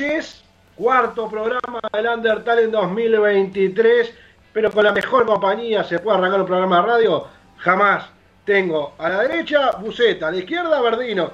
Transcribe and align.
Noches, 0.00 0.42
cuarto 0.74 1.26
programa 1.26 1.80
del 1.90 2.06
Undertale 2.06 2.64
en 2.64 2.70
2023, 2.70 4.12
pero 4.52 4.70
con 4.70 4.84
la 4.84 4.92
mejor 4.92 5.24
compañía 5.24 5.84
se 5.84 5.98
puede 6.00 6.18
arrancar 6.18 6.40
un 6.42 6.46
programa 6.46 6.76
de 6.76 6.86
radio, 6.86 7.26
jamás. 7.56 8.04
Tengo 8.44 8.92
a 8.98 9.08
la 9.08 9.22
derecha 9.22 9.70
Buceta, 9.80 10.28
a 10.28 10.30
la 10.32 10.36
izquierda 10.36 10.80
Verdino. 10.82 11.30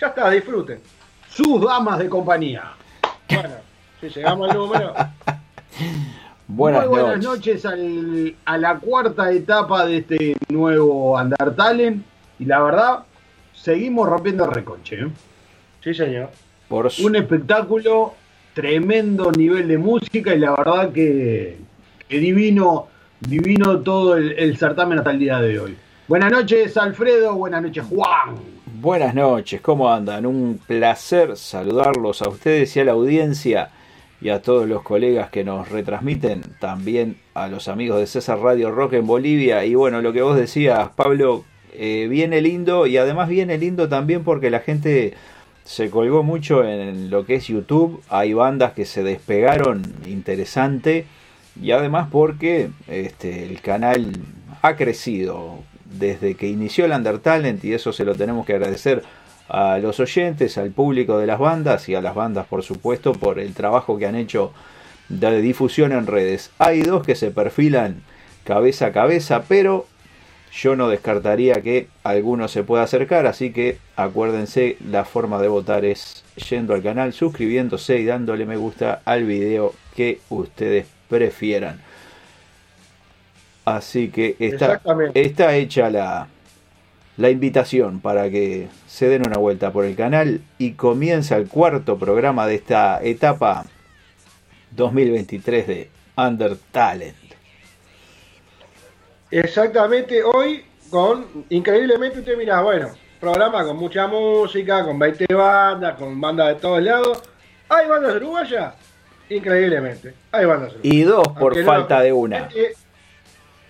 Ya 0.00 0.08
está, 0.08 0.28
disfruten. 0.28 0.80
Sus 1.30 1.62
damas 1.64 2.00
de 2.00 2.08
compañía. 2.08 2.72
Bueno, 3.30 3.54
si 4.00 4.08
llegamos 4.08 4.50
al 4.50 4.56
número. 4.56 4.94
Buenas, 6.48 6.80
Muy 6.86 6.88
buenas 6.98 7.24
noches. 7.24 7.62
noches 7.62 7.66
al- 7.66 8.34
a 8.44 8.58
la 8.58 8.78
cuarta 8.78 9.30
etapa 9.30 9.86
de 9.86 9.98
este 9.98 10.36
nuevo 10.48 11.12
Undertale. 11.16 11.98
Y 12.40 12.44
la 12.44 12.60
verdad, 12.60 12.98
seguimos 13.54 14.08
rompiendo 14.08 14.46
reconche. 14.46 14.96
¿eh? 15.00 15.08
Sí, 15.82 15.94
señor. 15.94 16.30
Por 16.68 16.90
su- 16.90 17.06
Un 17.06 17.16
espectáculo, 17.16 18.14
tremendo 18.54 19.30
nivel 19.32 19.68
de 19.68 19.78
música 19.78 20.34
y 20.34 20.38
la 20.38 20.50
verdad 20.54 20.92
que, 20.92 21.56
que 22.08 22.18
divino, 22.18 22.88
divino 23.20 23.80
todo 23.80 24.16
el, 24.16 24.32
el 24.32 24.56
certamen 24.58 24.98
hasta 24.98 25.10
el 25.12 25.18
día 25.18 25.40
de 25.40 25.58
hoy. 25.60 25.76
Buenas 26.08 26.30
noches, 26.32 26.76
Alfredo. 26.76 27.34
Buenas 27.34 27.62
noches, 27.62 27.84
Juan. 27.88 28.34
Buenas 28.80 29.14
noches, 29.14 29.60
¿cómo 29.60 29.90
andan? 29.92 30.24
Un 30.24 30.60
placer 30.66 31.36
saludarlos 31.36 32.22
a 32.22 32.28
ustedes 32.28 32.76
y 32.76 32.80
a 32.80 32.84
la 32.84 32.92
audiencia 32.92 33.70
y 34.20 34.28
a 34.30 34.40
todos 34.42 34.68
los 34.68 34.82
colegas 34.82 35.30
que 35.30 35.44
nos 35.44 35.68
retransmiten, 35.68 36.42
también 36.60 37.16
a 37.34 37.48
los 37.48 37.68
amigos 37.68 37.98
de 38.00 38.06
César 38.06 38.38
Radio 38.40 38.70
Rock 38.70 38.94
en 38.94 39.06
Bolivia. 39.06 39.64
Y 39.64 39.74
bueno, 39.74 40.00
lo 40.00 40.12
que 40.12 40.22
vos 40.22 40.36
decías, 40.36 40.90
Pablo, 40.96 41.44
eh, 41.72 42.06
viene 42.08 42.40
lindo 42.40 42.86
y 42.86 42.96
además 42.96 43.28
viene 43.28 43.58
lindo 43.58 43.88
también 43.88 44.22
porque 44.24 44.50
la 44.50 44.60
gente 44.60 45.14
se 45.68 45.90
colgó 45.90 46.22
mucho 46.22 46.64
en 46.64 47.10
lo 47.10 47.26
que 47.26 47.34
es 47.34 47.48
YouTube. 47.48 48.02
Hay 48.08 48.32
bandas 48.32 48.72
que 48.72 48.86
se 48.86 49.02
despegaron 49.02 49.82
interesante 50.06 51.04
y 51.60 51.72
además 51.72 52.08
porque 52.10 52.70
este, 52.86 53.44
el 53.44 53.60
canal 53.60 54.12
ha 54.62 54.76
crecido 54.76 55.58
desde 55.84 56.36
que 56.36 56.48
inició 56.48 56.86
el 56.86 56.92
Undertalent 56.92 57.62
y 57.66 57.74
eso 57.74 57.92
se 57.92 58.06
lo 58.06 58.14
tenemos 58.14 58.46
que 58.46 58.54
agradecer 58.54 59.02
a 59.46 59.76
los 59.76 60.00
oyentes, 60.00 60.56
al 60.56 60.70
público 60.70 61.18
de 61.18 61.26
las 61.26 61.38
bandas 61.38 61.86
y 61.90 61.94
a 61.94 62.00
las 62.00 62.14
bandas 62.14 62.46
por 62.46 62.62
supuesto 62.62 63.12
por 63.12 63.38
el 63.38 63.52
trabajo 63.52 63.98
que 63.98 64.06
han 64.06 64.16
hecho 64.16 64.54
de 65.10 65.42
difusión 65.42 65.92
en 65.92 66.06
redes. 66.06 66.50
Hay 66.58 66.80
dos 66.80 67.04
que 67.04 67.14
se 67.14 67.30
perfilan 67.30 68.00
cabeza 68.44 68.86
a 68.86 68.92
cabeza, 68.92 69.42
pero 69.46 69.86
yo 70.52 70.76
no 70.76 70.88
descartaría 70.88 71.60
que 71.62 71.88
alguno 72.04 72.48
se 72.48 72.64
pueda 72.64 72.82
acercar, 72.82 73.26
así 73.26 73.52
que 73.52 73.78
acuérdense, 73.96 74.76
la 74.88 75.04
forma 75.04 75.40
de 75.40 75.48
votar 75.48 75.84
es 75.84 76.24
yendo 76.48 76.74
al 76.74 76.82
canal, 76.82 77.12
suscribiéndose 77.12 77.98
y 77.98 78.04
dándole 78.04 78.46
me 78.46 78.56
gusta 78.56 79.02
al 79.04 79.24
video 79.24 79.74
que 79.94 80.20
ustedes 80.30 80.86
prefieran. 81.08 81.80
Así 83.64 84.08
que 84.08 84.36
está, 84.38 84.80
está 85.14 85.54
hecha 85.56 85.90
la, 85.90 86.28
la 87.18 87.30
invitación 87.30 88.00
para 88.00 88.30
que 88.30 88.68
se 88.86 89.08
den 89.08 89.26
una 89.26 89.36
vuelta 89.36 89.72
por 89.72 89.84
el 89.84 89.94
canal 89.94 90.40
y 90.56 90.72
comienza 90.72 91.36
el 91.36 91.48
cuarto 91.48 91.98
programa 91.98 92.46
de 92.46 92.54
esta 92.54 93.02
etapa 93.02 93.66
2023 94.70 95.66
de 95.66 95.90
Under 96.16 96.56
Talent. 96.72 97.27
Exactamente, 99.30 100.22
hoy 100.22 100.64
con, 100.90 101.44
increíblemente 101.50 102.20
usted 102.20 102.36
mira, 102.36 102.62
bueno, 102.62 102.88
programa 103.20 103.64
con 103.64 103.76
mucha 103.76 104.06
música, 104.06 104.84
con 104.84 104.98
20 104.98 105.26
bandas, 105.34 105.96
con 105.98 106.18
bandas 106.20 106.48
de 106.48 106.54
todos 106.56 106.82
lados. 106.82 107.22
¿Hay 107.68 107.86
bandas 107.86 108.16
uruguayas? 108.16 108.74
Increíblemente, 109.28 110.14
hay 110.32 110.46
bandas 110.46 110.72
uruguayas. 110.72 110.94
Y 110.94 111.02
dos 111.02 111.28
por 111.28 111.52
Aunque 111.52 111.60
no- 111.60 111.66
falta 111.66 112.00
de 112.00 112.12
una. 112.12 112.38
este- 112.46 112.74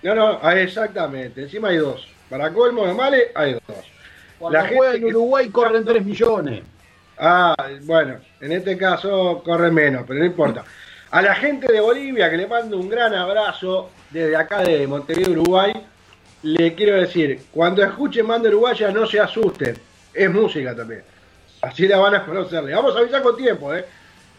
No, 0.01 0.15
no, 0.15 0.49
exactamente, 0.51 1.41
encima 1.41 1.69
hay 1.69 1.77
dos. 1.77 2.07
Para 2.29 2.53
colmo 2.53 2.85
de 2.87 2.93
males, 2.93 3.23
hay 3.35 3.53
dos. 3.53 3.61
Cuando 4.37 4.57
La 4.57 4.63
gente 4.63 4.77
juega 4.77 4.93
en 4.93 4.99
que- 5.01 5.05
Uruguay 5.07 5.49
corren 5.49 5.83
3 5.83 6.05
millones. 6.05 6.61
Ah, 7.17 7.53
bueno, 7.83 8.15
en 8.39 8.51
este 8.53 8.77
caso 8.77 9.41
corre 9.43 9.69
menos, 9.71 10.05
pero 10.07 10.19
no 10.19 10.25
importa. 10.25 10.63
A 11.11 11.21
la 11.21 11.33
gente 11.35 11.71
de 11.71 11.81
Bolivia 11.81 12.29
que 12.29 12.37
le 12.37 12.47
mando 12.47 12.77
un 12.77 12.89
gran 12.89 13.13
abrazo 13.15 13.89
desde 14.11 14.35
acá 14.35 14.59
de 14.59 14.85
Montevideo, 14.87 15.31
Uruguay, 15.41 15.73
le 16.43 16.75
quiero 16.75 16.95
decir, 16.95 17.45
cuando 17.51 17.83
escuchen 17.83 18.25
Manda 18.27 18.47
Uruguaya 18.49 18.91
no 18.91 19.05
se 19.07 19.19
asusten, 19.19 19.75
es 20.13 20.31
música 20.31 20.75
también. 20.75 21.03
Así 21.61 21.87
la 21.87 21.97
van 21.97 22.15
a 22.15 22.25
conocer. 22.25 22.63
Le 22.63 22.73
vamos 22.75 22.95
a 22.95 22.99
avisar 22.99 23.21
con 23.23 23.35
tiempo, 23.35 23.73
¿eh? 23.73 23.85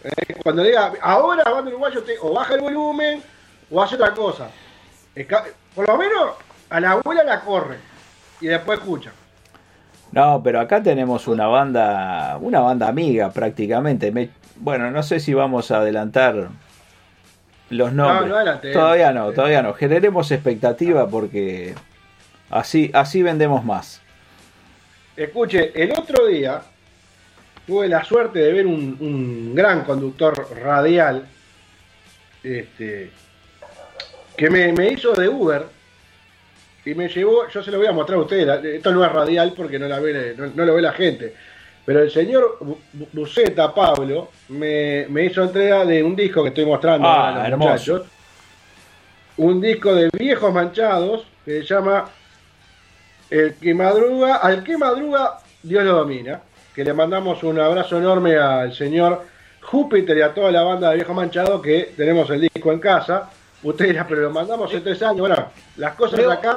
Eh, 0.04 0.34
Cuando 0.42 0.62
diga, 0.62 0.92
ahora 1.02 1.42
Manda 1.50 1.70
Uruguaya, 1.70 1.98
usted 1.98 2.14
o 2.22 2.32
baja 2.34 2.54
el 2.54 2.60
volumen 2.60 3.22
o 3.70 3.82
hace 3.82 3.96
otra 3.96 4.12
cosa. 4.14 4.48
Por 5.74 5.88
lo 5.88 5.96
menos 5.98 6.30
a 6.70 6.80
la 6.80 6.92
abuela 6.92 7.24
la 7.24 7.40
corre 7.40 7.76
y 8.40 8.46
después 8.46 8.78
escucha. 8.78 9.10
No, 10.12 10.40
pero 10.42 10.60
acá 10.60 10.82
tenemos 10.82 11.26
una 11.28 11.46
banda, 11.46 12.38
una 12.40 12.60
banda 12.60 12.88
amiga 12.88 13.30
prácticamente. 13.30 14.10
Me- 14.12 14.30
bueno, 14.60 14.90
no 14.90 15.02
sé 15.02 15.20
si 15.20 15.34
vamos 15.34 15.70
a 15.70 15.78
adelantar 15.78 16.48
los 17.70 17.92
nombres. 17.92 18.28
no 18.28 18.36
adelantemos. 18.36 18.74
todavía 18.74 19.12
no, 19.12 19.32
todavía 19.32 19.62
no. 19.62 19.74
Generemos 19.74 20.30
expectativa 20.30 21.08
porque 21.08 21.74
así, 22.50 22.90
así 22.94 23.22
vendemos 23.22 23.64
más. 23.64 24.00
Escuche, 25.16 25.72
el 25.74 25.92
otro 25.92 26.26
día 26.26 26.62
tuve 27.66 27.88
la 27.88 28.04
suerte 28.04 28.38
de 28.38 28.52
ver 28.52 28.66
un, 28.66 28.96
un 29.00 29.54
gran 29.54 29.84
conductor 29.84 30.48
radial 30.62 31.26
este, 32.42 33.10
que 34.36 34.50
me, 34.50 34.72
me 34.72 34.92
hizo 34.92 35.12
de 35.12 35.28
Uber 35.28 35.66
y 36.84 36.94
me 36.94 37.08
llevó, 37.08 37.48
yo 37.48 37.62
se 37.62 37.70
lo 37.70 37.78
voy 37.78 37.86
a 37.86 37.92
mostrar 37.92 38.18
a 38.18 38.22
ustedes, 38.22 38.64
esto 38.64 38.92
no 38.92 39.04
es 39.04 39.12
radial 39.12 39.52
porque 39.54 39.78
no, 39.78 39.86
la 39.86 40.00
ve, 40.00 40.34
no, 40.36 40.46
no 40.46 40.64
lo 40.64 40.74
ve 40.74 40.82
la 40.82 40.92
gente, 40.92 41.34
pero 41.90 42.04
el 42.04 42.10
señor 42.12 42.56
Bu- 42.60 42.76
Bu- 42.96 43.08
Buceta, 43.12 43.74
Pablo, 43.74 44.28
me, 44.50 45.06
me 45.08 45.24
hizo 45.24 45.42
entrega 45.42 45.84
de 45.84 46.04
un 46.04 46.14
disco 46.14 46.40
que 46.44 46.50
estoy 46.50 46.64
mostrando 46.64 47.08
Ah, 47.08 47.30
a 47.30 47.38
los 47.38 47.48
hermoso. 47.48 47.68
muchachos, 47.72 48.02
un 49.38 49.60
disco 49.60 49.92
de 49.92 50.08
viejos 50.12 50.54
manchados 50.54 51.26
que 51.44 51.62
se 51.62 51.66
llama 51.66 52.08
El 53.28 53.54
que 53.56 53.74
madruga, 53.74 54.36
al 54.36 54.62
que 54.62 54.78
madruga, 54.78 55.38
Dios 55.64 55.82
lo 55.82 55.94
domina. 55.96 56.40
Que 56.76 56.84
le 56.84 56.92
mandamos 56.94 57.42
un 57.42 57.58
abrazo 57.58 57.98
enorme 57.98 58.36
al 58.36 58.72
señor 58.72 59.24
Júpiter 59.60 60.16
y 60.16 60.22
a 60.22 60.32
toda 60.32 60.52
la 60.52 60.62
banda 60.62 60.90
de 60.90 60.94
Viejo 60.96 61.12
Manchado 61.12 61.60
que 61.60 61.92
tenemos 61.96 62.30
el 62.30 62.42
disco 62.42 62.70
en 62.70 62.78
casa. 62.78 63.28
Usted 63.64 63.86
dirá, 63.86 64.06
pero 64.08 64.20
lo 64.20 64.30
mandamos 64.30 64.70
hace 64.70 64.80
tres 64.80 65.02
años. 65.02 65.18
Bueno, 65.22 65.44
las 65.76 65.94
cosas 65.96 66.20
Creo- 66.20 66.30
acá 66.30 66.56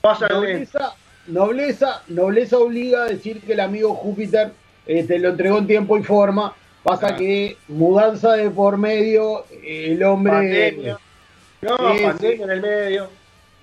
pasan 0.00 0.40
lento. 0.40 0.78
Nobleza, 1.26 2.02
nobleza, 2.08 2.58
obliga 2.58 3.04
a 3.04 3.06
decir 3.06 3.40
que 3.40 3.52
el 3.52 3.60
amigo 3.60 3.94
Júpiter 3.94 4.52
eh, 4.86 5.04
te 5.04 5.18
lo 5.18 5.30
entregó 5.30 5.58
en 5.58 5.66
tiempo 5.66 5.96
y 5.96 6.02
forma. 6.02 6.54
Pasa 6.82 7.14
que 7.14 7.56
mudanza 7.68 8.32
de 8.32 8.50
por 8.50 8.76
medio, 8.76 9.44
eh, 9.50 9.92
el 9.92 10.02
hombre. 10.02 10.32
Pandemia. 10.32 10.98
No, 11.62 11.76
pandemia 11.76 12.16
sí. 12.18 12.42
en 12.42 12.50
el 12.50 12.60
medio. 12.60 13.08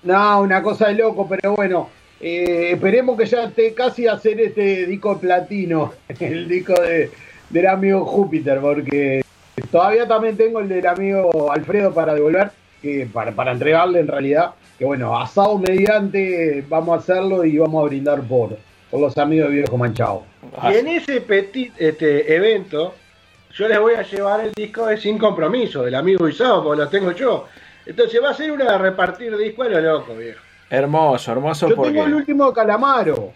No, 0.02 0.40
una 0.40 0.62
cosa 0.62 0.88
de 0.88 0.94
loco, 0.94 1.28
pero 1.28 1.54
bueno, 1.54 1.90
eh, 2.20 2.70
esperemos 2.72 3.18
que 3.18 3.26
ya 3.26 3.44
esté 3.44 3.74
casi 3.74 4.06
a 4.06 4.14
hacer 4.14 4.40
este 4.40 4.86
disco 4.86 5.18
platino, 5.18 5.92
el 6.20 6.48
disco 6.48 6.72
de, 6.80 7.10
del 7.50 7.66
amigo 7.66 8.06
Júpiter, 8.06 8.60
porque 8.60 9.22
todavía 9.70 10.08
también 10.08 10.38
tengo 10.38 10.60
el 10.60 10.68
del 10.68 10.86
amigo 10.86 11.52
Alfredo 11.52 11.92
para 11.92 12.14
devolver, 12.14 12.50
que 12.80 13.06
para, 13.12 13.32
para 13.32 13.52
entregarle 13.52 14.00
en 14.00 14.08
realidad, 14.08 14.52
que 14.80 14.86
bueno, 14.86 15.14
asado 15.20 15.58
mediante 15.58 16.64
vamos 16.66 16.96
a 16.96 16.98
hacerlo 17.00 17.44
y 17.44 17.58
vamos 17.58 17.84
a 17.84 17.88
brindar 17.88 18.22
por, 18.22 18.56
por 18.90 18.98
los 18.98 19.18
amigos 19.18 19.50
de 19.50 19.56
Viejo 19.56 19.76
Manchado. 19.76 20.22
Y 20.72 20.74
en 20.74 20.88
ese 20.88 21.20
petit 21.20 21.74
este, 21.76 22.34
evento, 22.34 22.94
yo 23.52 23.68
les 23.68 23.78
voy 23.78 23.92
a 23.92 24.02
llevar 24.02 24.40
el 24.40 24.52
disco 24.52 24.86
de 24.86 24.96
Sin 24.96 25.18
Compromiso, 25.18 25.82
del 25.82 25.94
amigo 25.94 26.26
Isao, 26.26 26.64
porque 26.64 26.80
lo 26.80 26.88
tengo 26.88 27.12
yo. 27.12 27.44
Entonces 27.84 28.22
va 28.24 28.30
a 28.30 28.34
ser 28.34 28.52
una 28.52 28.72
de 28.72 28.78
repartir 28.78 29.36
disco 29.36 29.64
a 29.64 29.68
lo 29.68 29.80
loco, 29.82 30.14
viejo. 30.14 30.40
Hermoso, 30.70 31.32
hermoso 31.32 31.68
Yo 31.68 31.76
porque 31.76 31.92
tengo 31.92 32.06
el 32.06 32.14
último 32.14 32.46
de 32.46 32.54
Calamaro. 32.54 33.32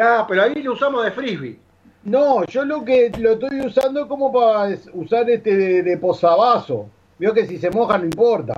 Ah, 0.00 0.24
pero 0.28 0.44
ahí 0.44 0.62
lo 0.62 0.74
usamos 0.74 1.04
de 1.04 1.10
frisbee. 1.10 1.58
No, 2.04 2.44
yo 2.44 2.64
lo 2.64 2.84
que 2.84 3.10
lo 3.18 3.32
estoy 3.32 3.58
usando 3.62 4.06
como 4.06 4.32
para 4.32 4.72
usar 4.92 5.28
este 5.28 5.56
de, 5.56 5.82
de 5.82 5.96
posavasos. 5.98 6.86
Veo 7.18 7.34
que 7.34 7.44
si 7.44 7.58
se 7.58 7.70
moja 7.70 7.98
no 7.98 8.04
importa. 8.04 8.54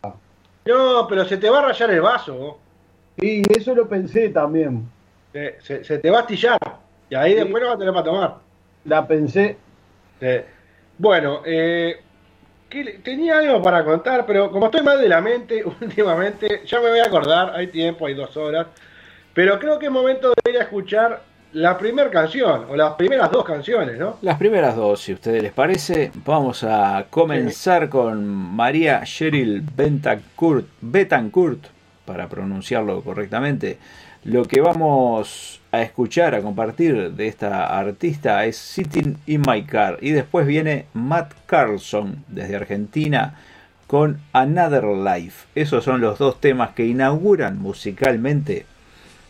No, 0.69 1.06
pero 1.09 1.25
se 1.25 1.38
te 1.38 1.49
va 1.49 1.61
a 1.61 1.62
rayar 1.67 1.91
el 1.91 2.00
vaso. 2.03 2.59
Sí, 3.19 3.43
eso 3.56 3.75
lo 3.75 3.88
pensé 3.88 4.29
también. 4.29 4.87
Se, 5.32 5.56
se- 5.61 5.85
se 5.85 5.99
te 5.99 6.11
va 6.11 6.19
a 6.19 6.20
astillar. 6.20 6.59
Y 7.11 7.15
ahí 7.15 7.32
Sí. 7.32 7.38
después 7.38 7.62
no 7.62 7.69
vas 7.69 7.76
a 7.76 7.79
tener 7.79 7.94
para 7.94 8.05
tomar. 8.05 8.35
La 8.85 9.06
pensé. 9.06 9.56
Bueno, 10.99 11.43
eh, 11.47 12.00
¿qué 12.69 12.85
le- 12.85 12.93
tenía 12.99 13.38
algo 13.38 13.62
para 13.62 13.85
contar, 13.85 14.26
pero 14.26 14.50
como 14.50 14.67
estoy 14.67 14.82
mal 14.82 15.00
de 15.00 15.09
la 15.09 15.20
mente 15.20 15.65
últimamente, 15.81 16.62
ya 16.67 16.81
me 16.81 16.91
voy 16.91 16.99
a 16.99 17.05
acordar, 17.06 17.53
hay 17.55 17.69
tiempo, 17.69 18.06
hay 18.06 18.15
dos 18.15 18.37
horas, 18.37 18.67
pero 19.32 19.59
creo 19.59 19.79
que 19.79 19.87
es 19.87 19.93
momento 19.93 20.32
de 20.44 20.50
ir 20.50 20.59
a 20.59 20.65
escuchar 20.65 21.23
la 21.52 21.78
primera 21.78 22.10
canción, 22.10 22.66
o 22.68 22.76
las 22.76 22.94
primeras 22.94 23.30
dos 23.30 23.44
canciones, 23.44 23.98
¿no? 23.98 24.18
Las 24.22 24.38
primeras 24.38 24.76
dos, 24.76 25.00
si 25.00 25.12
a 25.12 25.14
ustedes 25.14 25.42
les 25.42 25.52
parece, 25.52 26.10
vamos 26.24 26.62
a 26.64 27.06
comenzar 27.08 27.88
con 27.88 28.26
María 28.26 29.02
Cheryl 29.04 29.62
Betancourt, 29.62 30.66
Betancourt, 30.80 31.66
para 32.04 32.28
pronunciarlo 32.28 33.02
correctamente. 33.02 33.78
Lo 34.24 34.44
que 34.44 34.60
vamos 34.60 35.60
a 35.72 35.82
escuchar, 35.82 36.34
a 36.34 36.42
compartir 36.42 37.12
de 37.12 37.28
esta 37.28 37.78
artista 37.78 38.44
es 38.44 38.56
Sitting 38.56 39.16
in 39.26 39.42
My 39.46 39.62
Car. 39.62 39.98
Y 40.00 40.10
después 40.10 40.46
viene 40.46 40.86
Matt 40.92 41.32
Carlson 41.46 42.24
desde 42.28 42.56
Argentina 42.56 43.34
con 43.86 44.20
Another 44.32 44.84
Life. 44.84 45.46
Esos 45.54 45.84
son 45.84 46.00
los 46.00 46.18
dos 46.18 46.40
temas 46.40 46.70
que 46.70 46.86
inauguran 46.86 47.58
musicalmente 47.58 48.66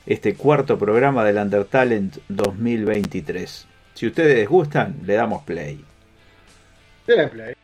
este 0.08 0.34
cuarto 0.34 0.78
programa 0.78 1.22
del 1.22 1.37
Undertalent 1.37 2.16
2023. 2.28 3.66
Si 3.93 4.06
ustedes 4.06 4.49
gustan, 4.49 5.02
le 5.05 5.12
damos 5.12 5.43
play. 5.43 5.84
Denle 7.06 7.28
play. 7.28 7.55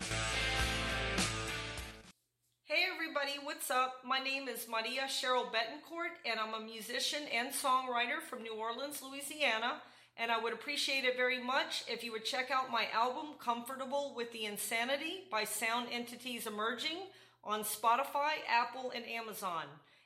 Hey 2.67 2.85
everybody, 2.93 3.38
what's 3.43 3.70
up? 3.70 4.05
My 4.05 4.19
name 4.19 4.50
is 4.50 4.69
Maria 4.69 5.06
Cheryl 5.08 5.50
Betancourt, 5.50 6.12
and 6.26 6.38
I'm 6.38 6.52
a 6.52 6.61
musician 6.61 7.23
and 7.32 7.49
songwriter 7.50 8.20
from 8.20 8.43
New 8.43 8.56
Orleans, 8.56 9.00
Louisiana. 9.00 9.81
And 10.19 10.31
I 10.31 10.38
would 10.38 10.52
appreciate 10.52 11.05
it 11.06 11.17
very 11.17 11.43
much 11.43 11.85
if 11.88 12.05
you 12.05 12.12
would 12.12 12.26
check 12.26 12.50
out 12.50 12.70
my 12.70 12.88
album, 12.93 13.38
Comfortable 13.43 14.12
with 14.14 14.31
the 14.32 14.44
Insanity 14.44 15.25
by 15.31 15.44
Sound 15.44 15.88
Entities 15.90 16.47
Emerging, 16.47 17.08
on 17.43 17.61
Spotify, 17.64 18.44
Apple, 18.47 18.93
and 18.94 19.06
Amazon. 19.06 19.64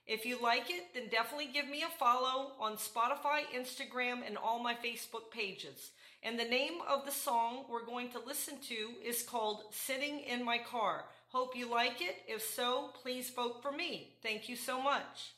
If 0.08 0.24
you 0.24 0.40
like 0.42 0.70
it, 0.70 0.94
then 0.94 1.08
definitely 1.10 1.50
give 1.52 1.68
me 1.68 1.82
a 1.82 1.98
follow 1.98 2.52
on 2.58 2.78
Spotify, 2.78 3.42
Instagram, 3.54 4.26
and 4.26 4.38
all 4.38 4.58
my 4.58 4.74
Facebook 4.74 5.30
pages. 5.30 5.90
And 6.22 6.38
the 6.38 6.46
name 6.46 6.78
of 6.88 7.04
the 7.04 7.12
song 7.12 7.66
we're 7.68 7.84
going 7.84 8.10
to 8.12 8.18
listen 8.18 8.54
to 8.68 8.88
is 9.04 9.22
called 9.22 9.64
Sitting 9.70 10.20
in 10.20 10.42
My 10.42 10.56
Car. 10.56 11.04
Hope 11.28 11.54
you 11.54 11.70
like 11.70 12.00
it. 12.00 12.16
If 12.26 12.42
so, 12.42 12.88
please 13.02 13.28
vote 13.28 13.62
for 13.62 13.70
me. 13.70 14.14
Thank 14.22 14.48
you 14.48 14.56
so 14.56 14.82
much. 14.82 15.34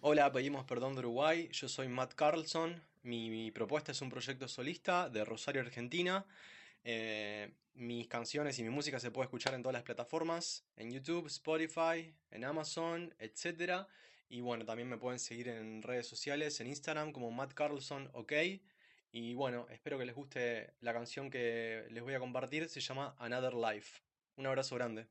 Hola, 0.00 0.32
pedimos 0.32 0.64
perdón 0.64 0.94
de 0.94 1.00
Uruguay. 1.00 1.50
Yo 1.52 1.68
soy 1.68 1.88
Matt 1.88 2.14
Carlson. 2.14 2.82
Mi, 3.02 3.50
propuesta 3.50 3.92
es 3.92 4.00
un 4.00 4.08
proyecto 4.08 4.48
solista 4.48 5.10
de 5.10 5.22
Rosario, 5.22 5.60
Argentina. 5.60 6.24
Eh, 6.82 7.52
mis 7.74 8.08
canciones 8.08 8.58
y 8.58 8.62
mi 8.62 8.70
música 8.70 8.98
se 9.00 9.10
puede 9.10 9.26
escuchar 9.26 9.52
en 9.52 9.62
todas 9.62 9.74
las 9.74 9.82
plataformas, 9.82 10.64
en 10.76 10.90
YouTube, 10.90 11.26
Spotify, 11.26 12.14
en 12.30 12.44
Amazon, 12.44 13.14
etc. 13.18 13.86
Y 14.30 14.40
bueno, 14.40 14.64
también 14.64 14.88
me 14.88 14.96
pueden 14.96 15.18
seguir 15.18 15.48
en 15.48 15.82
redes 15.82 16.06
sociales, 16.06 16.58
en 16.60 16.68
Instagram 16.68 17.12
como 17.12 17.30
Matt 17.30 17.52
Carlson 17.52 18.08
OK. 18.14 18.32
Y 19.10 19.34
bueno, 19.34 19.66
espero 19.70 19.98
que 19.98 20.04
les 20.06 20.14
guste 20.14 20.74
la 20.80 20.92
canción 20.92 21.30
que 21.30 21.86
les 21.90 22.02
voy 22.02 22.14
a 22.14 22.20
compartir, 22.20 22.68
se 22.68 22.80
llama 22.80 23.14
Another 23.18 23.54
Life. 23.54 24.00
Un 24.36 24.46
abrazo 24.46 24.74
grande. 24.76 25.08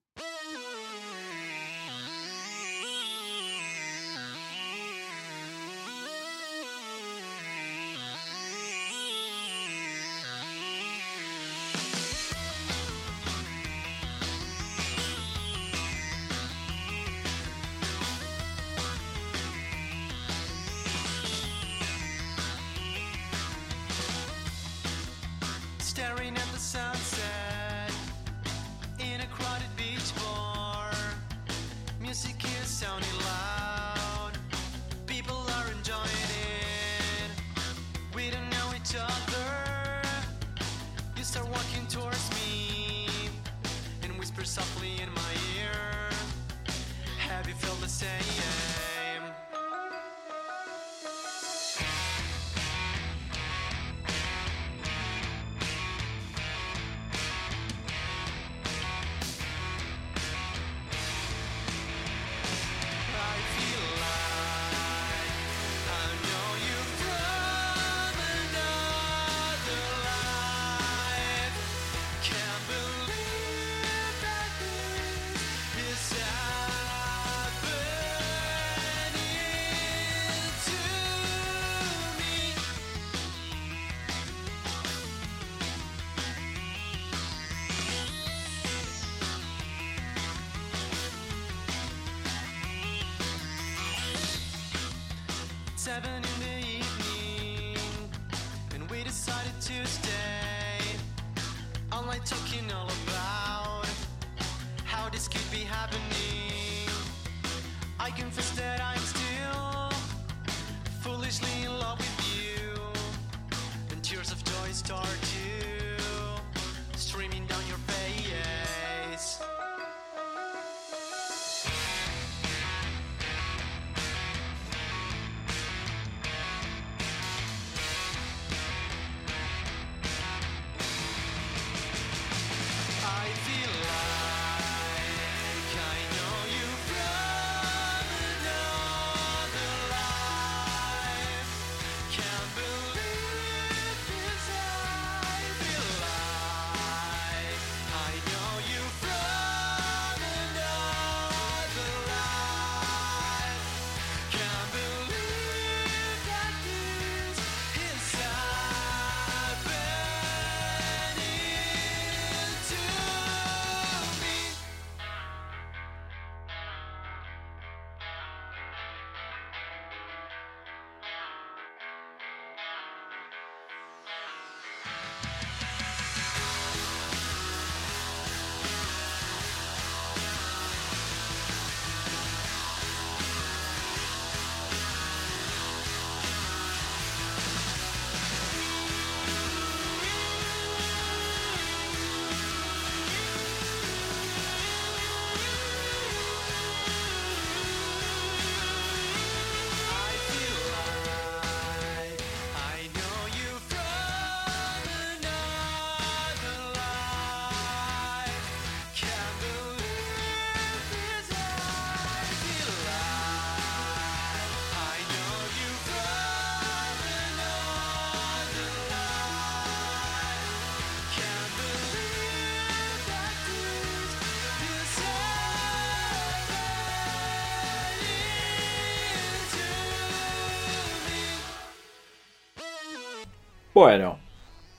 Bueno, 233.80 234.18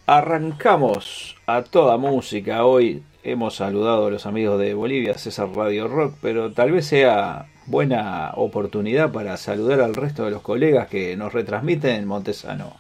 arrancamos 0.07 1.37
a 1.47 1.62
toda 1.62 1.99
música. 1.99 2.64
Hoy 2.64 3.05
hemos 3.23 3.55
saludado 3.55 4.09
a 4.09 4.11
los 4.11 4.26
amigos 4.26 4.59
de 4.59 4.75
Bolivia, 4.75 5.14
César 5.14 5.50
Radio 5.55 5.87
Rock, 5.87 6.17
pero 6.21 6.50
tal 6.50 6.73
vez 6.73 6.87
sea 6.87 7.47
buena 7.67 8.33
oportunidad 8.35 9.12
para 9.12 9.37
saludar 9.37 9.83
al 9.83 9.95
resto 9.95 10.25
de 10.25 10.33
los 10.33 10.43
colegas 10.43 10.88
que 10.88 11.17
nos 11.17 11.33
retransmiten 11.33 11.95
en 11.95 12.09
Montesano. 12.09 12.73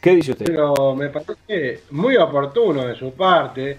¿Qué 0.00 0.16
dice 0.16 0.32
usted? 0.32 0.46
Pero 0.46 0.96
me 0.96 1.10
parece 1.10 1.84
muy 1.92 2.16
oportuno 2.16 2.88
de 2.88 2.96
su 2.96 3.12
parte. 3.12 3.78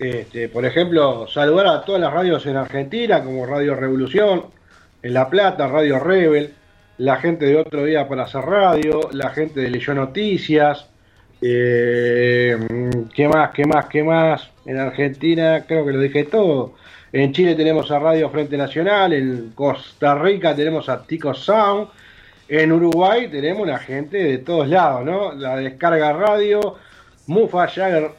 Este, 0.00 0.48
por 0.48 0.66
ejemplo, 0.66 1.28
saludar 1.28 1.68
a 1.68 1.84
todas 1.84 2.00
las 2.00 2.12
radios 2.12 2.44
en 2.44 2.56
Argentina, 2.56 3.22
como 3.22 3.46
Radio 3.46 3.76
Revolución, 3.76 4.46
en 5.00 5.14
La 5.14 5.30
Plata, 5.30 5.68
Radio 5.68 6.00
Rebel, 6.00 6.55
la 6.98 7.16
gente 7.16 7.46
de 7.46 7.56
Otro 7.56 7.84
Día 7.84 8.08
para 8.08 8.24
hacer 8.24 8.42
radio, 8.42 9.10
la 9.12 9.30
gente 9.30 9.60
de 9.60 9.70
Leyó 9.70 9.94
Noticias, 9.94 10.88
eh, 11.42 12.56
¿qué 13.14 13.28
más, 13.28 13.50
qué 13.50 13.66
más, 13.66 13.86
qué 13.86 14.02
más? 14.02 14.50
En 14.64 14.78
Argentina 14.78 15.64
creo 15.66 15.84
que 15.84 15.92
lo 15.92 16.00
dije 16.00 16.24
todo. 16.24 16.74
En 17.12 17.32
Chile 17.32 17.54
tenemos 17.54 17.90
a 17.90 17.98
Radio 17.98 18.30
Frente 18.30 18.56
Nacional, 18.56 19.12
en 19.12 19.52
Costa 19.54 20.14
Rica 20.14 20.54
tenemos 20.56 20.88
a 20.88 21.02
Tico 21.06 21.34
Sound, 21.34 21.88
en 22.48 22.72
Uruguay 22.72 23.28
tenemos 23.28 23.62
una 23.62 23.78
gente 23.78 24.16
de 24.16 24.38
todos 24.38 24.68
lados, 24.68 25.04
¿no? 25.04 25.32
La 25.32 25.56
descarga 25.56 26.12
radio, 26.12 26.76
Mufa 27.26 27.68
Jagger, 27.68 28.10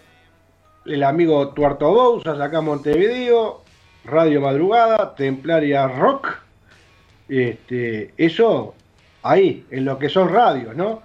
el 0.85 1.03
amigo 1.03 1.49
Tuerto 1.49 1.91
Bousas 1.91 2.39
acá 2.39 2.59
en 2.59 2.65
Montevideo, 2.65 3.61
Radio 4.05 4.41
Madrugada, 4.41 5.15
Templaria 5.15 5.87
Rock, 5.87 6.46
este, 7.29 8.11
eso 8.17 8.75
ahí, 9.23 9.65
en 9.71 9.85
lo 9.85 9.97
que 9.99 10.09
son 10.09 10.29
radios, 10.29 10.75
¿no? 10.75 11.01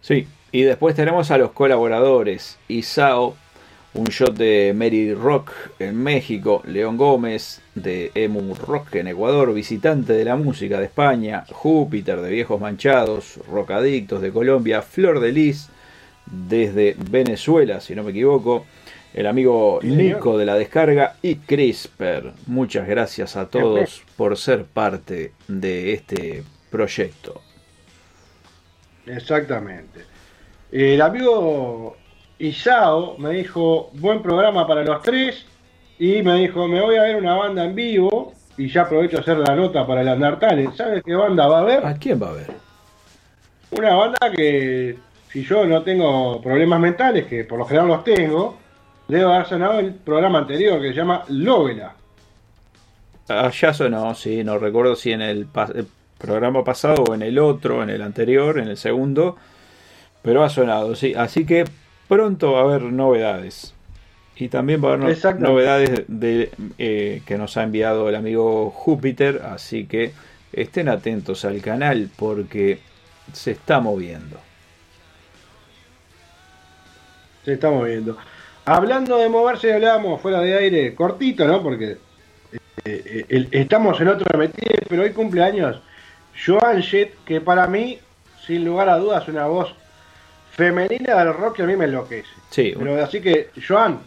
Sí, 0.00 0.26
y 0.52 0.62
después 0.62 0.94
tenemos 0.94 1.30
a 1.30 1.38
los 1.38 1.52
colaboradores, 1.52 2.58
Isao, 2.68 3.36
un 3.92 4.06
shot 4.06 4.36
de 4.36 4.72
Mary 4.74 5.14
Rock 5.14 5.50
en 5.78 6.00
México, 6.00 6.62
León 6.64 6.96
Gómez 6.96 7.60
de 7.74 8.12
Emu 8.14 8.54
Rock 8.54 8.96
en 8.96 9.08
Ecuador, 9.08 9.52
visitante 9.52 10.12
de 10.12 10.24
la 10.24 10.36
música 10.36 10.78
de 10.78 10.86
España, 10.86 11.44
Júpiter 11.50 12.20
de 12.20 12.30
Viejos 12.30 12.60
Manchados, 12.60 13.38
Rocadictos 13.48 14.22
de 14.22 14.32
Colombia, 14.32 14.82
Flor 14.82 15.18
de 15.20 15.32
Lis 15.32 15.68
desde 16.26 16.94
Venezuela, 17.10 17.80
si 17.80 17.96
no 17.96 18.04
me 18.04 18.10
equivoco, 18.10 18.64
el 19.14 19.26
amigo 19.26 19.80
Nico 19.82 20.38
de 20.38 20.46
la 20.46 20.54
descarga 20.54 21.16
y 21.22 21.36
CRISPR. 21.36 22.32
Muchas 22.46 22.86
gracias 22.86 23.36
a 23.36 23.48
todos 23.48 24.02
por 24.16 24.36
ser 24.36 24.64
parte 24.64 25.32
de 25.48 25.92
este 25.92 26.44
proyecto. 26.70 27.40
Exactamente. 29.06 30.00
El 30.70 31.02
amigo 31.02 31.96
Isao 32.38 33.18
me 33.18 33.30
dijo, 33.30 33.90
buen 33.94 34.22
programa 34.22 34.66
para 34.66 34.84
los 34.84 35.02
tres, 35.02 35.44
y 35.98 36.22
me 36.22 36.38
dijo, 36.38 36.68
me 36.68 36.80
voy 36.80 36.96
a 36.96 37.02
ver 37.02 37.16
una 37.16 37.34
banda 37.34 37.64
en 37.64 37.74
vivo, 37.74 38.32
y 38.56 38.68
ya 38.68 38.82
aprovecho 38.82 39.18
a 39.18 39.20
hacer 39.20 39.38
la 39.38 39.56
nota 39.56 39.86
para 39.86 40.02
el 40.02 40.08
Undertale. 40.08 40.70
¿Sabes 40.76 41.02
qué 41.02 41.14
banda 41.14 41.48
va 41.48 41.60
a 41.60 41.64
ver? 41.64 41.84
¿A 41.84 41.94
quién 41.94 42.22
va 42.22 42.28
a 42.28 42.32
ver? 42.32 42.52
Una 43.72 43.94
banda 43.94 44.18
que, 44.34 44.96
si 45.30 45.42
yo 45.44 45.64
no 45.64 45.82
tengo 45.82 46.40
problemas 46.40 46.78
mentales, 46.80 47.26
que 47.26 47.44
por 47.44 47.58
lo 47.58 47.64
general 47.64 47.88
los 47.88 48.04
tengo, 48.04 48.58
debo 49.10 49.32
haber 49.32 49.46
sonado 49.46 49.78
el 49.80 49.94
programa 49.94 50.38
anterior, 50.40 50.80
que 50.80 50.88
se 50.88 50.94
llama 50.94 51.24
Lovela. 51.28 51.94
Ah, 53.28 53.50
ya 53.50 53.72
sonó, 53.72 54.14
sí, 54.14 54.42
no 54.42 54.58
recuerdo 54.58 54.96
si 54.96 55.12
en 55.12 55.22
el, 55.22 55.46
pa- 55.46 55.70
el 55.74 55.86
programa 56.18 56.64
pasado 56.64 57.04
o 57.08 57.14
en 57.14 57.22
el 57.22 57.38
otro, 57.38 57.82
en 57.82 57.90
el 57.90 58.02
anterior, 58.02 58.58
en 58.58 58.68
el 58.68 58.76
segundo, 58.76 59.36
pero 60.22 60.42
ha 60.42 60.48
sonado, 60.50 60.94
sí. 60.94 61.14
Así 61.14 61.46
que 61.46 61.64
pronto 62.08 62.52
va 62.52 62.60
a 62.60 62.64
haber 62.64 62.82
novedades. 62.82 63.74
Y 64.36 64.48
también 64.48 64.82
va 64.82 64.90
a 64.90 64.94
haber 64.94 65.24
no- 65.24 65.38
novedades 65.48 66.04
de, 66.08 66.50
eh, 66.78 67.22
que 67.26 67.38
nos 67.38 67.56
ha 67.56 67.62
enviado 67.62 68.08
el 68.08 68.14
amigo 68.16 68.70
Júpiter, 68.70 69.42
así 69.44 69.86
que 69.86 70.12
estén 70.52 70.88
atentos 70.88 71.44
al 71.44 71.60
canal 71.60 72.08
porque 72.16 72.80
se 73.32 73.52
está 73.52 73.80
moviendo. 73.80 74.38
Se 77.44 77.52
está 77.54 77.70
moviendo. 77.70 78.16
Hablando 78.64 79.16
de 79.18 79.28
moverse, 79.28 79.72
hablábamos 79.74 80.20
fuera 80.20 80.40
de 80.40 80.56
aire, 80.56 80.94
cortito, 80.94 81.46
¿no? 81.46 81.62
Porque 81.62 81.96
eh, 82.52 82.58
eh, 82.84 83.24
el- 83.28 83.48
estamos 83.50 84.00
en 84.00 84.08
otro 84.08 84.38
metido, 84.38 84.74
pero 84.88 85.02
hoy 85.02 85.12
cumpleaños 85.12 85.80
Joan 86.46 86.82
Jett, 86.82 87.14
que 87.24 87.40
para 87.40 87.66
mí, 87.66 87.98
sin 88.46 88.64
lugar 88.64 88.88
a 88.88 88.96
dudas, 88.98 89.22
es 89.24 89.28
una 89.30 89.46
voz 89.46 89.74
femenina 90.52 91.16
del 91.16 91.34
rock 91.34 91.56
que 91.56 91.62
a 91.62 91.66
mí 91.66 91.76
me 91.76 91.86
enloquece. 91.86 92.28
Sí, 92.50 92.74
Pero 92.78 93.02
así 93.02 93.20
que, 93.20 93.50
Joan, 93.66 94.00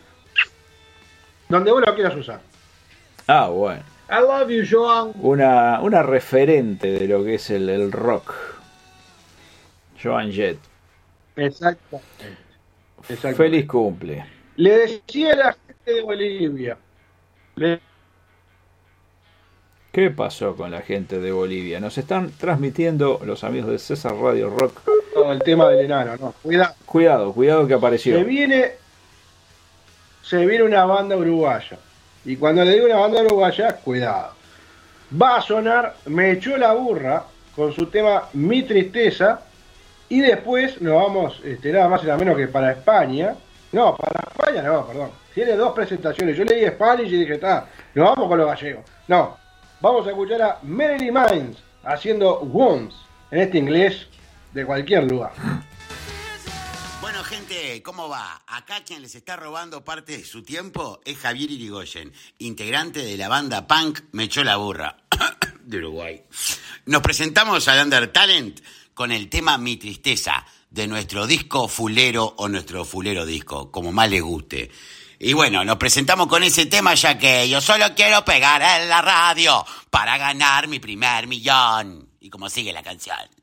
donde 1.49 1.71
vos 1.71 1.83
lo 1.85 1.93
quieras 1.95 2.15
usar. 2.15 2.39
ah, 3.27 3.47
bueno. 3.49 3.81
I 4.09 4.21
love 4.21 4.49
you, 4.49 4.63
Joan. 4.69 5.11
Una, 5.15 5.79
una 5.81 6.03
referente 6.03 6.91
de 6.91 7.07
lo 7.07 7.23
que 7.23 7.35
es 7.35 7.49
el, 7.49 7.67
el 7.69 7.91
rock. 7.91 8.33
Joan 10.01 10.31
Jett. 10.31 10.57
Exactamente. 11.35 12.37
Exactamente. 13.09 13.35
Feliz 13.35 13.65
cumple. 13.67 14.25
Le 14.55 14.77
decía 14.77 15.33
a 15.33 15.35
la 15.35 15.53
gente 15.53 15.93
de 15.93 16.01
Bolivia, 16.01 16.77
le 17.55 17.79
¿Qué 19.93 20.09
pasó 20.09 20.55
con 20.55 20.71
la 20.71 20.81
gente 20.81 21.19
de 21.19 21.31
Bolivia? 21.31 21.79
Nos 21.79 21.99
están 21.99 22.31
transmitiendo 22.31 23.21
los 23.23 23.43
amigos 23.43 23.69
de 23.69 23.77
César 23.77 24.15
Radio 24.15 24.49
Rock. 24.49 24.81
todo 25.13 25.31
el 25.31 25.43
tema 25.43 25.69
del 25.69 25.85
enano, 25.85 26.17
¿no? 26.19 26.33
Cuidado. 26.41 26.73
Cuidado, 26.83 27.31
cuidado 27.31 27.67
que 27.67 27.75
apareció. 27.75 28.17
Se 28.17 28.23
viene, 28.23 28.71
se 30.23 30.47
viene 30.47 30.63
una 30.63 30.85
banda 30.85 31.15
uruguaya. 31.15 31.77
Y 32.25 32.37
cuando 32.37 32.65
le 32.65 32.71
digo 32.71 32.87
una 32.87 32.95
banda 32.95 33.21
uruguaya, 33.21 33.75
cuidado. 33.75 34.33
Va 35.21 35.37
a 35.37 35.41
sonar 35.43 35.95
Me 36.07 36.31
echó 36.31 36.57
la 36.57 36.73
burra 36.73 37.25
con 37.55 37.71
su 37.71 37.85
tema 37.85 38.29
Mi 38.33 38.63
tristeza. 38.63 39.41
Y 40.09 40.21
después 40.21 40.81
nos 40.81 40.95
vamos, 40.95 41.39
este, 41.43 41.71
nada 41.71 41.87
más 41.87 42.01
y 42.01 42.07
nada 42.07 42.17
menos 42.17 42.35
que 42.35 42.47
para 42.47 42.71
España. 42.71 43.35
No, 43.73 43.97
para 43.97 44.21
España 44.29 44.61
no, 44.61 44.85
perdón. 44.87 45.11
Tiene 45.33 45.55
dos 45.55 45.73
presentaciones. 45.73 46.37
Yo 46.37 46.43
leí 46.45 46.65
Spanish 46.67 47.11
y 47.11 47.17
dije, 47.17 47.33
está, 47.33 47.67
nos 47.95 48.09
vamos 48.11 48.29
con 48.29 48.37
los 48.37 48.47
gallegos. 48.47 48.85
No, 49.07 49.35
vamos 49.81 50.05
a 50.05 50.11
escuchar 50.11 50.41
a 50.43 50.59
Melody 50.61 51.11
Mines 51.11 51.57
haciendo 51.83 52.39
Wounds 52.41 52.95
en 53.31 53.39
este 53.39 53.57
inglés 53.57 54.07
de 54.53 54.63
cualquier 54.63 55.05
lugar. 55.05 55.33
Bueno, 57.01 57.23
gente, 57.23 57.81
¿cómo 57.81 58.07
va? 58.07 58.43
Acá 58.45 58.83
quien 58.85 59.01
les 59.01 59.15
está 59.15 59.35
robando 59.35 59.83
parte 59.83 60.17
de 60.17 60.23
su 60.23 60.43
tiempo 60.43 61.01
es 61.03 61.17
Javier 61.17 61.49
Irigoyen, 61.49 62.13
integrante 62.37 63.03
de 63.03 63.17
la 63.17 63.27
banda 63.27 63.65
punk 63.65 64.01
Me 64.11 64.25
echó 64.25 64.43
la 64.43 64.57
burra 64.57 64.97
de 65.63 65.77
Uruguay. 65.79 66.23
Nos 66.85 67.01
presentamos 67.01 67.67
al 67.67 67.83
Under 67.83 68.07
Talent 68.13 68.59
con 68.93 69.11
el 69.11 69.29
tema 69.29 69.57
Mi 69.57 69.77
Tristeza 69.77 70.45
de 70.73 70.87
nuestro 70.87 71.27
disco 71.27 71.67
fulero 71.67 72.33
o 72.37 72.49
nuestro 72.49 72.83
fulero 72.83 73.27
disco, 73.27 73.71
como 73.71 73.91
más 73.91 74.09
les 74.09 74.23
guste. 74.23 74.71
Y 75.19 75.33
bueno, 75.33 75.63
nos 75.63 75.77
presentamos 75.77 76.25
con 76.25 76.41
ese 76.41 76.65
tema 76.65 76.95
ya 76.95 77.17
que 77.17 77.47
yo 77.47 77.61
solo 77.61 77.85
quiero 77.95 78.25
pegar 78.25 78.81
en 78.81 78.89
la 78.89 79.01
radio 79.03 79.63
para 79.91 80.17
ganar 80.17 80.67
mi 80.67 80.79
primer 80.79 81.27
millón. 81.27 82.09
Y 82.19 82.29
como 82.31 82.49
sigue 82.49 82.73
la 82.73 82.81
canción. 82.81 83.42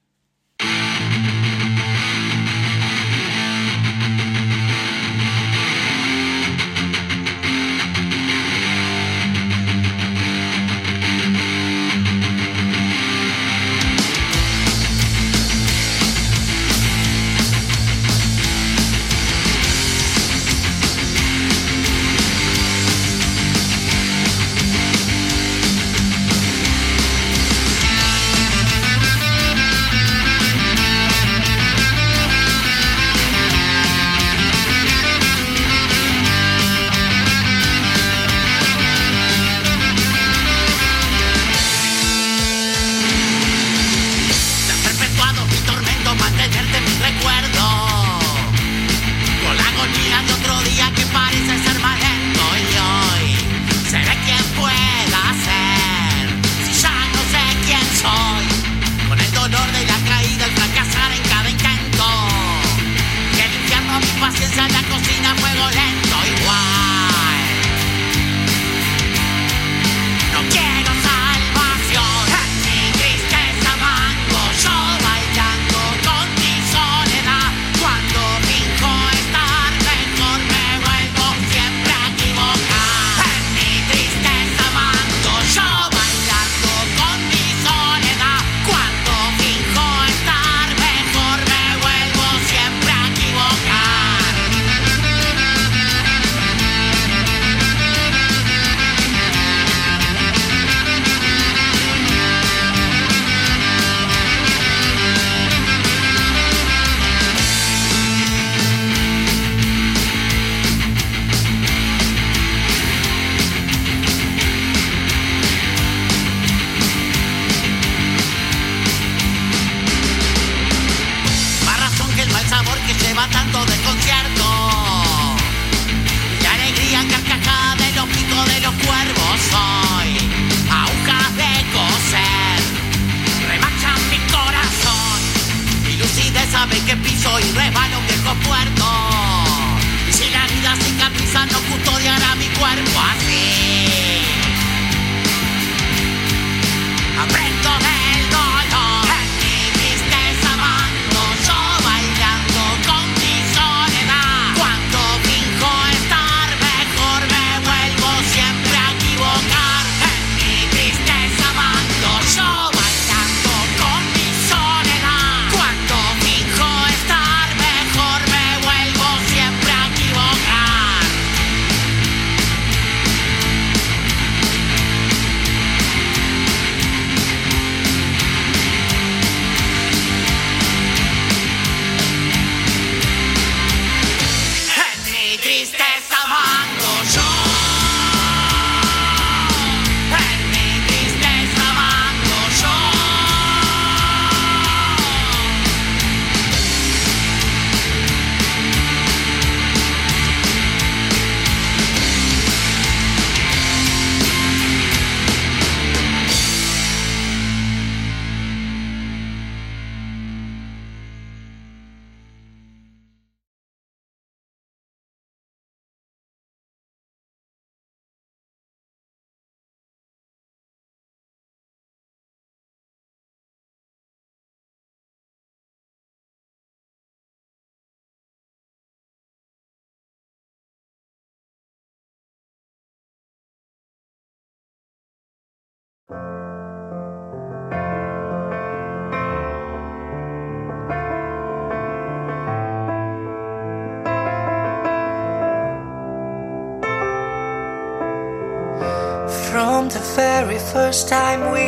very 250.16 250.58
first 250.58 251.08
time 251.08 251.52
we 251.52 251.66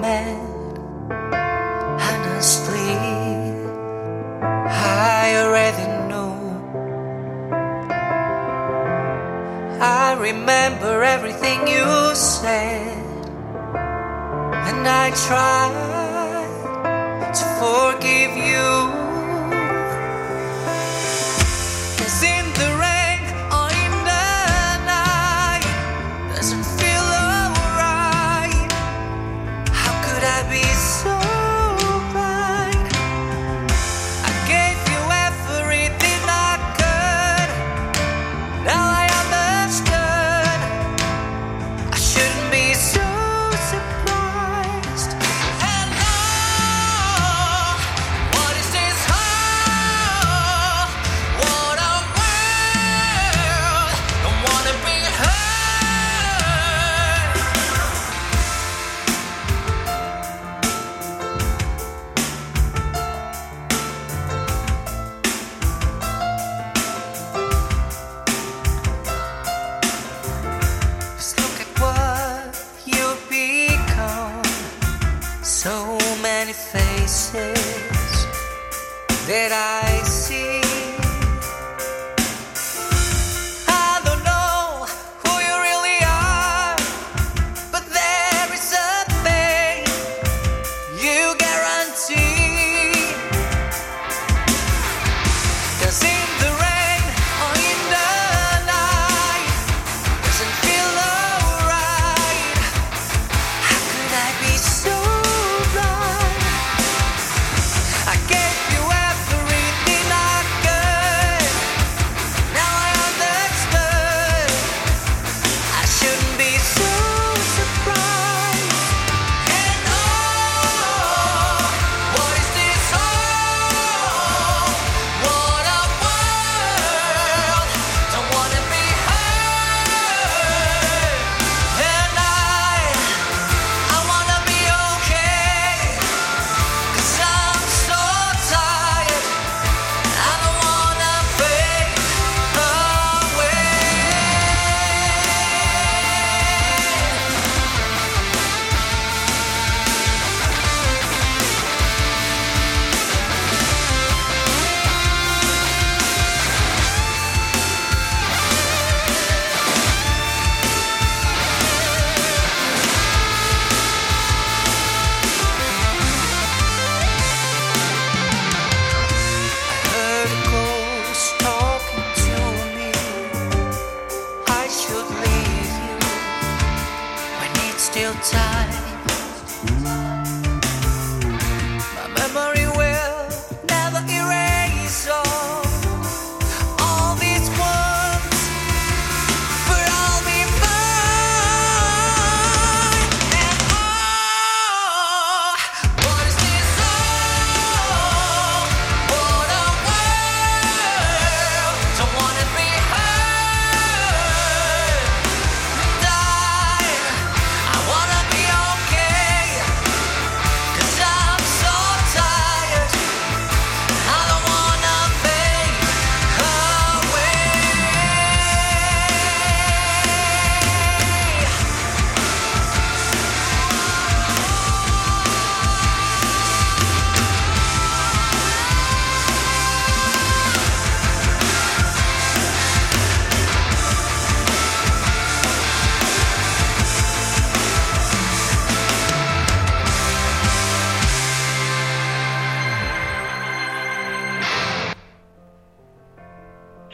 met. 0.00 0.38
Honestly, 2.08 2.92
I 4.42 5.24
already 5.42 5.86
knew. 6.08 6.34
I 9.80 10.16
remember 10.18 11.02
everything 11.02 11.68
you 11.68 12.14
said, 12.14 13.04
and 14.68 14.88
I 15.04 15.10
tried 15.26 15.74
to 17.34 17.44
forget. 17.60 17.85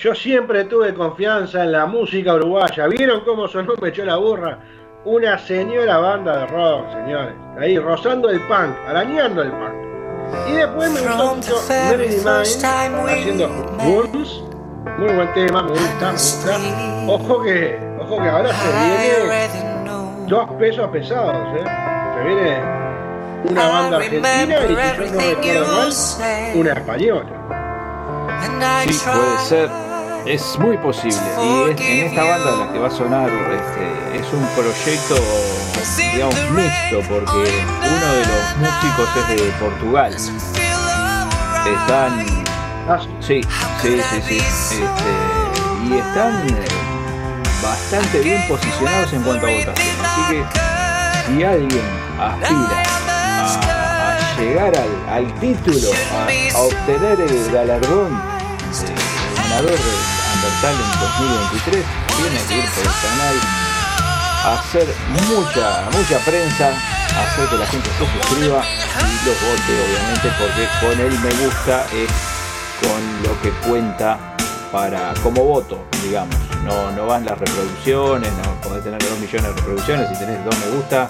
Yo 0.03 0.12
siempre 0.17 0.65
tuve 0.65 0.93
confianza 0.95 1.62
en 1.62 1.71
la 1.71 1.87
música 1.87 2.35
uruguaya. 2.35 2.88
¿Vieron 2.88 3.21
cómo 3.21 3.47
sonó 3.47 3.75
Me 3.81 3.91
echó 3.91 4.05
la 4.05 4.17
burra? 4.17 4.59
Una 5.05 5.38
señora 5.38 5.99
banda 5.99 6.38
de 6.38 6.47
rock, 6.49 6.93
señores. 6.93 7.35
Ahí 7.61 7.79
rozando 7.79 8.29
el 8.29 8.41
punk, 8.49 8.75
arañando 8.88 9.43
el 9.43 9.53
punk. 9.53 10.49
Y 10.49 10.53
después 10.55 10.91
me 10.91 11.01
gustó 11.03 11.37
mucho 11.37 11.55
Manson 12.25 13.09
haciendo 13.09 13.49
Burns. 13.85 14.43
Muy 14.99 15.12
buen 15.12 15.33
tema, 15.35 15.62
me 15.62 15.71
gusta, 15.71 16.07
me 16.07 16.12
gusta. 16.12 16.59
Ojo 17.07 17.43
que, 17.45 17.79
ojo 18.01 18.23
que 18.23 18.29
ahora 18.29 18.53
se 18.53 18.73
viene 18.73 20.27
dos 20.27 20.51
pesos 20.59 20.91
pesados, 20.91 21.61
¿eh? 21.61 21.65
Se 22.17 22.25
viene 22.25 22.61
una 23.51 23.69
banda 23.69 23.97
argentina 23.99 24.65
y 24.69 24.75
si 24.75 24.97
yo 24.99 25.12
no 25.12 25.21
recuerdo 25.21 25.67
mal, 25.77 25.93
una 26.57 26.73
española. 26.73 27.43
Sí, 28.88 29.01
puede 29.05 29.38
ser. 29.47 29.82
Es 30.27 30.59
muy 30.59 30.77
posible. 30.79 31.17
Y 31.43 31.71
es- 31.73 31.81
en 31.81 32.07
esta 32.07 32.23
banda 32.25 32.51
la 32.67 32.73
que 32.73 32.79
va 32.79 32.87
a 32.89 32.91
sonar 32.91 33.29
este, 33.29 34.19
es 34.21 34.33
un 34.33 34.47
proyecto, 34.55 35.17
digamos, 36.13 36.37
mixto, 36.53 37.01
porque 37.09 37.65
uno 37.81 38.13
de 38.15 38.25
los 38.27 38.57
músicos 38.59 39.09
es 39.17 39.29
de 39.29 39.51
Portugal. 39.59 40.15
Están. 41.67 42.27
Sí, 43.21 43.41
sí, 43.83 44.01
sí, 44.11 44.23
sí. 44.29 44.39
Este, 44.39 45.13
y 45.89 45.99
están 45.99 46.47
eh, 46.49 46.65
bastante 47.63 48.21
bien 48.21 48.47
posicionados 48.49 49.13
en 49.13 49.23
cuanto 49.23 49.47
a 49.47 49.51
votación. 49.51 49.97
Así 50.05 50.23
que 50.35 50.45
si 51.37 51.45
alguien 51.45 51.83
aspira 52.21 52.83
a, 53.39 54.09
a 54.11 54.41
llegar 54.41 54.73
al, 54.77 55.15
al 55.15 55.35
título, 55.41 55.91
a, 56.13 56.57
a 56.57 56.61
obtener 56.61 57.21
el 57.21 57.53
galardón 57.53 58.32
ganador 59.53 59.71
del 59.71 60.01
Undertale 60.35 60.83
en 60.83 61.01
2023, 61.01 61.85
tiene 62.17 62.41
que 62.49 62.59
ir 62.59 62.71
por 62.71 62.85
el 62.85 62.93
canal, 63.03 63.37
hacer 64.57 64.95
mucha, 65.29 65.88
mucha 65.93 66.19
prensa, 66.25 66.69
hacer 66.69 67.49
que 67.49 67.57
la 67.59 67.67
gente 67.67 67.88
se 67.91 67.99
suscriba 67.99 68.65
y 68.65 69.27
los 69.27 69.37
vote 69.41 69.73
obviamente, 69.85 70.33
porque 70.38 70.69
con 70.81 71.01
el 71.01 71.19
me 71.21 71.45
gusta 71.45 71.87
es 71.93 72.11
con 72.81 73.23
lo 73.23 73.41
que 73.43 73.51
cuenta 73.69 74.19
para 74.73 75.12
como 75.23 75.45
voto, 75.45 75.85
digamos. 76.03 76.35
No, 76.65 76.91
no 76.93 77.07
van 77.07 77.25
las 77.27 77.38
reproducciones, 77.38 78.31
no 78.33 78.69
podés 78.69 78.85
tener 78.85 79.01
2 79.03 79.19
millones 79.19 79.43
de 79.43 79.53
reproducciones 79.53 80.09
si 80.09 80.15
tenés 80.17 80.45
dos 80.45 80.57
me 80.61 80.77
gusta. 80.77 81.09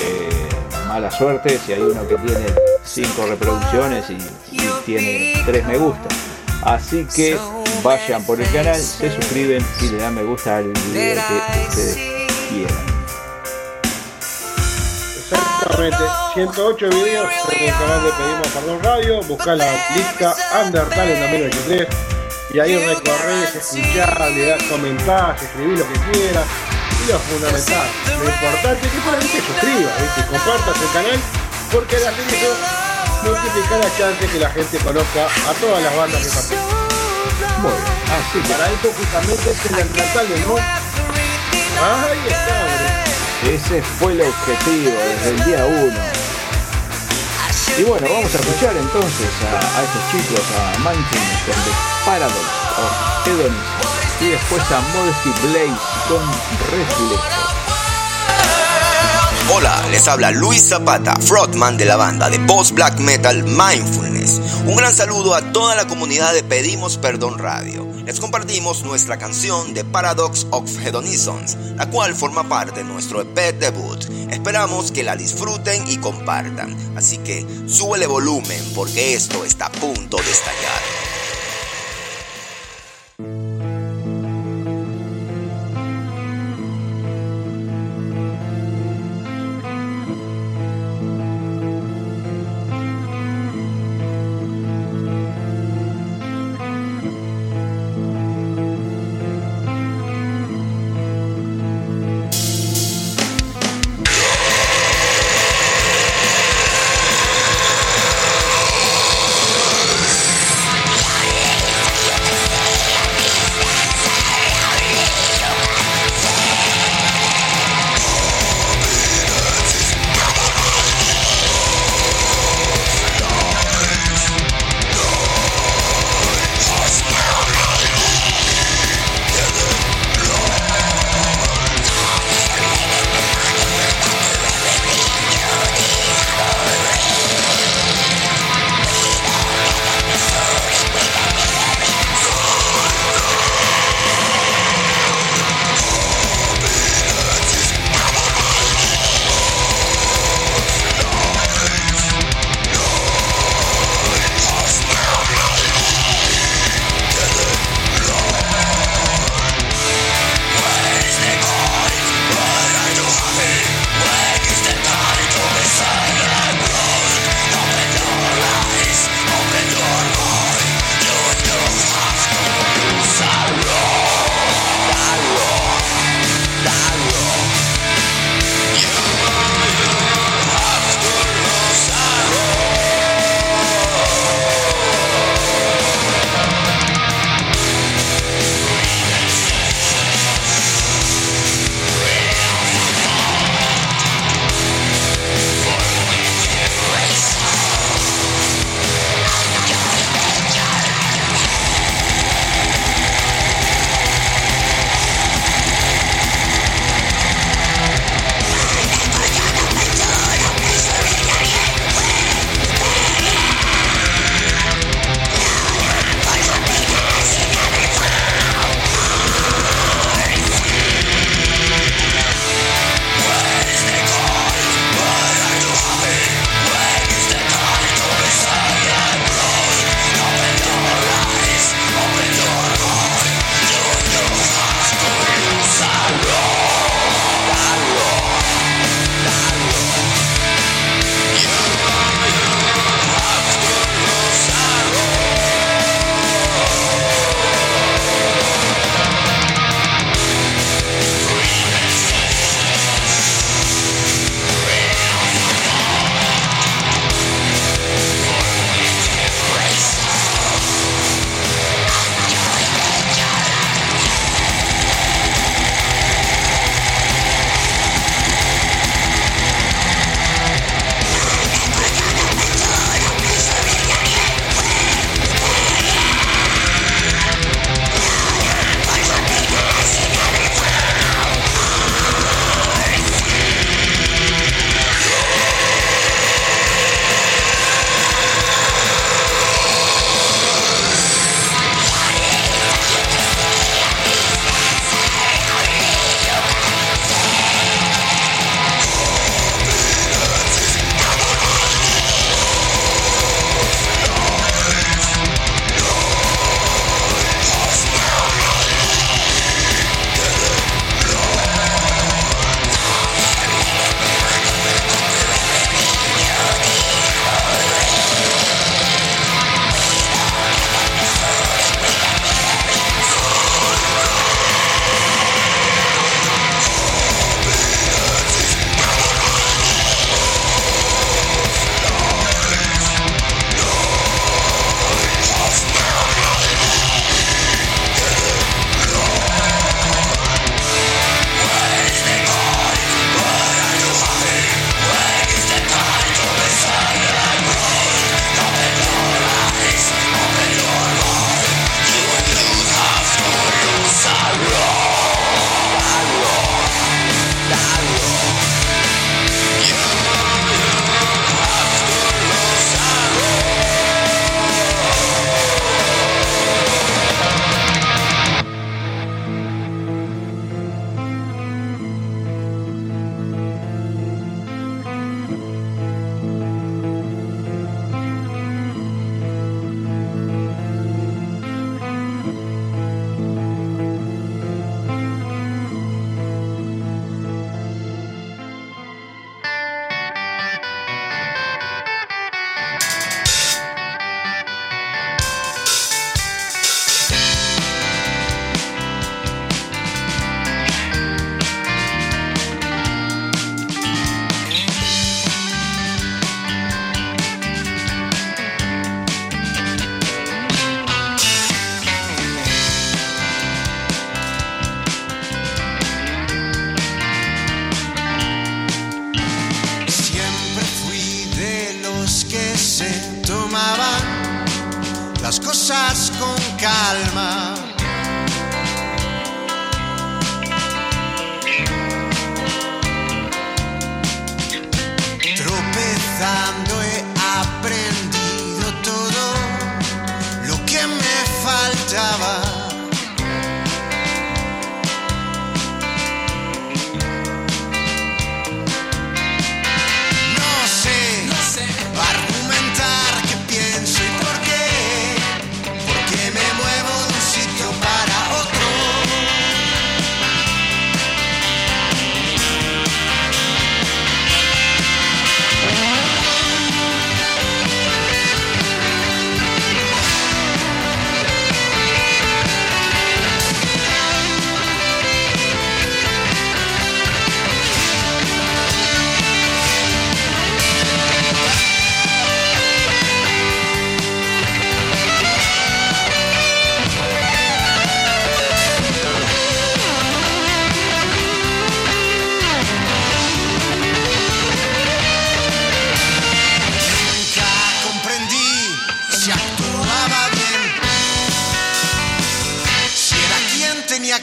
eh, 0.00 0.48
mala 0.86 1.10
suerte 1.10 1.58
si 1.64 1.72
hay 1.72 1.80
uno 1.80 2.06
que 2.06 2.16
tiene 2.16 2.46
5 2.84 3.26
reproducciones 3.26 4.10
y, 4.10 4.18
y 4.52 4.60
tiene 4.84 5.42
3 5.44 5.66
me 5.66 5.78
gusta. 5.78 6.08
Así 6.62 7.06
que 7.14 7.36
vayan 7.82 8.24
por 8.24 8.40
el 8.40 8.50
canal, 8.52 8.76
se 8.76 9.14
suscriben 9.14 9.64
y 9.80 9.88
le 9.88 9.98
dan 9.98 10.14
me 10.14 10.22
gusta 10.22 10.58
al 10.58 10.68
video 10.68 11.22
que 11.26 11.68
ustedes 11.68 11.96
quieran. 12.48 12.92
Exactamente, 15.18 15.96
108 16.34 16.88
videos 16.90 17.28
en 17.50 17.68
el 17.68 17.70
canal 17.72 18.04
de 18.04 18.10
Pedimos 18.12 18.48
Perdón 18.48 18.82
Radio, 18.82 19.22
buscá 19.22 19.56
la 19.56 19.72
lista 19.96 20.36
Undertale 20.64 21.14
en 21.14 21.20
2023 21.20 21.88
y 22.54 22.60
ahí 22.60 22.76
recorres, 22.76 23.54
escuchás, 23.56 24.30
le 24.30 24.46
das 24.46 24.62
comentás, 24.64 25.42
escribís 25.42 25.78
lo 25.78 25.88
que 25.88 26.12
quieras. 26.12 26.44
Y 27.02 27.10
lo 27.10 27.18
fundamental, 27.18 27.86
lo 28.06 28.28
importante 28.28 28.86
es 28.86 28.92
que 28.92 29.00
por 29.00 29.14
ahí 29.14 29.26
te 29.26 29.40
suscribas, 29.40 30.00
¿viste? 30.00 30.30
compartas 30.30 30.82
el 30.82 30.92
canal 30.92 31.20
porque 31.72 31.98
la 31.98 32.12
gente 32.12 32.36
la 33.78 33.98
chance 33.98 34.26
que 34.26 34.38
la 34.38 34.50
gente 34.50 34.78
conozca 34.78 35.26
a 35.26 35.52
todas 35.60 35.82
las 35.82 35.96
bandas 35.96 36.22
que 36.22 36.28
participan. 36.28 36.82
Bueno, 37.62 37.76
así 38.12 38.40
que 38.40 38.48
para 38.48 38.70
eso 38.70 38.92
justamente 38.96 39.50
es 39.50 39.66
el 39.66 39.86
Undertale, 39.86 40.40
¿no? 40.46 40.56
Ahí 41.82 42.22
está. 42.28 42.62
Ese 43.50 43.82
fue 43.98 44.12
el 44.12 44.20
objetivo 44.22 44.92
desde 44.92 45.30
el 45.30 45.44
día 45.44 45.64
1. 45.64 46.22
Y 47.78 47.84
bueno, 47.84 48.06
vamos 48.08 48.34
a 48.34 48.38
escuchar 48.38 48.76
entonces 48.76 49.30
a, 49.42 49.78
a 49.78 49.82
estos 49.82 50.02
chicos, 50.12 50.44
a 50.58 50.78
Mindfulness 50.78 51.42
con 51.46 51.54
The 51.64 51.72
Paradox 52.04 52.46
of 52.78 53.26
Hedonism 53.26 53.92
y 54.20 54.28
después 54.28 54.62
a 54.70 54.80
Modesty 54.94 55.30
Blaze 55.48 55.80
con 56.08 56.22
Reflejo. 56.70 57.41
Hola, 59.54 59.86
les 59.90 60.08
habla 60.08 60.30
Luis 60.30 60.66
Zapata, 60.66 61.14
frontman 61.20 61.76
de 61.76 61.84
la 61.84 61.96
banda 61.96 62.30
de 62.30 62.40
post 62.40 62.72
black 62.74 62.98
metal 62.98 63.44
Mindfulness. 63.44 64.40
Un 64.64 64.76
gran 64.76 64.94
saludo 64.94 65.34
a 65.34 65.52
toda 65.52 65.74
la 65.74 65.86
comunidad 65.86 66.32
de 66.32 66.42
Pedimos 66.42 66.96
Perdón 66.96 67.38
Radio. 67.38 67.86
Les 68.06 68.18
compartimos 68.18 68.82
nuestra 68.82 69.18
canción 69.18 69.74
The 69.74 69.84
Paradox 69.84 70.46
of 70.52 70.70
Hedonisms, 70.82 71.58
la 71.76 71.90
cual 71.90 72.14
forma 72.14 72.48
parte 72.48 72.82
de 72.82 72.84
nuestro 72.84 73.20
EP 73.20 73.58
debut. 73.58 74.02
Esperamos 74.30 74.90
que 74.90 75.02
la 75.02 75.16
disfruten 75.16 75.84
y 75.86 75.98
compartan, 75.98 76.74
así 76.96 77.18
que 77.18 77.46
súbele 77.66 78.06
volumen 78.06 78.72
porque 78.74 79.12
esto 79.12 79.44
está 79.44 79.66
a 79.66 79.72
punto 79.72 80.16
de 80.16 80.30
estallar. 80.30 81.01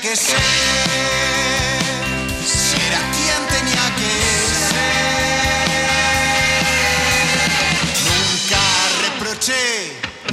Que 0.10 0.16
ser, 0.16 0.42
si 2.44 2.76
era 2.88 3.02
quien 3.16 3.42
tenía 3.56 3.86
que 4.00 4.14
ser. 4.70 4.98
Nunca 8.10 8.64
reproché 9.06 9.68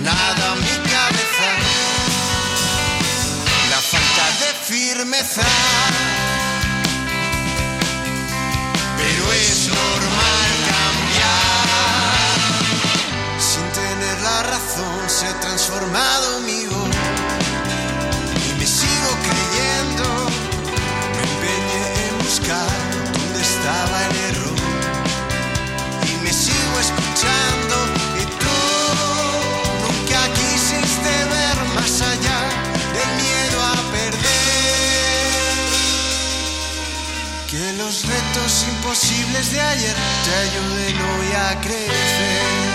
nada 0.01 0.45
a 0.53 0.55
mi 0.55 0.77
cabeza, 0.95 1.49
la 3.69 3.81
falta 3.93 4.25
de 4.41 4.51
firmeza. 4.65 5.49
Pero 8.97 9.25
es 9.33 9.59
normal 9.69 10.53
cambiar. 10.73 12.17
Sin 13.39 13.67
tener 13.81 14.17
la 14.23 14.39
razón 14.43 14.99
se 15.07 15.25
ha 15.27 15.35
transformado 15.41 16.41
mi 16.41 16.56
imposibles 38.87 39.51
de 39.51 39.61
ayer 39.61 39.97
te 40.25 40.31
ayuden 40.33 40.97
hoy 41.03 41.33
a 41.33 41.61
crecer. 41.61 42.66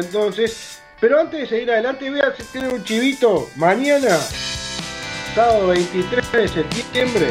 Entonces. 0.00 0.80
Pero 1.00 1.20
antes 1.20 1.40
de 1.40 1.46
seguir 1.46 1.70
adelante, 1.70 2.08
voy 2.08 2.20
a 2.20 2.32
tener 2.32 2.72
un 2.72 2.82
chivito. 2.84 3.50
Mañana, 3.56 4.18
sábado 5.34 5.68
23 5.68 6.32
de 6.32 6.48
septiembre, 6.48 7.28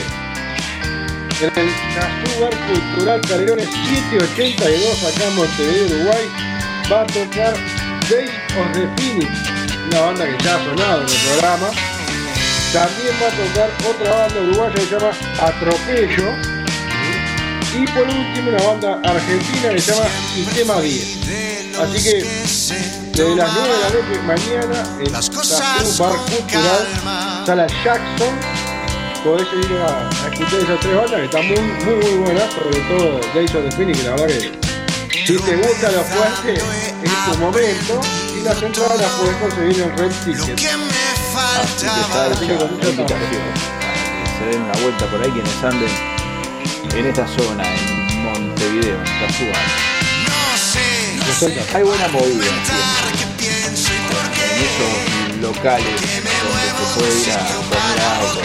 en 1.42 1.60
el 1.60 1.68
Nazubar 1.96 2.54
Cultural 2.68 3.22
Canelones 3.22 3.66
782, 3.66 5.04
acá 5.04 5.28
en 5.28 5.36
Montevideo, 5.36 5.86
Uruguay, 5.86 6.26
va 6.92 7.02
a 7.02 7.06
tocar 7.08 7.54
Days 8.10 8.30
of 8.60 8.72
the 8.74 8.88
Phoenix, 8.98 9.32
una 9.88 10.02
banda 10.02 10.26
que 10.26 10.44
ya 10.44 10.56
ha 10.56 10.64
sonado 10.66 11.02
en 11.02 11.08
el 11.08 11.16
programa. 11.30 11.72
También 12.74 13.16
va 13.22 13.28
a 13.28 13.32
tocar 13.32 13.70
otra 13.88 14.16
banda 14.16 14.42
uruguaya 14.42 14.76
que 14.76 14.82
se 14.82 14.92
llama 14.92 15.12
Atropello. 15.42 16.54
Y 17.76 17.86
por 17.88 18.04
último 18.04 18.50
una 18.50 18.64
banda 18.64 19.02
argentina 19.04 19.70
que 19.70 19.80
se 19.80 19.92
llama 19.92 20.10
Sistema 20.34 20.82
10. 20.82 21.63
Así 21.80 22.04
que 22.04 22.24
desde 23.12 23.36
las 23.36 23.52
9 23.54 23.70
de 23.70 23.80
la 23.80 23.90
noche 23.90 24.22
mañana 24.26 24.98
en 25.00 25.12
Tazú 25.12 26.04
Bar 26.04 26.16
Cultural, 26.18 27.46
Sala 27.46 27.68
Jackson, 27.84 28.34
podés 29.24 29.48
ir 29.54 29.78
a, 29.78 30.10
a 30.10 30.28
escuchar 30.32 30.60
esas 30.60 30.80
tres 30.80 30.96
bandas 30.96 31.20
que 31.20 31.26
están 31.26 31.48
muy, 31.48 31.60
muy, 31.60 31.96
muy 31.96 32.24
buenas, 32.26 32.54
sobre 32.54 32.80
todo 32.82 33.18
of 33.18 33.24
the 33.34 33.72
Phoenix, 33.72 34.00
que 34.00 34.04
la 34.04 34.12
verdad 34.12 34.28
que 34.28 34.64
si 35.26 35.38
te 35.38 35.56
gusta 35.56 35.92
lo 35.92 36.04
fuerte 36.04 36.54
es 36.54 37.32
tu 37.32 37.38
momento 37.40 38.02
y 38.38 38.42
las 38.42 38.62
entradas 38.62 39.00
las 39.00 39.12
podés 39.12 39.36
conseguir 39.38 39.82
en 39.82 39.98
Red 39.98 40.12
Ticket. 40.26 40.60
Así 41.62 41.86
que 41.86 42.02
está 42.02 42.28
hecho 42.28 42.58
con 42.58 42.74
mucha 42.74 42.90
invitación. 42.90 43.08
Para 43.10 43.30
que 43.30 43.40
se 44.38 44.46
den 44.46 44.62
una 44.62 44.74
vuelta 44.82 45.06
por 45.08 45.22
ahí 45.22 45.32
quienes 45.32 45.64
anden 45.64 45.90
en 46.96 47.06
esta 47.06 47.28
zona, 47.28 47.64
en 47.64 48.24
Montevideo, 48.24 48.98
en 48.98 49.28
Tazúa. 49.28 49.93
Hay 51.42 51.82
buena 51.84 52.08
movida. 52.10 52.46
En 53.42 54.54
esos 54.62 54.94
locales 55.42 55.98
donde 55.98 56.70
se 56.78 56.86
puede 56.94 57.10
ir 57.26 57.32
a 57.34 57.42
comer 57.58 58.00
algo, 58.06 58.38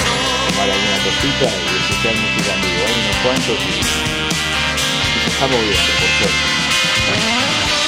tomar 0.48 0.70
alguna 0.72 0.98
cosita 1.04 1.46
y 1.52 1.68
escuchar 1.84 2.14
música 2.16 2.48
en 2.56 2.60
vivo. 2.64 2.80
Hay 2.88 2.96
unos 2.96 3.16
cuantos 3.22 3.58
y, 3.60 3.76
y 3.76 5.20
se 5.20 5.28
está 5.28 5.44
moviendo, 5.52 5.92
por 6.00 6.10
suerte. 6.16 6.42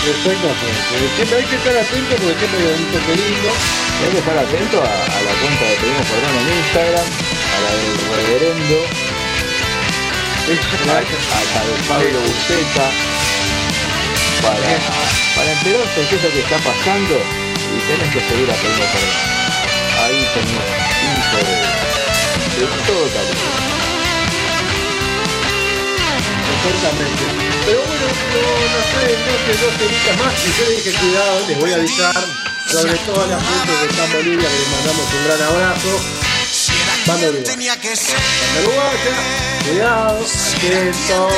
Exactamente. 0.01 0.93
Siempre 1.17 1.37
hay 1.41 1.47
que 1.49 1.57
estar 1.57 1.77
atento 1.81 2.13
porque 2.21 2.37
siempre 2.37 2.61
hay 2.61 2.77
un 2.77 2.93
toque 2.93 3.15
lindo. 3.17 3.51
Hay 4.05 4.11
que 4.13 4.21
estar 4.21 4.37
atento 4.37 4.77
a, 4.85 4.93
a 5.01 5.19
la 5.25 5.33
cuenta 5.41 5.65
de 5.65 5.75
Pedimos 5.81 6.07
Perdón 6.13 6.35
en 6.41 6.49
Instagram, 6.61 7.09
a 7.09 7.59
la 7.65 7.71
del 7.73 7.97
reverendo, 8.21 8.79
a, 10.45 11.01
a 11.01 11.41
la 11.57 11.61
de 11.65 11.75
Pablo 11.89 12.21
Buceta, 12.21 12.87
para, 14.43 14.78
para 15.36 15.53
enterarse 15.53 16.01
de 16.01 16.07
qué 16.09 16.16
es 16.16 16.22
lo 16.22 16.30
que 16.30 16.41
está 16.41 16.57
pasando 16.59 17.14
y 17.16 17.78
tenés 17.88 18.09
que 18.12 18.20
seguir 18.28 18.51
a 18.51 18.55
Pedimos 18.55 18.88
Perdón. 18.91 19.16
Ahí 20.01 20.20
tenés 20.34 20.64
info 21.11 21.38
de, 21.47 21.57
de 22.61 22.66
todo 22.86 23.05
calibre. 23.14 23.70
Exactamente. 26.61 27.24
Pero 27.66 27.80
bueno, 27.86 28.07
no, 28.32 28.43
no 28.74 28.80
sé, 28.91 29.03
entonces 29.16 29.55
dos 29.61 29.74
temitas 29.78 30.16
más. 30.18 30.34
Y 30.45 30.49
yo 30.59 30.64
le 30.68 30.74
dije, 30.76 30.91
cuidado, 30.93 31.34
les 31.49 31.59
voy 31.59 31.72
a 31.72 31.76
avisar. 31.76 32.24
Sobre 32.70 32.95
todo 32.99 33.24
a 33.24 33.26
la 33.26 33.41
gente 33.41 33.72
que 33.80 33.86
está 33.91 34.05
en 34.05 34.12
Bolivia, 34.12 34.49
que 34.49 34.59
les 34.59 34.68
mandamos 34.68 35.07
un 35.12 35.24
gran 35.24 35.43
abrazo. 35.43 35.93
Banda 37.07 37.28
Uruguaya. 37.28 37.57
Banda 37.57 38.61
Uruguaya, 38.62 39.14
cuidado, 39.64 40.18
atento. 40.20 41.28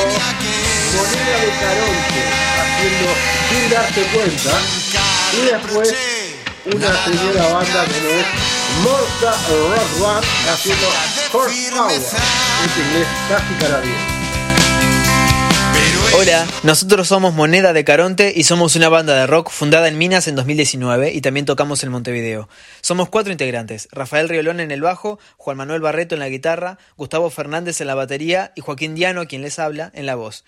Moneda 0.95 1.37
de 1.41 1.49
Caronte, 1.59 2.21
haciendo 2.61 3.09
sin 3.49 3.69
darse 3.69 4.01
cuenta. 4.13 4.51
Y 5.33 5.45
después, 5.45 5.95
una 6.65 7.05
señora 7.05 7.53
banda 7.53 7.85
no 7.85 8.09
es 8.09 8.25
Morta 8.83 9.31
Rock 9.49 9.99
Band, 9.99 10.25
haciendo 10.49 10.87
Horsepower. 11.31 11.91
Es 11.95 12.77
inglés 12.77 13.07
casi 13.27 13.53
canadiense. 13.55 14.13
Hola, 16.15 16.45
nosotros 16.61 17.07
somos 17.07 17.33
Moneda 17.33 17.73
de 17.73 17.83
Caronte 17.83 18.31
y 18.35 18.43
somos 18.43 18.75
una 18.75 18.87
banda 18.87 19.15
de 19.15 19.25
rock 19.25 19.49
fundada 19.49 19.87
en 19.87 19.97
Minas 19.97 20.27
en 20.27 20.35
2019 20.35 21.11
y 21.11 21.21
también 21.21 21.47
tocamos 21.47 21.83
en 21.83 21.89
Montevideo. 21.89 22.49
Somos 22.81 23.09
cuatro 23.09 23.31
integrantes, 23.31 23.87
Rafael 23.91 24.29
Riolón 24.29 24.59
en 24.59 24.69
el 24.69 24.81
bajo, 24.81 25.17
Juan 25.37 25.57
Manuel 25.57 25.81
Barreto 25.81 26.13
en 26.13 26.19
la 26.19 26.29
guitarra, 26.29 26.77
Gustavo 26.97 27.31
Fernández 27.31 27.81
en 27.81 27.87
la 27.87 27.95
batería 27.95 28.51
y 28.55 28.61
Joaquín 28.61 28.93
Diano, 28.93 29.25
quien 29.25 29.41
les 29.41 29.57
habla, 29.57 29.91
en 29.95 30.05
la 30.05 30.13
voz. 30.13 30.43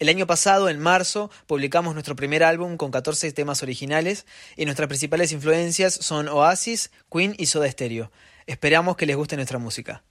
El 0.00 0.08
año 0.08 0.26
pasado, 0.26 0.70
en 0.70 0.78
marzo, 0.78 1.30
publicamos 1.46 1.92
nuestro 1.92 2.16
primer 2.16 2.42
álbum 2.42 2.78
con 2.78 2.90
14 2.90 3.30
temas 3.32 3.62
originales 3.62 4.24
y 4.56 4.64
nuestras 4.64 4.88
principales 4.88 5.30
influencias 5.30 5.92
son 5.92 6.26
Oasis, 6.26 6.90
Queen 7.12 7.34
y 7.36 7.44
Soda 7.44 7.70
Stereo. 7.70 8.10
Esperamos 8.46 8.96
que 8.96 9.04
les 9.04 9.14
guste 9.14 9.36
nuestra 9.36 9.58
música. 9.58 10.02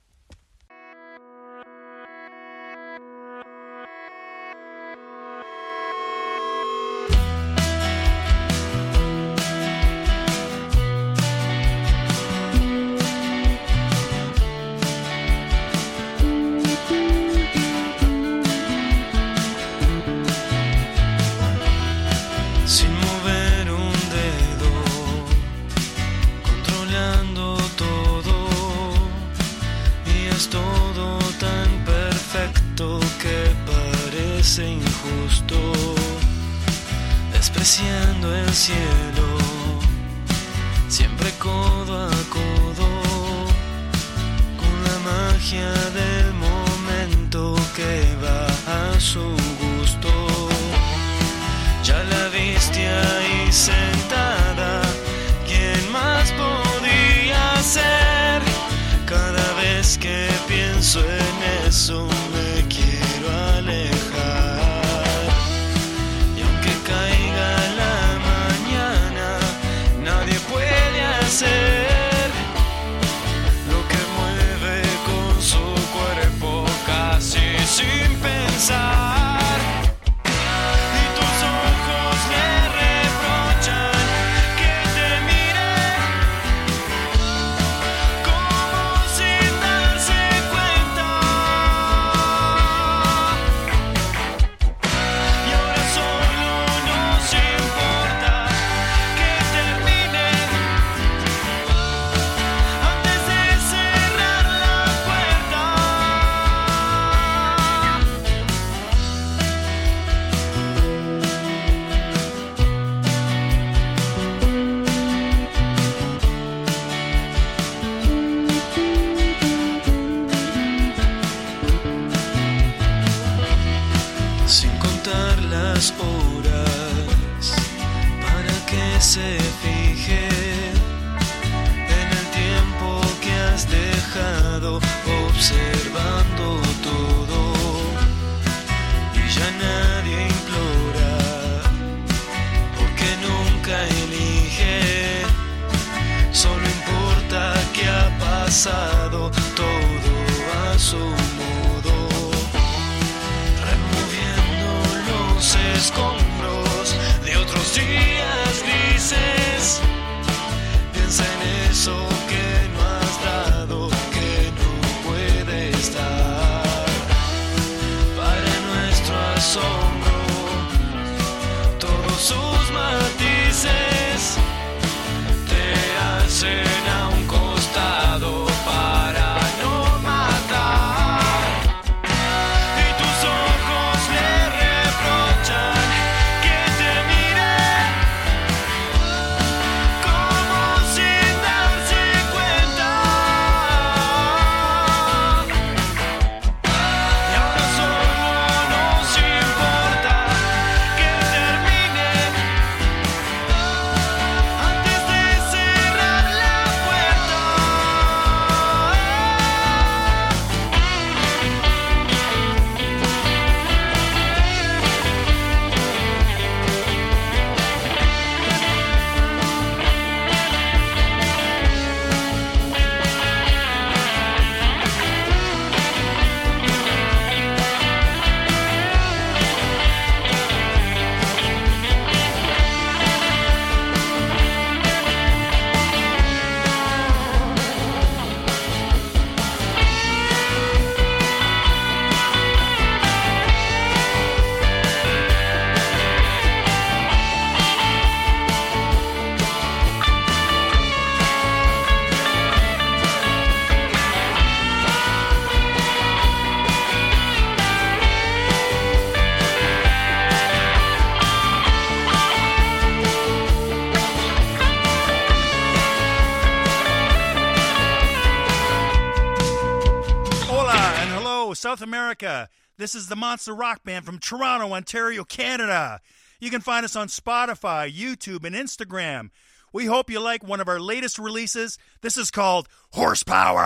This 272.80 272.94
is 272.94 273.08
the 273.08 273.14
Monster 273.14 273.54
Rock 273.54 273.84
Band 273.84 274.06
from 274.06 274.18
Toronto, 274.18 274.72
Ontario, 274.72 275.22
Canada. 275.22 276.00
You 276.40 276.48
can 276.48 276.62
find 276.62 276.82
us 276.82 276.96
on 276.96 277.08
Spotify, 277.08 277.94
YouTube, 277.94 278.42
and 278.42 278.56
Instagram. 278.56 279.28
We 279.70 279.84
hope 279.84 280.08
you 280.08 280.18
like 280.18 280.42
one 280.42 280.60
of 280.60 280.68
our 280.68 280.80
latest 280.80 281.18
releases. 281.18 281.76
This 282.00 282.16
is 282.16 282.30
called 282.30 282.70
Horsepower. 282.92 283.60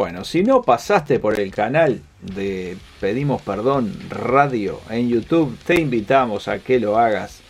Bueno, 0.00 0.24
si 0.24 0.42
no 0.42 0.62
pasaste 0.62 1.18
por 1.18 1.38
el 1.38 1.50
canal 1.50 2.00
de 2.22 2.78
Pedimos 3.02 3.42
Perdón 3.42 3.94
Radio 4.08 4.80
en 4.88 5.10
YouTube, 5.10 5.58
te 5.66 5.78
invitamos 5.78 6.48
a 6.48 6.58
que 6.58 6.80
lo 6.80 6.98
hagas, 6.98 7.42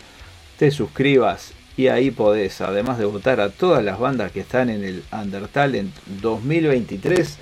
te 0.59 0.73
suscribas 0.73 1.53
y 1.77 1.87
ahí 1.87 2.11
podés, 2.11 2.61
además 2.61 2.99
de 2.99 3.05
votar 3.05 3.41
a 3.41 3.51
todas 3.51 3.85
las 3.85 4.01
bandas 4.01 4.33
que 4.33 4.41
están 4.41 4.69
en 4.69 4.83
el 4.83 5.05
Undertalent 5.13 5.95
2023, 6.21 7.39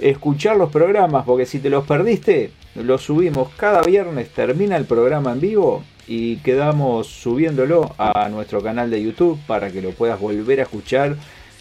escuchar 0.00 0.56
los 0.56 0.72
programas, 0.72 1.24
porque 1.24 1.46
si 1.46 1.60
te 1.60 1.70
los 1.70 1.86
perdiste, 1.86 2.50
los 2.74 3.02
subimos 3.02 3.50
cada 3.56 3.82
viernes, 3.82 4.30
termina 4.30 4.76
el 4.76 4.86
programa 4.86 5.34
en 5.34 5.40
vivo 5.40 5.84
y 6.08 6.38
quedamos 6.38 7.06
subiéndolo 7.06 7.94
a 7.96 8.28
nuestro 8.28 8.60
canal 8.60 8.90
de 8.90 9.04
YouTube 9.04 9.38
para 9.46 9.70
que 9.70 9.82
lo 9.82 9.92
puedas 9.92 10.18
volver 10.18 10.58
a 10.58 10.64
escuchar 10.64 11.14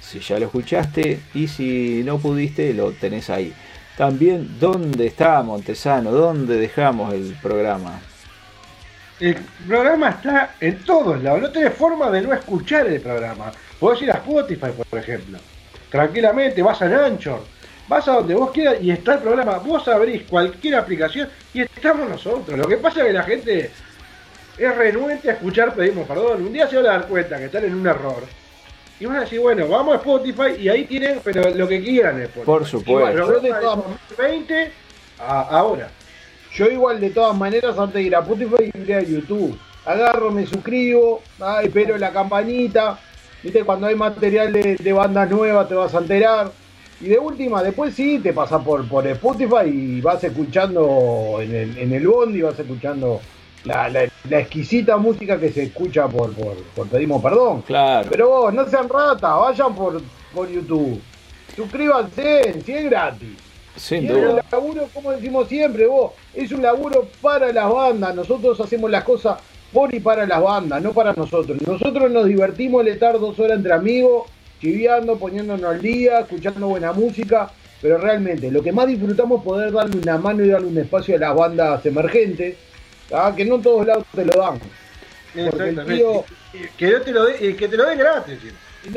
si 0.07 0.19
ya 0.19 0.39
lo 0.39 0.45
escuchaste 0.45 1.19
y 1.33 1.47
si 1.47 2.01
no 2.05 2.17
pudiste 2.17 2.73
lo 2.73 2.91
tenés 2.91 3.29
ahí. 3.29 3.53
También, 3.97 4.57
¿dónde 4.59 5.07
está 5.07 5.41
Montesano? 5.41 6.11
¿Dónde 6.11 6.57
dejamos 6.57 7.13
el 7.13 7.35
programa? 7.41 7.99
El 9.19 9.35
programa 9.67 10.09
está 10.09 10.55
en 10.59 10.77
todos 10.83 11.21
lados. 11.21 11.41
No 11.41 11.51
tenés 11.51 11.73
forma 11.73 12.09
de 12.11 12.21
no 12.21 12.33
escuchar 12.33 12.85
el 12.87 13.01
programa. 13.01 13.51
Podés 13.79 14.03
ir 14.03 14.11
a 14.11 14.15
Spotify, 14.15 14.67
por 14.89 14.99
ejemplo. 14.99 15.39
Tranquilamente, 15.89 16.61
vas 16.61 16.81
a 16.81 17.05
Anchor. 17.05 17.41
Vas 17.87 18.07
a 18.07 18.13
donde 18.13 18.35
vos 18.35 18.51
quieras 18.51 18.75
y 18.81 18.91
está 18.91 19.15
el 19.15 19.21
programa. 19.21 19.57
Vos 19.57 19.87
abrís 19.87 20.23
cualquier 20.23 20.75
aplicación 20.75 21.27
y 21.53 21.61
estamos 21.61 22.07
nosotros. 22.07 22.57
Lo 22.57 22.67
que 22.67 22.77
pasa 22.77 23.01
es 23.01 23.07
que 23.07 23.13
la 23.13 23.23
gente 23.23 23.71
es 24.57 24.75
renuente 24.75 25.29
a 25.29 25.33
escuchar 25.33 25.73
pedimos 25.73 26.07
perdón. 26.07 26.43
Un 26.43 26.53
día 26.53 26.67
se 26.67 26.75
van 26.75 26.85
a 26.85 26.89
dar 26.89 27.07
cuenta 27.07 27.37
que 27.37 27.45
están 27.45 27.65
en 27.65 27.73
un 27.73 27.87
error. 27.87 28.23
Y 28.99 29.05
van 29.05 29.17
a 29.17 29.19
decir, 29.21 29.39
bueno, 29.39 29.67
vamos 29.67 29.93
a 29.93 29.97
Spotify 29.97 30.59
y 30.59 30.69
ahí 30.69 30.85
tienen, 30.85 31.19
pero 31.23 31.49
lo 31.53 31.67
que 31.67 31.81
quieran 31.83 32.19
Spotify. 32.21 32.45
Por 32.45 32.65
supuesto. 32.65 32.93
bueno, 32.99 33.27
yo 33.33 33.39
de 33.39 33.49
todas 33.61 33.79
20 34.17 34.71
a 35.19 35.41
ahora. 35.41 35.89
Yo 36.53 36.65
igual 36.65 36.99
de 36.99 37.11
todas 37.11 37.35
maneras 37.37 37.77
antes 37.77 37.93
de 37.95 38.03
ir 38.03 38.15
a 38.15 38.19
Spotify 38.19 38.71
iré 38.73 38.95
a 38.95 39.01
YouTube. 39.03 39.57
Agarro, 39.85 40.31
me 40.31 40.45
suscribo, 40.45 41.21
ah, 41.39 41.61
espero 41.63 41.97
la 41.97 42.11
campanita. 42.11 42.99
Viste, 43.43 43.63
cuando 43.63 43.85
hay 43.87 43.95
material 43.95 44.51
de, 44.51 44.75
de 44.75 44.93
bandas 44.93 45.29
nuevas 45.29 45.67
te 45.69 45.75
vas 45.75 45.93
a 45.93 45.99
enterar. 45.99 46.51
Y 46.99 47.09
de 47.09 47.19
última, 47.19 47.61
después 47.61 47.93
sí, 47.93 48.17
te 48.17 48.33
pasas 48.33 48.63
por, 48.63 48.87
por 48.89 49.05
Spotify 49.05 49.67
y 49.67 50.01
vas 50.01 50.23
escuchando 50.23 51.37
en 51.39 51.53
el, 51.53 51.77
en 51.77 51.93
el 51.93 52.07
bondi, 52.07 52.41
vas 52.41 52.57
escuchando 52.59 53.21
la, 53.63 53.87
la- 53.89 54.07
la 54.29 54.39
exquisita 54.39 54.97
música 54.97 55.39
que 55.39 55.51
se 55.51 55.63
escucha 55.63 56.07
por, 56.07 56.33
por, 56.33 56.55
por 56.75 56.87
Pedimos 56.87 57.21
Perdón. 57.21 57.61
Claro. 57.63 58.07
Pero 58.09 58.27
vos, 58.29 58.53
no 58.53 58.67
sean 58.67 58.89
ratas, 58.89 59.39
vayan 59.39 59.75
por, 59.75 60.01
por 60.33 60.49
YouTube. 60.49 61.01
Suscríbanse, 61.55 62.61
si 62.63 62.71
es 62.73 62.85
gratis. 62.85 63.29
Sin 63.75 64.03
Y 64.03 64.07
es 64.07 64.13
un 64.13 64.21
duda. 64.21 64.45
laburo, 64.51 64.87
como 64.93 65.11
decimos 65.11 65.47
siempre, 65.47 65.85
vos, 65.87 66.13
es 66.33 66.51
un 66.51 66.61
laburo 66.61 67.07
para 67.21 67.51
las 67.51 67.71
bandas. 67.71 68.15
Nosotros 68.15 68.59
hacemos 68.59 68.89
las 68.89 69.03
cosas 69.03 69.37
por 69.71 69.93
y 69.93 69.99
para 69.99 70.25
las 70.25 70.41
bandas, 70.41 70.81
no 70.81 70.93
para 70.93 71.13
nosotros. 71.13 71.61
Nosotros 71.65 72.09
nos 72.11 72.25
divertimos 72.25 72.81
el 72.81 72.87
estar 72.89 73.19
dos 73.19 73.37
horas 73.39 73.57
entre 73.57 73.73
amigos, 73.73 74.27
chiviando, 74.61 75.17
poniéndonos 75.17 75.71
al 75.71 75.81
día, 75.81 76.19
escuchando 76.21 76.67
buena 76.67 76.91
música. 76.93 77.51
Pero 77.81 77.99
realmente, 77.99 78.49
lo 78.49 78.63
que 78.63 78.71
más 78.71 78.87
disfrutamos 78.87 79.39
es 79.39 79.45
poder 79.45 79.71
darle 79.71 79.99
una 79.99 80.17
mano 80.17 80.43
y 80.43 80.47
darle 80.47 80.67
un 80.67 80.77
espacio 80.79 81.15
a 81.15 81.19
las 81.19 81.35
bandas 81.35 81.85
emergentes, 81.85 82.55
¿ah? 83.11 83.33
que 83.35 83.45
no 83.45 83.55
en 83.55 83.61
todos 83.61 83.85
lados 83.85 84.05
te 84.13 84.25
lo 84.25 84.33
dan. 84.41 84.59
Porque 85.49 85.69
el 85.69 85.85
tío, 85.85 86.25
Que, 86.77 86.89
no 86.91 87.01
te 87.01 87.11
lo 87.11 87.25
que 87.27 87.67
te 87.67 87.77
lo 87.77 87.85
den 87.85 87.99
gratis. 87.99 88.39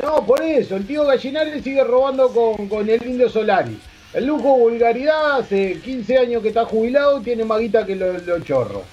no, 0.01 0.25
por 0.25 0.41
eso, 0.41 0.75
el 0.75 0.87
tío 0.87 1.05
Gallinari 1.05 1.61
sigue 1.61 1.83
robando 1.83 2.29
con, 2.29 2.67
con 2.67 2.89
el 2.89 3.05
indio 3.05 3.29
Solari. 3.29 3.79
El 4.13 4.25
lujo 4.25 4.57
vulgaridad 4.57 5.39
hace 5.39 5.79
15 5.79 6.17
años 6.17 6.41
que 6.41 6.49
está 6.49 6.65
jubilado 6.65 7.21
tiene 7.21 7.45
más 7.45 7.59
guita 7.59 7.85
que 7.85 7.95
los 7.95 8.25
los 8.25 8.43
chorros. 8.43 8.83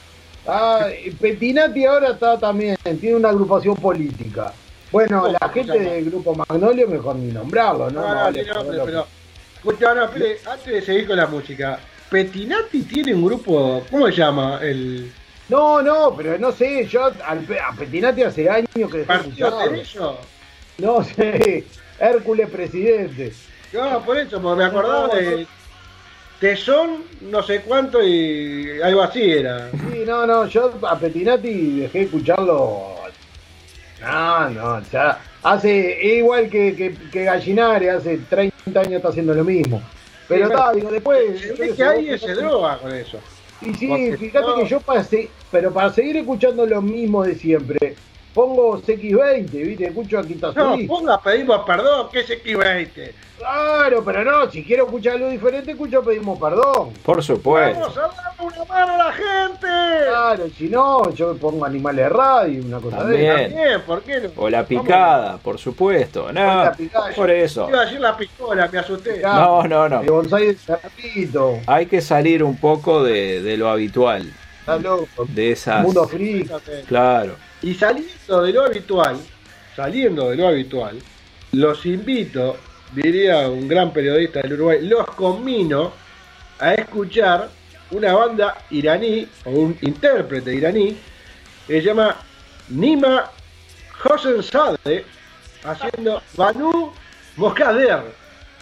Ah, 0.46 0.86
y 1.04 1.10
Pettinati 1.10 1.84
ahora 1.84 2.10
está 2.12 2.38
también, 2.38 2.76
tiene 3.00 3.16
una 3.16 3.28
agrupación 3.30 3.74
política. 3.76 4.52
Bueno, 4.90 5.20
¿Cómo 5.22 5.36
la 5.40 5.48
gente 5.50 5.78
del 5.78 6.04
grupo 6.06 6.34
Magnolio 6.34 6.88
mejor 6.88 7.16
ni 7.16 7.30
nombrarlo, 7.32 7.90
¿no? 7.90 8.00
No, 8.00 8.14
vale 8.14 8.44
nombre, 8.46 8.76
lo- 8.78 8.84
pero. 8.84 9.06
Escucha, 9.56 10.04
espere, 10.04 10.38
antes 10.50 10.66
de 10.72 10.82
seguir 10.82 11.06
con 11.06 11.16
la 11.16 11.26
música, 11.26 11.78
Petinati 12.10 12.82
tiene 12.82 13.14
un 13.14 13.24
grupo, 13.24 13.84
¿cómo 13.90 14.06
se 14.06 14.12
llama? 14.12 14.60
El 14.62 15.12
No, 15.48 15.82
no, 15.82 16.14
pero 16.16 16.38
no 16.38 16.52
sé, 16.52 16.86
yo 16.86 17.06
al, 17.24 17.46
a 17.62 17.72
Pettinati 17.76 18.22
hace 18.22 18.48
años 18.48 18.90
que 18.90 19.04
Partido. 19.04 19.58
Tereso. 19.58 20.18
No 20.78 21.02
sé, 21.04 21.64
Hércules 21.98 22.48
presidente. 22.48 23.32
No, 23.72 24.02
por 24.04 24.16
eso, 24.16 24.40
porque 24.40 24.58
me 24.58 24.64
acordaba 24.64 25.14
de 25.14 25.46
Tesón, 26.40 27.04
no 27.20 27.42
sé 27.42 27.60
cuánto 27.62 28.02
y 28.02 28.80
algo 28.82 29.02
así 29.02 29.30
era. 29.30 29.70
Sí, 29.70 30.04
no, 30.06 30.26
no, 30.26 30.46
yo 30.46 30.72
a 30.88 30.98
Pettinati 30.98 31.80
dejé 31.80 31.98
de 31.98 32.04
escucharlo. 32.04 32.94
No, 34.00 34.50
no, 34.50 34.82
ya. 34.90 35.20
Hace, 35.42 35.98
es 36.00 36.18
igual 36.18 36.48
que, 36.48 36.74
que, 36.74 36.94
que 37.10 37.24
Gallinari, 37.24 37.88
hace 37.88 38.18
30 38.18 38.80
años 38.80 38.92
está 38.94 39.08
haciendo 39.08 39.34
lo 39.34 39.44
mismo. 39.44 39.82
Pero 40.28 40.46
Sí, 40.46 40.52
está, 40.52 40.72
digo, 40.74 40.90
después. 40.90 41.44
Es 41.58 41.74
que 41.74 41.82
ahí 41.82 42.18
se 42.18 42.34
droga 42.34 42.78
con 42.80 42.92
eso. 42.92 43.18
Y 43.60 43.74
sí, 43.74 43.88
Porque 43.88 44.16
fíjate 44.18 44.46
no- 44.46 44.56
que 44.56 44.66
yo 44.66 44.80
para 44.80 45.02
para 45.72 45.90
seguir 45.90 46.16
escuchando 46.18 46.64
lo 46.66 46.80
mismo 46.80 47.24
de 47.24 47.34
siempre, 47.34 47.96
pongo 48.38 48.80
CX20, 48.80 49.50
¿viste? 49.50 49.86
Escucho 49.86 50.16
a 50.20 50.22
Quinta 50.24 50.52
No, 50.54 50.76
ponga, 50.86 51.20
pedimos 51.20 51.66
perdón, 51.66 52.06
que 52.12 52.20
es 52.20 52.30
equivalente. 52.30 53.12
Claro, 53.36 54.04
pero 54.04 54.22
no, 54.22 54.48
si 54.48 54.62
quiero 54.62 54.84
escuchar 54.84 55.14
algo 55.14 55.28
diferente, 55.28 55.72
escucho 55.72 56.04
pedimos 56.04 56.38
perdón. 56.38 56.90
Por 57.04 57.20
supuesto. 57.20 57.80
Vamos 57.80 57.98
a 57.98 58.00
darle 58.02 58.46
una 58.46 58.64
mano 58.66 58.94
a 58.94 58.98
la 58.98 59.12
gente. 59.12 59.66
Claro, 60.06 60.44
si 60.56 60.68
no, 60.68 61.12
yo 61.14 61.36
pongo 61.36 61.64
animales 61.64 62.04
de 62.04 62.08
radio, 62.10 62.64
una 62.64 62.78
cosa 62.78 62.96
de 62.98 63.02
También. 63.02 63.32
esa. 63.32 63.42
También, 63.56 63.80
¿por 63.82 64.02
qué 64.02 64.20
no? 64.20 64.30
O 64.36 64.48
la 64.48 64.64
picada, 64.64 65.38
por 65.38 65.58
supuesto. 65.58 66.32
No, 66.32 66.64
La 66.64 66.72
picada. 66.72 67.10
por 67.16 67.30
eso. 67.32 67.68
Iba 67.68 67.80
a 67.80 67.84
decir 67.86 68.00
la 68.00 68.16
pistola, 68.16 68.68
me 68.72 68.78
asusté. 68.78 69.20
No, 69.20 69.64
no, 69.64 69.88
no. 69.88 70.00
El 70.00 70.10
bonsai 70.12 70.46
de 70.46 71.60
Hay 71.66 71.86
que 71.86 72.00
salir 72.00 72.44
un 72.44 72.56
poco 72.56 73.02
de, 73.02 73.42
de 73.42 73.56
lo 73.56 73.68
habitual. 73.68 74.32
Está 74.68 74.78
loco. 74.78 75.26
De 75.28 75.52
esas. 75.52 75.82
Mundo. 75.82 76.10
Claro. 76.86 77.36
Y 77.62 77.74
saliendo 77.74 78.42
de 78.42 78.52
lo 78.52 78.64
habitual, 78.64 79.18
saliendo 79.74 80.30
de 80.30 80.36
lo 80.36 80.48
habitual, 80.48 80.98
los 81.52 81.86
invito, 81.86 82.56
diría 82.92 83.48
un 83.48 83.66
gran 83.66 83.92
periodista 83.92 84.40
del 84.42 84.54
Uruguay, 84.54 84.86
los 84.86 85.06
conmino 85.12 85.92
a 86.58 86.74
escuchar 86.74 87.48
una 87.90 88.14
banda 88.14 88.58
iraní, 88.70 89.26
o 89.44 89.50
un 89.50 89.78
intérprete 89.80 90.54
iraní, 90.54 90.96
que 91.66 91.80
se 91.80 91.82
llama 91.82 92.16
Nima 92.68 93.30
Hosenzade, 94.04 95.04
haciendo 95.64 96.22
Banu 96.36 96.92
Mokader, 97.36 98.02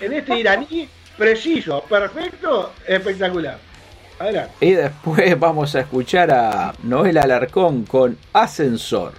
en 0.00 0.12
este 0.12 0.38
iraní 0.38 0.88
preciso, 1.16 1.82
perfecto, 1.82 2.72
espectacular. 2.86 3.58
Adelante. 4.18 4.54
Y 4.60 4.72
después 4.72 5.38
vamos 5.38 5.74
a 5.74 5.80
escuchar 5.80 6.30
a 6.30 6.74
Noel 6.82 7.18
Alarcón 7.18 7.84
con 7.84 8.18
Ascensor. 8.32 9.12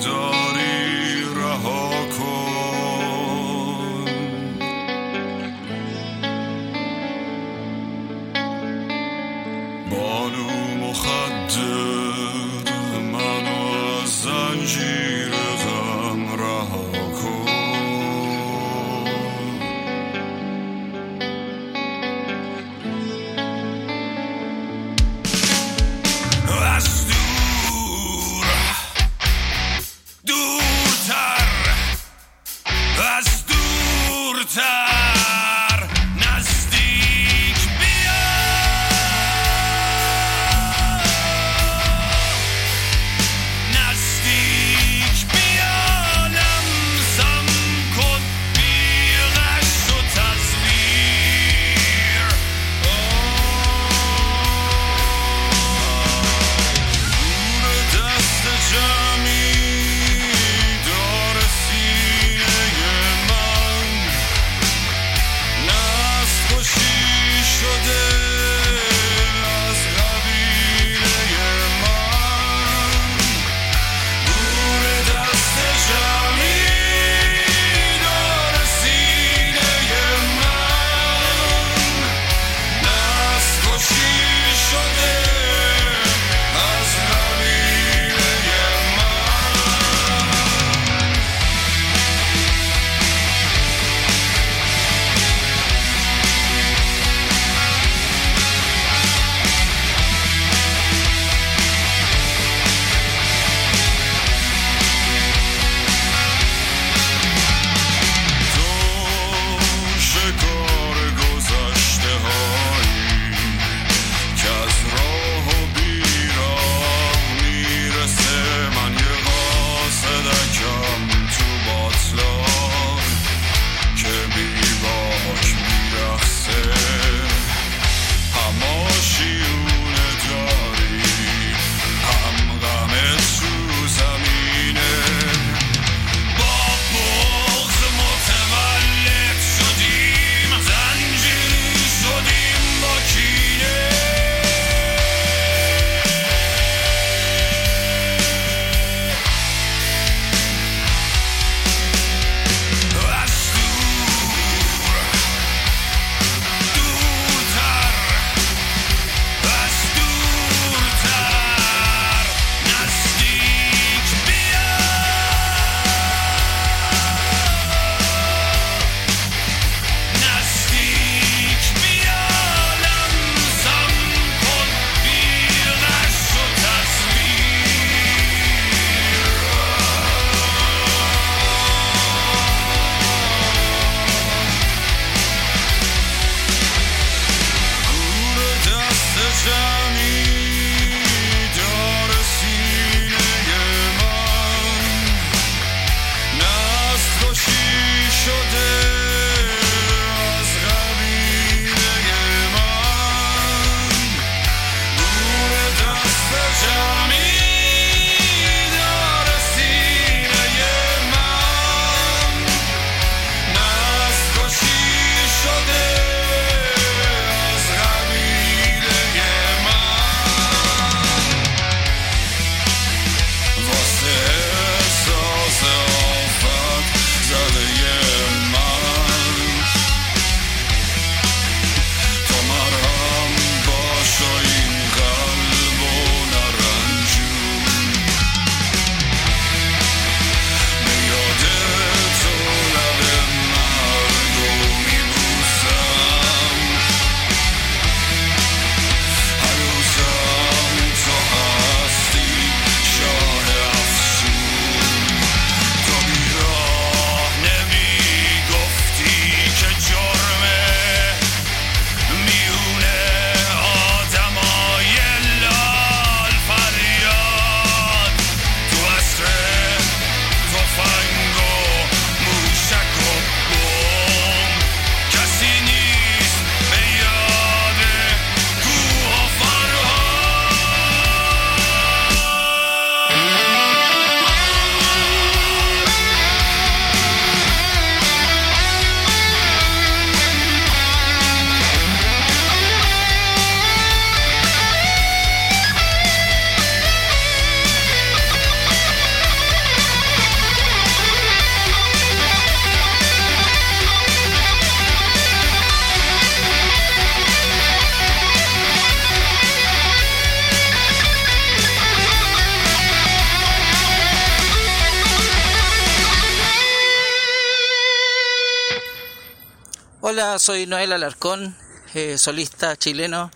Soy 320.39 320.66
Noel 320.66 320.93
Alarcón, 320.93 321.57
eh, 321.95 322.18
solista 322.18 322.76
chileno, 322.76 323.30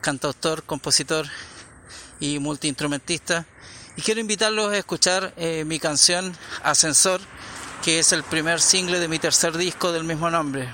cantautor, 0.00 0.62
compositor 0.62 1.26
y 2.20 2.38
multiinstrumentista. 2.38 3.46
Y 3.96 4.02
quiero 4.02 4.20
invitarlos 4.20 4.72
a 4.72 4.78
escuchar 4.78 5.34
eh, 5.36 5.64
mi 5.64 5.78
canción 5.78 6.36
Ascensor 6.62 7.20
que 7.84 7.98
es 7.98 8.12
el 8.12 8.22
primer 8.22 8.62
single 8.62 8.98
de 8.98 9.08
mi 9.08 9.18
tercer 9.18 9.58
disco 9.58 9.92
del 9.92 10.04
mismo 10.04 10.30
nombre. 10.30 10.68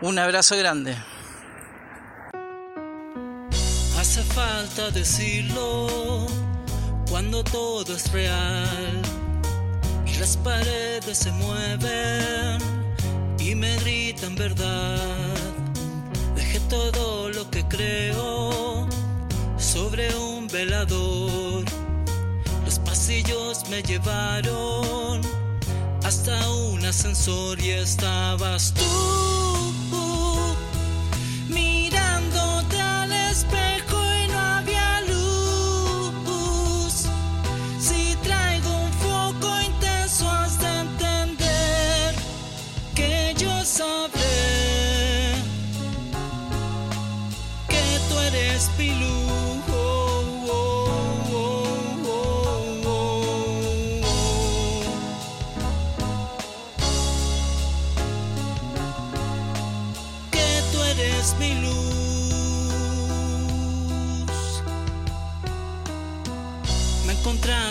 Un 0.00 0.18
abrazo 0.18 0.56
grande. 0.56 0.96
Hace 3.96 4.22
falta 4.24 4.90
decirlo 4.90 6.26
cuando 7.08 7.44
todo 7.44 7.94
es 7.94 8.10
real 8.10 9.02
y 10.04 10.16
las 10.16 10.36
paredes 10.38 11.18
se 11.18 11.30
mueven 11.30 12.83
y 13.44 13.54
me 13.54 13.76
gritan 13.76 14.34
verdad. 14.34 14.98
Dejé 16.34 16.60
todo 16.60 17.28
lo 17.30 17.50
que 17.50 17.62
creo 17.68 18.88
sobre 19.58 20.14
un 20.16 20.48
velador. 20.48 21.64
Los 22.64 22.78
pasillos 22.78 23.68
me 23.68 23.82
llevaron 23.82 25.20
hasta 26.04 26.50
un 26.50 26.84
ascensor 26.86 27.60
y 27.60 27.70
estabas 27.70 28.72
tú 28.72 30.03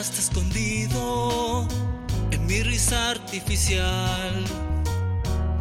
encontraste 0.04 0.22
escondido 0.22 1.68
en 2.32 2.46
mi 2.46 2.62
risa 2.62 3.12
artificial. 3.12 4.44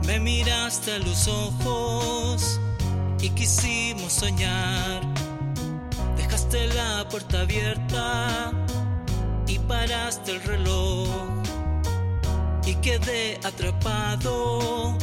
Me 0.06 0.18
miraste 0.18 0.94
a 0.94 0.98
los 0.98 1.28
ojos 1.28 2.60
y 3.20 3.30
quisimos 3.30 4.12
soñar. 4.12 5.02
Dejaste 6.16 6.66
la 6.74 7.08
puerta 7.08 7.42
abierta 7.42 8.52
y 9.46 9.58
paraste 9.60 10.32
el 10.32 10.42
reloj. 10.42 11.08
Y 12.66 12.74
quedé 12.76 13.38
atrapado 13.44 14.98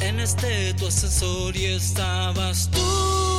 en 0.00 0.20
este 0.20 0.74
tu 0.74 0.86
ascensor 0.86 1.56
y 1.56 1.66
estabas 1.66 2.70
tú 2.70 3.31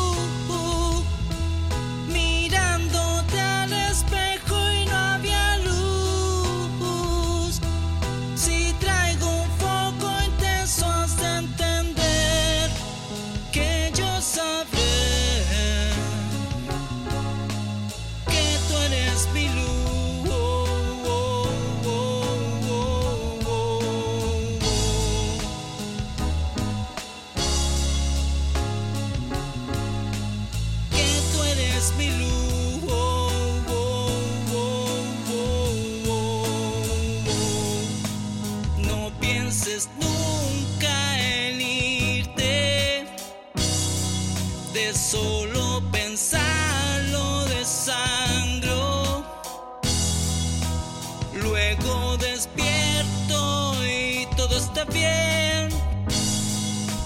está 54.63 54.85
bien. 54.85 55.69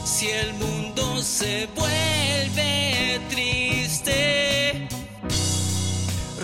Si 0.03 0.27
el 0.27 0.53
mundo 0.53 1.21
se 1.21 1.67
vuelve 1.75 3.19
triste, 3.29 4.87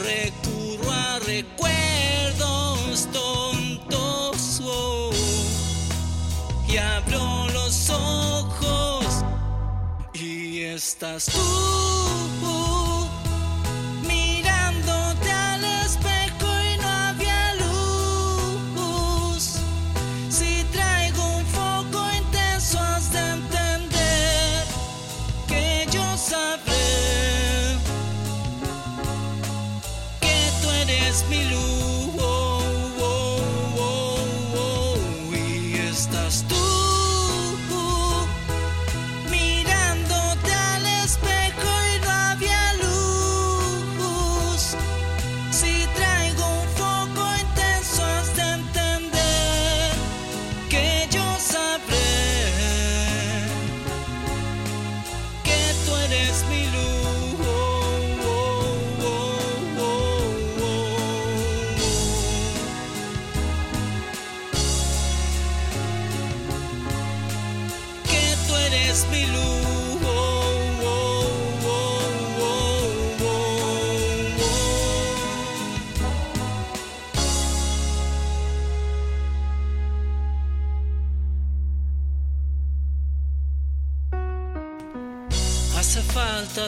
recurro 0.10 0.92
a 0.92 1.20
recuerdos 1.20 3.08
tontos 3.12 4.62
oh, 4.64 5.12
y 6.68 6.78
abro 6.78 7.48
los 7.50 7.90
ojos 7.90 9.06
y 10.14 10.62
estás 10.62 11.26
tú 11.26 13.03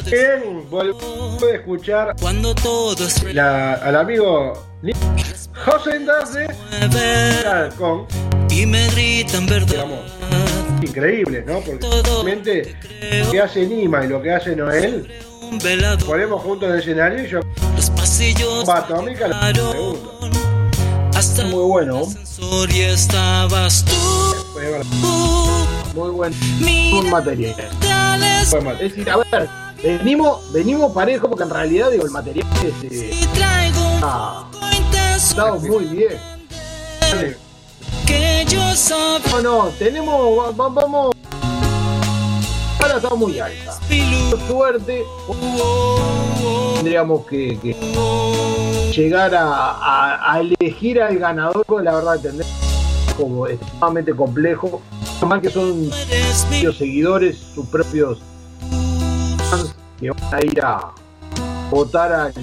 Bien, 0.06 0.70
volvemos 0.70 1.42
a 1.44 1.56
escuchar 1.56 2.16
cuando 2.20 2.54
todo 2.56 3.06
es 3.06 3.24
la- 3.34 3.74
al 3.76 3.96
amigo 3.96 4.54
José 5.66 5.96
Endarce 5.96 6.48
con 7.78 8.06
y 8.50 8.66
me 8.66 8.88
gritan 8.92 9.46
verdad. 9.48 9.86
increíbles, 10.82 11.46
¿no? 11.48 11.60
Porque 11.62 11.88
realmente 12.04 12.76
lo 13.24 13.32
que 13.32 13.42
hace 13.42 13.66
Nima 13.66 14.06
y 14.06 14.08
lo 14.08 14.22
que 14.22 14.32
hace 14.32 14.56
Noel, 14.56 15.12
ponemos 16.06 16.42
juntos 16.42 16.68
en 16.70 16.74
el 16.76 16.80
escenario 16.82 17.24
y 17.24 17.28
yo 17.28 17.40
Los 17.76 17.90
pasillos 17.92 18.70
atómica 18.70 19.28
segundo. 19.54 20.20
hasta 21.16 21.44
Muy 21.46 21.64
bueno. 21.64 22.02
ascensor 22.02 22.70
y 22.72 22.82
estabas 22.82 23.84
tú. 23.86 23.96
Muy 25.96 26.10
buen, 26.12 26.34
buen 26.92 27.10
material. 27.10 27.56
Es 28.42 28.52
decir, 28.80 29.10
a 29.10 29.18
ver, 29.18 29.50
venimos, 29.86 30.52
venimos 30.52 30.92
parejo 30.92 31.30
porque 31.30 31.44
en 31.44 31.50
realidad 31.50 31.92
digo 31.92 32.06
el 32.06 32.12
material 32.12 32.48
eh, 32.64 33.12
ah, 34.04 34.48
está 35.16 35.54
muy 35.56 35.86
bien. 35.86 36.18
Sabré. 37.02 37.38
No, 39.32 39.42
no, 39.42 39.70
tenemos, 39.80 40.38
va- 40.38 40.52
va- 40.52 40.70
vamos. 40.70 41.12
Ahora 42.80 42.98
está 42.98 43.16
muy 43.16 43.40
alta. 43.40 43.80
Por 44.30 44.40
suerte, 44.48 45.04
tendríamos 46.76 47.26
que, 47.26 47.58
que 47.60 47.74
llegar 48.96 49.34
a, 49.36 49.72
a- 49.72 50.34
a 50.34 50.40
elegir 50.42 51.02
al 51.02 51.18
ganador, 51.18 51.66
la 51.84 51.96
verdad 51.96 52.20
tendremos 52.20 52.54
como 53.18 53.48
extremadamente 53.48 54.16
complejo. 54.16 54.82
Más 55.26 55.42
que 55.42 55.50
son 55.50 55.90
propios 56.50 56.78
seguidores, 56.78 57.38
sus 57.56 57.66
propios 57.68 58.20
fans 59.50 59.75
que 60.00 60.10
van 60.10 60.34
a 60.34 60.46
ir 60.46 60.62
a 60.62 60.92
votar 61.70 62.12
al 62.12 62.34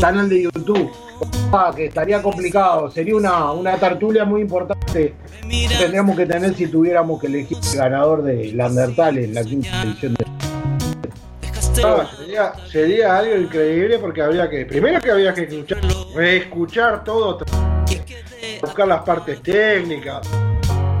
canal 0.00 0.28
de 0.28 0.42
YouTube. 0.44 0.90
Ah, 1.52 1.72
que 1.74 1.86
estaría 1.86 2.20
complicado, 2.20 2.90
sería 2.90 3.16
una, 3.16 3.52
una 3.52 3.76
tertulia 3.76 4.24
muy 4.24 4.42
importante. 4.42 5.14
Tendríamos 5.40 6.16
que 6.16 6.26
tener 6.26 6.54
si 6.54 6.66
tuviéramos 6.66 7.20
que 7.20 7.28
elegir 7.28 7.56
el 7.72 7.78
ganador 7.78 8.22
de 8.22 8.52
Landertal 8.52 9.18
en 9.18 9.34
la 9.34 9.44
quinta 9.44 9.82
edición 9.82 10.14
de 10.14 10.26
No, 11.82 12.08
sería, 12.08 12.52
sería 12.70 13.16
algo 13.18 13.36
increíble 13.36 13.98
porque 13.98 14.22
habría 14.22 14.50
que, 14.50 14.66
primero 14.66 15.00
que 15.00 15.10
habría 15.10 15.32
que 15.32 15.42
escuchar, 15.42 15.80
reescuchar 16.14 17.04
todo, 17.04 17.38
buscar 18.60 18.88
las 18.88 19.02
partes 19.02 19.42
técnicas. 19.42 20.26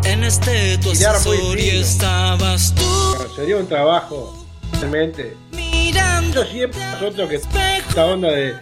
En 0.04 0.22
este 0.22 0.78
tu 0.78 0.92
estabas 0.92 2.74
tú 2.74 3.34
sería 3.34 3.56
un 3.56 3.66
trabajo 3.66 4.46
realmente. 4.80 5.45
Mirando 5.96 6.44
siempre 6.44 6.80
nosotros 6.92 7.28
que 7.30 7.36
esta 7.36 8.04
onda 8.06 8.28
de 8.30 8.54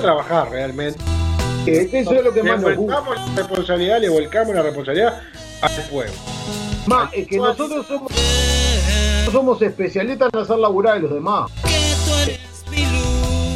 trabajar 0.00 0.50
realmente. 0.50 0.98
Eso 1.66 2.12
es 2.14 2.24
lo 2.24 2.32
que 2.32 2.42
le 2.42 2.50
más 2.52 2.60
nos 2.62 2.76
gusta. 2.76 3.00
volcamos 3.00 3.28
la 3.30 3.36
responsabilidad, 3.36 4.00
le 4.00 4.08
volcamos 4.08 4.54
la 4.54 4.62
responsabilidad 4.62 5.20
al 5.60 5.70
pueblo. 5.90 6.12
Más, 6.86 7.10
es 7.12 7.26
que 7.26 7.36
nosotros 7.36 7.86
somos, 7.86 8.12
no 9.26 9.32
somos 9.32 9.60
especialistas 9.62 10.30
en 10.32 10.40
hacer 10.40 10.56
laburar 10.58 10.96
a 10.96 10.98
los 11.00 11.12
demás. 11.12 11.50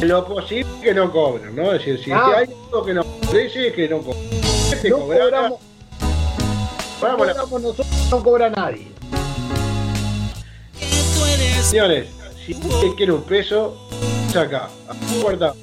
Lo 0.01 0.25
posible 0.27 0.67
que 0.83 0.93
no 0.93 1.11
cobren, 1.11 1.55
¿no? 1.55 1.71
Es 1.73 1.79
decir, 1.85 2.03
si 2.03 2.11
Ah. 2.11 2.25
hay 2.37 2.47
algo 2.65 2.85
que 2.85 2.93
no 2.93 3.03
dice 3.31 3.71
que 3.73 3.87
no 3.89 3.99
cobren. 4.01 4.23
Este 4.71 4.89
No 4.89 4.97
cobrara- 4.99 5.49
cobramos, 6.99 7.27
la- 7.27 7.33
cobramos 7.33 7.61
nosotros, 7.61 7.87
no 8.11 8.23
cobra 8.23 8.49
nadie. 8.49 8.87
Señores, 11.63 12.07
si 12.45 12.53
usted 12.53 12.87
quiere 12.97 13.11
un 13.11 13.23
peso, 13.23 13.75
saca 14.31 14.69
a 14.87 14.93
la 14.93 15.21
puerta. 15.21 15.53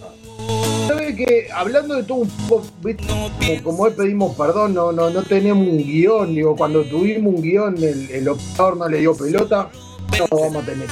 ¿Sabe 0.89 1.15
que 1.15 1.49
hablando 1.55 1.95
de 1.95 2.03
todo 2.03 2.19
un 2.19 2.29
poco, 2.49 2.67
como, 3.63 3.85
hoy 3.85 3.93
pedimos 3.93 4.37
perdón, 4.37 4.75
no, 4.75 4.91
no, 4.93 5.11
no 5.11 5.23
tenemos 5.23 5.67
un 5.67 5.79
guion, 5.79 6.35
digo, 6.35 6.57
cuando 6.57 6.83
tuvimos 6.85 7.35
un 7.35 7.43
guion 7.43 7.77
el, 7.83 8.11
el 8.11 8.29
operador 8.29 8.77
no 8.77 8.89
le 8.89 8.99
dio 8.99 9.15
pelota, 9.17 9.71
no 10.19 10.27
vamos 10.39 10.63
a 10.63 10.67
tener. 10.67 10.89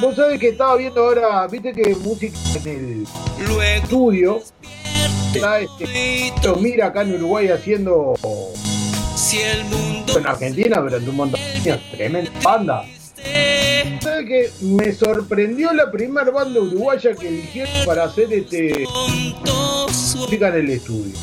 Vos- 0.00 0.14
sabés 0.14 0.38
que 0.38 0.50
estaba 0.50 0.76
viendo 0.76 1.00
ahora, 1.02 1.46
viste 1.48 1.72
que 1.72 1.94
música 1.96 2.36
en 2.64 3.06
el 3.48 3.60
estudio, 3.82 4.42
está 5.34 5.60
este, 5.60 6.32
lo 6.44 6.56
mira 6.56 6.86
acá 6.88 7.02
en 7.02 7.14
Uruguay 7.14 7.48
haciendo 7.48 8.14
en 10.16 10.26
Argentina, 10.26 10.82
pero 10.84 10.96
en 10.98 11.08
un 11.08 11.16
montón 11.16 11.40
de 11.40 11.70
años, 11.72 11.80
tremenda 11.90 12.30
banda. 12.42 12.84
¿Sabes 14.00 14.26
que 14.26 14.50
me 14.64 14.92
sorprendió 14.92 15.72
la 15.72 15.90
primera 15.90 16.30
banda 16.30 16.60
uruguaya 16.60 17.14
que 17.14 17.28
eligieron 17.28 17.72
para 17.86 18.04
hacer 18.04 18.32
este 18.32 18.84
música 19.44 20.48
en 20.48 20.54
el 20.54 20.70
estudio? 20.70 21.14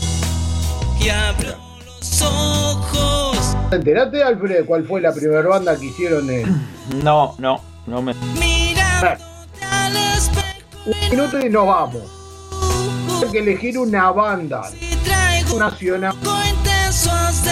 y 1.00 1.10
abro 1.10 1.56
los 2.00 2.22
ojos 2.22 3.38
¿Te 3.70 3.76
enteraste, 3.78 4.24
Alfred, 4.24 4.66
cuál 4.66 4.86
fue 4.86 5.02
la 5.02 5.14
primera 5.14 5.48
banda 5.48 5.78
que 5.78 5.86
hicieron 5.86 6.30
en 6.30 6.68
No, 7.04 7.36
no, 7.38 7.62
no 7.88 8.02
me. 8.02 8.12
espejo 8.12 9.24
un 10.86 11.10
minuto 11.10 11.40
y 11.40 11.50
nos 11.50 11.68
vamos? 11.68 12.04
Hay 13.24 13.32
que 13.32 13.40
elegir 13.40 13.78
una 13.80 14.12
banda 14.12 14.70
nacional. 15.58 16.16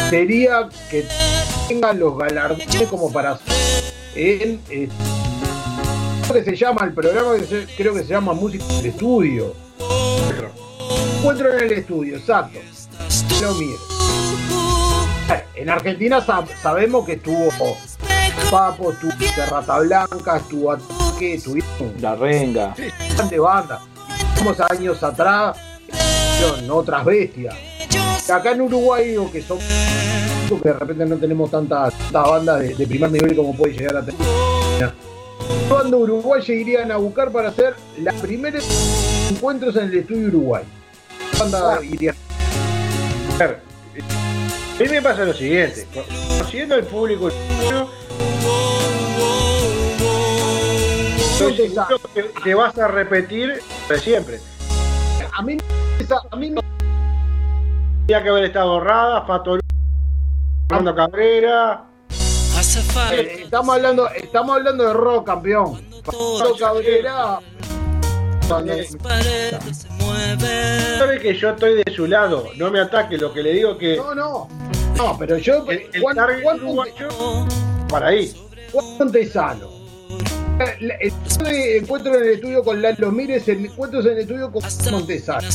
Sería 0.09 0.69
que 0.89 1.05
tenga 1.67 1.93
los 1.93 2.17
galardones 2.17 2.87
como 2.89 3.11
para 3.11 3.31
hacer 3.31 3.92
en 4.15 4.61
eh, 4.69 4.89
que 6.31 6.43
se 6.43 6.55
llama 6.55 6.85
el 6.85 6.93
programa 6.93 7.35
que 7.37 7.45
se- 7.45 7.67
creo 7.77 7.93
que 7.93 8.03
se 8.03 8.09
llama 8.09 8.33
música 8.33 8.65
del 8.65 8.87
estudio. 8.87 9.53
Encuentro 11.19 11.57
en 11.57 11.63
el 11.65 11.71
estudio 11.73 12.17
exacto. 12.17 12.59
Lo 13.41 13.53
miro 13.55 13.77
en 15.55 15.69
Argentina 15.69 16.25
sab- 16.25 16.47
sabemos 16.61 17.05
que 17.05 17.13
estuvo 17.13 17.49
Papo 18.51 18.91
estuvo 18.91 19.11
Rata 19.49 19.79
Blanca 19.79 20.37
estuvo 20.37 20.71
Ataque 20.71 21.35
estuvieron 21.35 21.93
La 21.99 22.15
renga. 22.15 22.75
de 23.29 23.39
banda. 23.39 23.81
Estamos 24.33 24.59
años 24.59 25.01
atrás 25.03 25.57
otras 26.71 27.05
bestias. 27.05 27.55
Acá 28.29 28.51
en 28.51 28.61
Uruguay 28.61 29.09
digo 29.09 29.31
que 29.31 29.41
son 29.41 29.59
que 30.49 30.69
de 30.69 30.73
repente 30.73 31.05
no 31.05 31.15
tenemos 31.17 31.49
tantas 31.51 31.93
tantas 31.93 32.29
bandas 32.29 32.59
de, 32.59 32.75
de 32.75 32.87
primer 32.87 33.11
nivel 33.11 33.35
como 33.35 33.55
puede 33.55 33.73
llegar 33.73 33.97
a 33.97 34.05
tener. 34.05 34.21
Cuando 35.69 35.97
uruguayos 35.99 36.49
irían 36.49 36.91
a 36.91 36.97
buscar 36.97 37.31
para 37.31 37.49
hacer 37.49 37.75
las 37.99 38.15
primeros 38.21 38.63
encuentros 39.31 39.75
en 39.75 39.85
el 39.85 39.97
estudio 39.99 40.27
Uruguay. 40.27 40.63
Banda 41.39 41.79
iría 41.83 42.13
A 43.39 43.47
mí 44.83 44.89
me 44.89 45.01
pasa 45.01 45.25
lo 45.25 45.33
siguiente, 45.33 45.87
conociendo 46.29 46.75
el 46.75 46.83
público 46.85 47.29
seguro 47.31 47.89
que 52.43 52.53
vas 52.55 52.77
a 52.77 52.87
repetir 52.87 53.59
de 53.89 53.99
siempre. 53.99 54.39
a 55.31 55.41
mí 55.41 55.57
a 56.31 56.35
mí 56.35 56.51
me- 56.51 56.61
Tenía 58.05 58.21
que 58.21 58.29
haber 58.29 58.43
estado 58.45 58.79
Rada, 58.81 59.21
Fato 59.25 59.55
Lu- 59.55 59.62
Fernando 60.69 60.95
Cabrera. 60.95 61.85
hace 62.57 62.81
falta 62.81 63.15
eh, 63.15 63.41
estamos 63.43 63.75
hablando 63.75 64.09
estamos 64.09 64.55
hablando 64.55 64.87
de 64.87 64.93
rock 64.93 65.25
campeón 65.27 65.81
Pablo 66.05 66.55
Cabrera 66.59 67.39
Sabe 70.97 71.19
que 71.21 71.33
yo 71.35 71.49
estoy 71.51 71.75
de 71.83 71.91
su 71.95 72.05
lado, 72.07 72.49
no 72.57 72.69
me 72.69 72.79
ataque, 72.81 73.17
lo 73.17 73.33
que 73.33 73.41
le 73.41 73.53
digo 73.53 73.77
que 73.77 73.95
no 73.97 74.13
no 74.13 74.47
no 74.95 75.17
pero 75.17 75.37
yo 75.37 75.65
el, 75.69 75.87
el 75.93 76.01
¿cuánto- 76.01 76.21
target 76.25 76.43
cuánto- 76.43 76.65
uruguayo 76.65 77.07
para 77.89 78.07
ahí. 78.07 78.33
Juan 78.71 78.85
Montesano. 78.99 79.67
Encuentro 81.39 82.15
en 82.15 82.23
el 82.23 82.29
estudio 82.33 82.63
con 82.63 82.81
Lalo 82.81 83.11
el 83.47 83.65
encuentro 83.65 84.01
en 84.01 84.07
el 84.07 84.17
estudio 84.19 84.51
con 84.51 84.63
Montesano. 84.91 85.47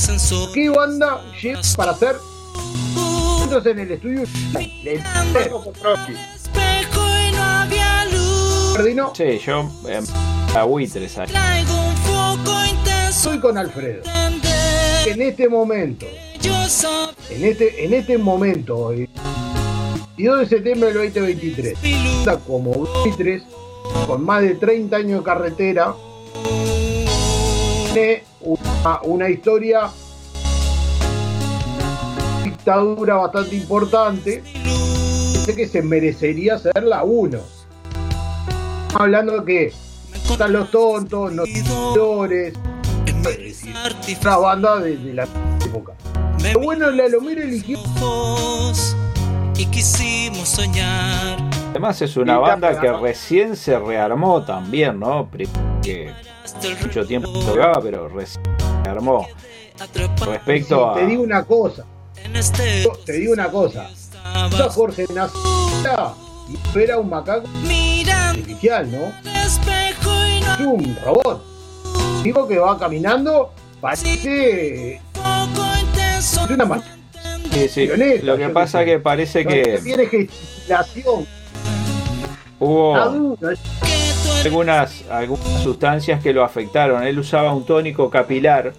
¿Qué 0.54 0.68
banda 0.70 1.20
lleva 1.40 1.60
para 1.76 1.92
hacer 1.92 2.16
en 3.50 3.78
el 3.78 3.90
estudio? 3.92 4.22
Le- 4.84 5.02
Perdino, 8.76 9.12
Sí, 9.14 9.38
yo. 9.44 9.70
eh, 9.88 10.00
a 10.54 10.62
buitres 10.64 11.18
ahí. 11.18 11.28
soy 13.12 13.40
con 13.40 13.58
Alfredo. 13.58 14.02
En 15.06 15.22
este 15.22 15.48
momento, 15.48 16.06
en 17.30 17.44
este, 17.44 17.84
en 17.84 17.94
este 17.94 18.18
momento, 18.18 18.92
el 18.92 19.08
22 20.16 20.40
de 20.40 20.46
septiembre 20.46 20.92
del 20.92 21.12
2023, 21.12 21.78
está 22.20 22.38
como 22.38 22.70
buitres, 22.72 23.42
con 24.06 24.24
más 24.24 24.42
de 24.42 24.54
30 24.54 24.96
años 24.98 25.20
de 25.20 25.24
carretera, 25.24 25.94
tiene 27.92 28.22
una, 28.42 29.00
una 29.02 29.28
historia 29.30 29.90
dictadura 32.68 33.14
bastante 33.14 33.56
importante 33.56 34.42
sé 35.44 35.56
que 35.56 35.66
se 35.66 35.80
merecería 35.80 36.58
ser 36.58 36.82
la 36.82 37.02
1 37.02 37.38
hablando 38.94 39.40
de 39.40 39.44
que 39.46 39.72
están 40.12 40.52
los 40.52 40.70
tontos 40.70 41.32
los 41.32 41.48
seguidores 41.48 42.52
una 44.20 44.36
banda 44.36 44.78
de, 44.80 44.96
de 44.98 45.14
la 45.14 45.26
época. 45.64 45.94
Pero 46.42 46.60
bueno 46.60 46.90
la 46.90 47.08
Lomir 47.08 47.38
eligió 47.38 47.78
y 49.56 49.66
quisimos 49.66 50.48
soñar. 50.48 51.38
Además 51.70 52.02
es 52.02 52.16
una 52.18 52.38
banda 52.38 52.78
que 52.78 52.92
recién 52.92 53.56
se 53.56 53.78
rearmó 53.78 54.44
también, 54.44 55.00
¿no? 55.00 55.28
Que 55.82 56.12
mucho 56.82 57.06
tiempo 57.06 57.32
tocaba, 57.32 57.80
pero 57.82 58.08
recién 58.08 58.44
se 58.84 58.90
armó. 58.90 59.26
Respecto 60.26 60.92
te 60.94 61.02
a... 61.02 61.06
digo 61.06 61.22
una 61.22 61.44
cosa 61.44 61.84
te 63.04 63.12
digo 63.12 63.32
una 63.32 63.48
cosa 63.50 63.88
Yo, 64.56 64.68
Jorge 64.70 65.06
nació 65.14 66.14
y 66.74 66.78
era 66.78 66.98
un 66.98 67.08
macaco 67.10 67.46
artificial 68.28 68.90
¿no? 68.90 69.12
es 69.30 69.60
un 70.60 70.96
robot 71.04 71.42
digo 72.22 72.46
que 72.48 72.58
va 72.58 72.78
caminando 72.78 73.52
parece 73.80 75.00
es 76.18 76.50
una 76.50 76.64
ma- 76.64 76.82
Sí, 77.50 77.68
sí. 77.68 77.88
Marioneta, 77.88 78.24
Lo 78.26 78.36
que 78.36 78.48
pasa 78.50 78.78
sé. 78.80 78.84
que 78.84 78.98
parece 78.98 79.46
que 79.46 79.80
tiene 79.82 80.06
gesticulación 80.06 81.26
hubo 82.60 82.96
es- 83.50 83.58
algunas, 84.44 85.02
algunas 85.10 85.62
sustancias 85.62 86.22
que 86.22 86.32
lo 86.32 86.44
afectaron. 86.44 87.02
Él 87.04 87.18
usaba 87.18 87.52
un 87.54 87.64
tónico 87.64 88.08
capilar 88.10 88.72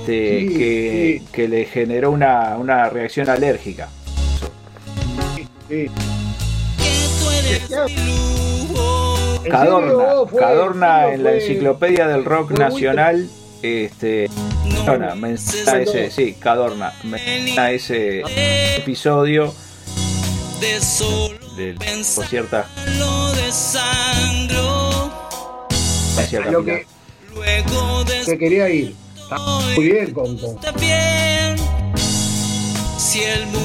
este, 0.00 0.46
que, 0.48 1.22
que 1.32 1.48
le 1.48 1.64
generó 1.66 2.10
una, 2.10 2.56
una 2.56 2.88
reacción 2.88 3.28
alérgica. 3.28 3.88
Cadorna, 9.48 10.04
Cadorna 10.38 11.12
en 11.12 11.24
la 11.24 11.34
enciclopedia 11.34 12.06
del 12.06 12.24
rock 12.24 12.52
nacional, 12.52 13.28
este, 13.62 14.30
menciona 15.16 15.80
ese, 15.80 16.10
sí, 16.10 16.34
Cadorna, 16.34 16.92
menciona 17.04 17.70
ese 17.70 18.22
episodio 18.76 19.54
de, 21.56 21.74
por 22.14 22.26
ciertas 22.26 22.66
ciertas 26.20 26.46
A 26.46 26.50
lo 26.50 26.64
que, 26.64 26.86
que 28.26 28.38
quería 28.38 28.68
ir. 28.70 28.94
Está 29.30 29.44
muy 29.76 29.84
bien 29.84 30.12
con, 30.12 30.36
con, 30.38 30.56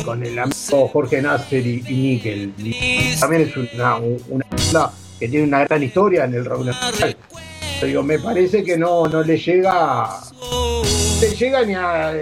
con 0.06 0.24
el 0.24 0.38
amigo 0.38 0.88
Jorge 0.90 1.24
Nasser 1.24 1.66
y, 1.66 1.84
y 1.88 1.94
Nickel. 1.94 2.54
Y 2.60 3.20
También 3.20 3.50
es 3.50 3.58
una, 3.58 3.96
una 3.96 4.46
banda 4.48 4.94
que 5.18 5.28
tiene 5.28 5.48
una 5.48 5.66
gran 5.66 5.82
historia 5.82 6.26
en 6.26 6.36
el 6.36 6.46
rock 6.46 6.66
nacional. 6.66 7.18
Pero 7.80 7.88
digo, 7.88 8.04
me 8.04 8.20
parece 8.20 8.64
que 8.64 8.78
no, 8.78 9.08
no 9.08 9.24
le 9.24 9.40
llega 9.40 10.08
le 11.20 11.36
llega 11.36 11.66
ni 11.66 11.74
a 11.74 12.20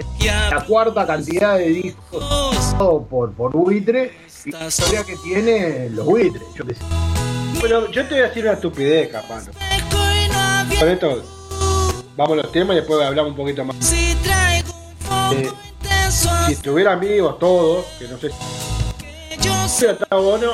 la 0.50 0.64
cuarta 0.66 1.06
cantidad 1.06 1.58
de 1.58 1.68
discos 1.68 2.74
por, 2.78 3.34
por 3.34 3.52
buitre 3.52 4.10
y 4.46 4.52
la 4.52 4.68
historia 4.68 5.04
que 5.04 5.16
tiene 5.16 5.90
los 5.90 6.06
buitres. 6.06 6.42
Yo. 6.54 6.64
Pero 7.60 7.90
yo 7.90 8.06
te 8.06 8.14
voy 8.14 8.24
a 8.24 8.28
decir 8.28 8.44
una 8.44 8.54
estupidez, 8.54 9.10
capaz. 9.10 9.50
Con 10.80 10.88
esto, 10.88 11.22
vamos 12.16 12.32
a 12.38 12.42
los 12.42 12.52
temas 12.52 12.74
y 12.74 12.80
después 12.80 13.00
hablamos 13.02 13.30
un 13.32 13.36
poquito 13.36 13.64
más. 13.64 13.76
Eh, 15.32 15.50
si 16.46 16.52
estuviera 16.52 16.92
amigos 16.92 17.38
todos, 17.38 17.84
que 17.98 18.06
no 18.08 18.18
sé 18.18 18.30
si 18.30 19.78
hubiera 19.84 19.92
estado 19.94 20.22
bueno, 20.22 20.52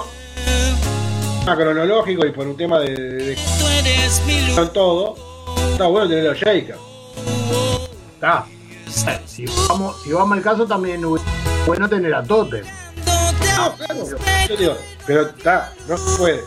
tema 1.40 1.56
cronológico 1.56 2.26
y 2.26 2.32
por 2.32 2.46
un 2.46 2.56
tema 2.56 2.78
de, 2.80 2.94
de, 2.94 3.24
de- 3.24 3.36
con 4.54 4.72
todo, 4.72 5.16
está 5.72 5.86
bueno 5.86 6.08
tener 6.08 6.24
los 6.24 6.38
shakers. 6.38 6.78
Está. 8.14 8.46
Si 9.26 9.44
vamos, 9.68 10.02
si 10.02 10.12
vamos 10.12 10.36
al 10.36 10.42
caso, 10.42 10.66
también 10.66 11.00
es 11.04 11.22
bueno 11.66 11.88
tener 11.88 12.14
a 12.14 12.22
Totem. 12.24 12.64
No, 13.56 13.74
claro, 13.76 14.06
yo 14.48 14.56
digo, 14.56 14.76
pero 15.06 15.22
está, 15.22 15.72
no 15.88 15.96
se 15.96 16.18
puede. 16.18 16.42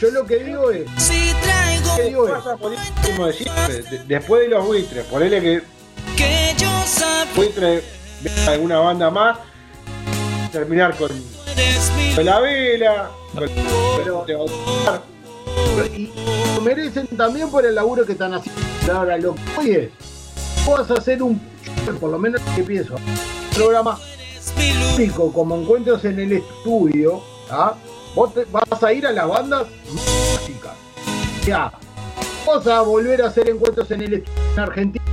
Yo 0.00 0.10
lo 0.10 0.26
que 0.26 0.36
digo 0.44 0.70
es. 0.70 0.86
¿Qué 1.96 2.02
digo 2.04 2.26
pasa 2.28 2.56
por 2.56 2.72
eso, 2.72 2.82
como 3.06 3.26
de 3.26 3.32
siempre, 3.32 3.82
de- 3.82 4.04
después 4.04 4.42
de 4.42 4.48
los 4.48 4.66
buitres, 4.66 5.04
ponele 5.06 5.40
que 5.40 5.62
buitre 7.36 7.82
alguna 8.48 8.78
banda 8.80 9.10
más, 9.10 9.38
terminar 10.52 10.96
con, 10.96 11.08
con 12.14 12.24
la 12.24 12.40
vela, 12.40 13.10
con 13.34 13.48
Pero- 14.04 14.24
Y 15.96 16.12
lo 16.54 16.60
merecen 16.60 17.06
también 17.16 17.50
por 17.50 17.64
el 17.64 17.74
laburo 17.74 18.04
que 18.04 18.12
están 18.12 18.34
haciendo. 18.34 18.60
Ahora, 18.92 19.16
lo 19.18 19.34
que 19.34 19.40
hoy 19.58 19.70
es, 19.72 19.90
vas 20.66 20.90
a 20.90 20.94
hacer 20.94 21.22
un, 21.22 21.40
por 22.00 22.10
lo 22.10 22.18
menos 22.18 22.40
que 22.56 22.62
pienso, 22.62 22.94
un 22.96 23.54
programa 23.54 23.98
único 24.96 25.32
como 25.32 25.56
encuentros 25.56 26.04
en 26.04 26.18
el 26.20 26.32
estudio, 26.32 27.22
¿ah? 27.50 27.74
vos 28.14 28.34
te- 28.34 28.44
vas 28.50 28.82
a 28.82 28.92
ir 28.92 29.06
a 29.06 29.12
las 29.12 29.28
bandas 29.28 29.66
músicas. 29.90 30.72
Ya, 31.46 31.72
vas 32.46 32.66
a 32.66 32.82
volver 32.82 33.22
a 33.22 33.28
hacer 33.28 33.48
encuentros 33.48 33.90
en 33.90 34.02
el 34.02 34.14
en 34.14 34.60
Argentina, 34.60 35.04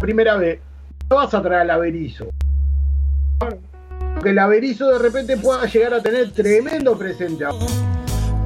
primera 0.00 0.36
vez, 0.36 0.60
no 1.08 1.16
vas 1.16 1.32
a 1.32 1.42
traer 1.42 1.62
al 1.62 1.70
Averizo. 1.70 2.28
Que 4.22 4.30
el 4.30 4.38
Averizo 4.38 4.88
de 4.88 4.98
repente 4.98 5.36
pueda 5.36 5.66
llegar 5.66 5.94
a 5.94 6.02
tener 6.02 6.32
tremendo 6.32 6.98
presente. 6.98 7.44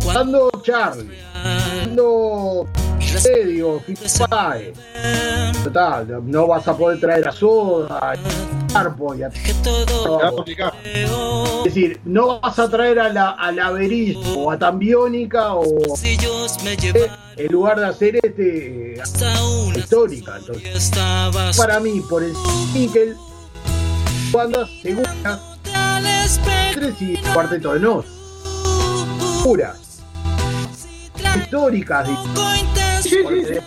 Cuando 0.05 0.51
Charlie, 0.63 1.19
cuando 1.85 2.67
digo, 3.47 3.83
total, 5.65 6.21
no 6.25 6.47
vas 6.47 6.69
a 6.69 6.77
poder 6.77 7.01
traer 7.01 7.29
a 7.29 7.33
Soda, 7.33 8.13
a 8.13 8.15
Carpo 8.73 9.15
y 9.15 9.23
a 9.23 9.29
Es 9.29 9.55
decir, 11.65 12.01
no 12.05 12.41
vas 12.41 12.59
a 12.59 12.69
traer 12.69 12.99
a 12.99 13.09
la, 13.09 13.31
a 13.31 13.53
la 13.53 13.73
o 14.37 14.51
a 14.51 14.59
Tambiónica 14.59 15.55
o 15.55 15.65
en 17.37 17.53
lugar 17.53 17.79
de 17.79 17.87
hacer 17.87 18.19
este 18.23 18.95
eh, 18.95 19.03
histórica. 19.77 20.39
Entonces, 20.39 20.91
para 21.57 21.81
mí, 21.81 22.03
por 22.09 22.23
el 22.23 22.33
Nickel, 22.75 23.17
bandas 24.33 24.69
seguras, 24.83 25.41
tres 26.75 26.95
y 27.01 27.17
cuarteto 27.33 27.75
de 27.75 27.81
nos. 27.81 28.07
Puras. 29.43 30.03
Históricas. 31.37 32.09
Digo. 33.17 33.29
Porque 33.29 33.61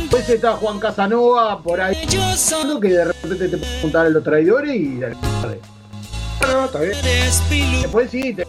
Después 0.00 0.28
está 0.30 0.52
Juan 0.52 0.78
Casanova 0.78 1.62
por 1.62 1.80
ahí. 1.80 1.96
Creo 2.06 2.80
que 2.80 2.88
de 2.88 3.04
repente 3.06 3.48
te 3.48 3.56
puedes 3.58 3.82
juntar 3.82 4.06
a 4.06 4.08
los 4.08 4.22
traidores 4.22 4.74
y 4.74 4.98
dale. 4.98 5.16
No, 6.40 6.64
está 6.64 6.80
bien. 6.80 6.96
Después 7.82 8.10
sí, 8.10 8.34
te. 8.34 8.46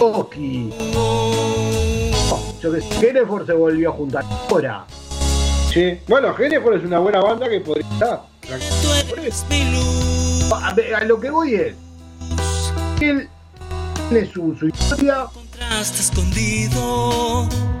Oski. 0.00 0.70
Oh, 0.96 2.54
yo 2.60 2.72
que 2.72 2.80
sé, 2.80 3.08
Hereford 3.08 3.46
se 3.46 3.52
volvió 3.52 3.90
a 3.90 3.92
juntar 3.92 4.24
ahora. 4.50 4.86
Sí, 5.72 5.98
bueno, 6.08 6.34
Hereford 6.36 6.76
es 6.78 6.84
una 6.84 6.98
buena 6.98 7.20
banda 7.20 7.48
que 7.48 7.60
podría 7.60 7.86
estar. 7.92 8.22
A, 10.52 10.74
a 10.98 11.04
lo 11.04 11.20
que 11.20 11.30
voy 11.30 11.54
es. 11.54 11.74
Él 13.00 13.28
tiene 14.08 14.26
su, 14.32 14.54
su 14.56 14.68
historia. 14.68 15.26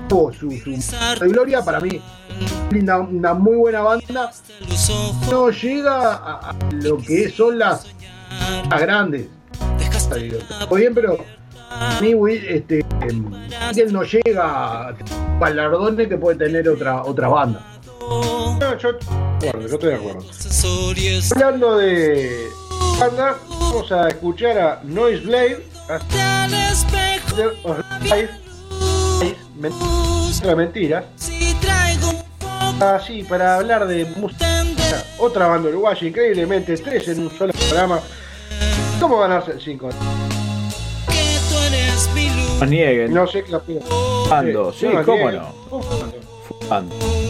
Tuvo 0.08 0.32
su, 0.32 0.50
su, 0.50 0.70
su 1.18 1.24
gloria 1.26 1.62
para 1.64 1.80
mí. 1.80 2.00
Una, 2.72 2.98
una 2.98 3.34
muy 3.34 3.56
buena 3.56 3.80
banda. 3.82 4.30
No 5.30 5.50
llega 5.50 6.14
a, 6.14 6.50
a 6.50 6.54
lo 6.72 6.98
que 6.98 7.30
son 7.30 7.58
las, 7.58 7.86
las 8.70 8.80
grandes. 8.80 9.26
Muy 10.70 10.80
bien, 10.82 10.94
pero 10.94 11.16
a 11.70 12.00
mí, 12.00 12.14
Will, 12.14 12.44
este, 12.46 12.80
em, 13.00 13.30
él 13.76 13.92
no 13.92 14.02
llega 14.02 14.88
a 14.88 14.94
galardones 15.40 16.08
que 16.08 16.16
puede 16.16 16.36
tener 16.38 16.68
otra, 16.68 17.02
otra 17.02 17.28
banda. 17.28 17.60
No, 18.60 18.78
yo, 18.78 18.90
bueno, 19.40 19.60
yo 19.66 19.74
estoy 19.74 19.88
de 19.90 19.94
acuerdo. 19.96 20.24
Hablando 21.32 21.76
de 21.78 22.46
banda, 23.00 23.36
vamos 23.48 23.90
a 23.92 24.08
escuchar 24.08 24.58
a 24.58 24.80
Noise 24.84 25.24
Blade. 25.24 25.66
Mentira, 29.56 30.56
mentiras. 30.56 31.04
Así, 32.80 33.22
para 33.22 33.56
hablar 33.56 33.86
de 33.86 34.04
música. 34.16 34.44
Otra 35.18 35.46
banda 35.46 35.68
uruguaya, 35.68 36.06
increíblemente, 36.06 36.76
tres 36.76 37.08
en 37.08 37.20
un 37.20 37.30
solo 37.30 37.52
programa. 37.52 38.00
¿Cómo 39.00 39.18
ganarse 39.18 39.52
el 39.52 39.60
5? 39.60 39.90
No 42.60 42.66
nieguen. 42.66 43.12
No 43.12 43.26
sé 43.26 43.42
qué 43.44 43.54
opina. 43.54 43.80
Fumando, 43.86 44.72
sí, 44.72 44.86
no, 44.86 45.04
cómo 45.04 45.30
nieguen. 45.30 45.42
no. 45.42 45.82
Fumando. 46.48 47.23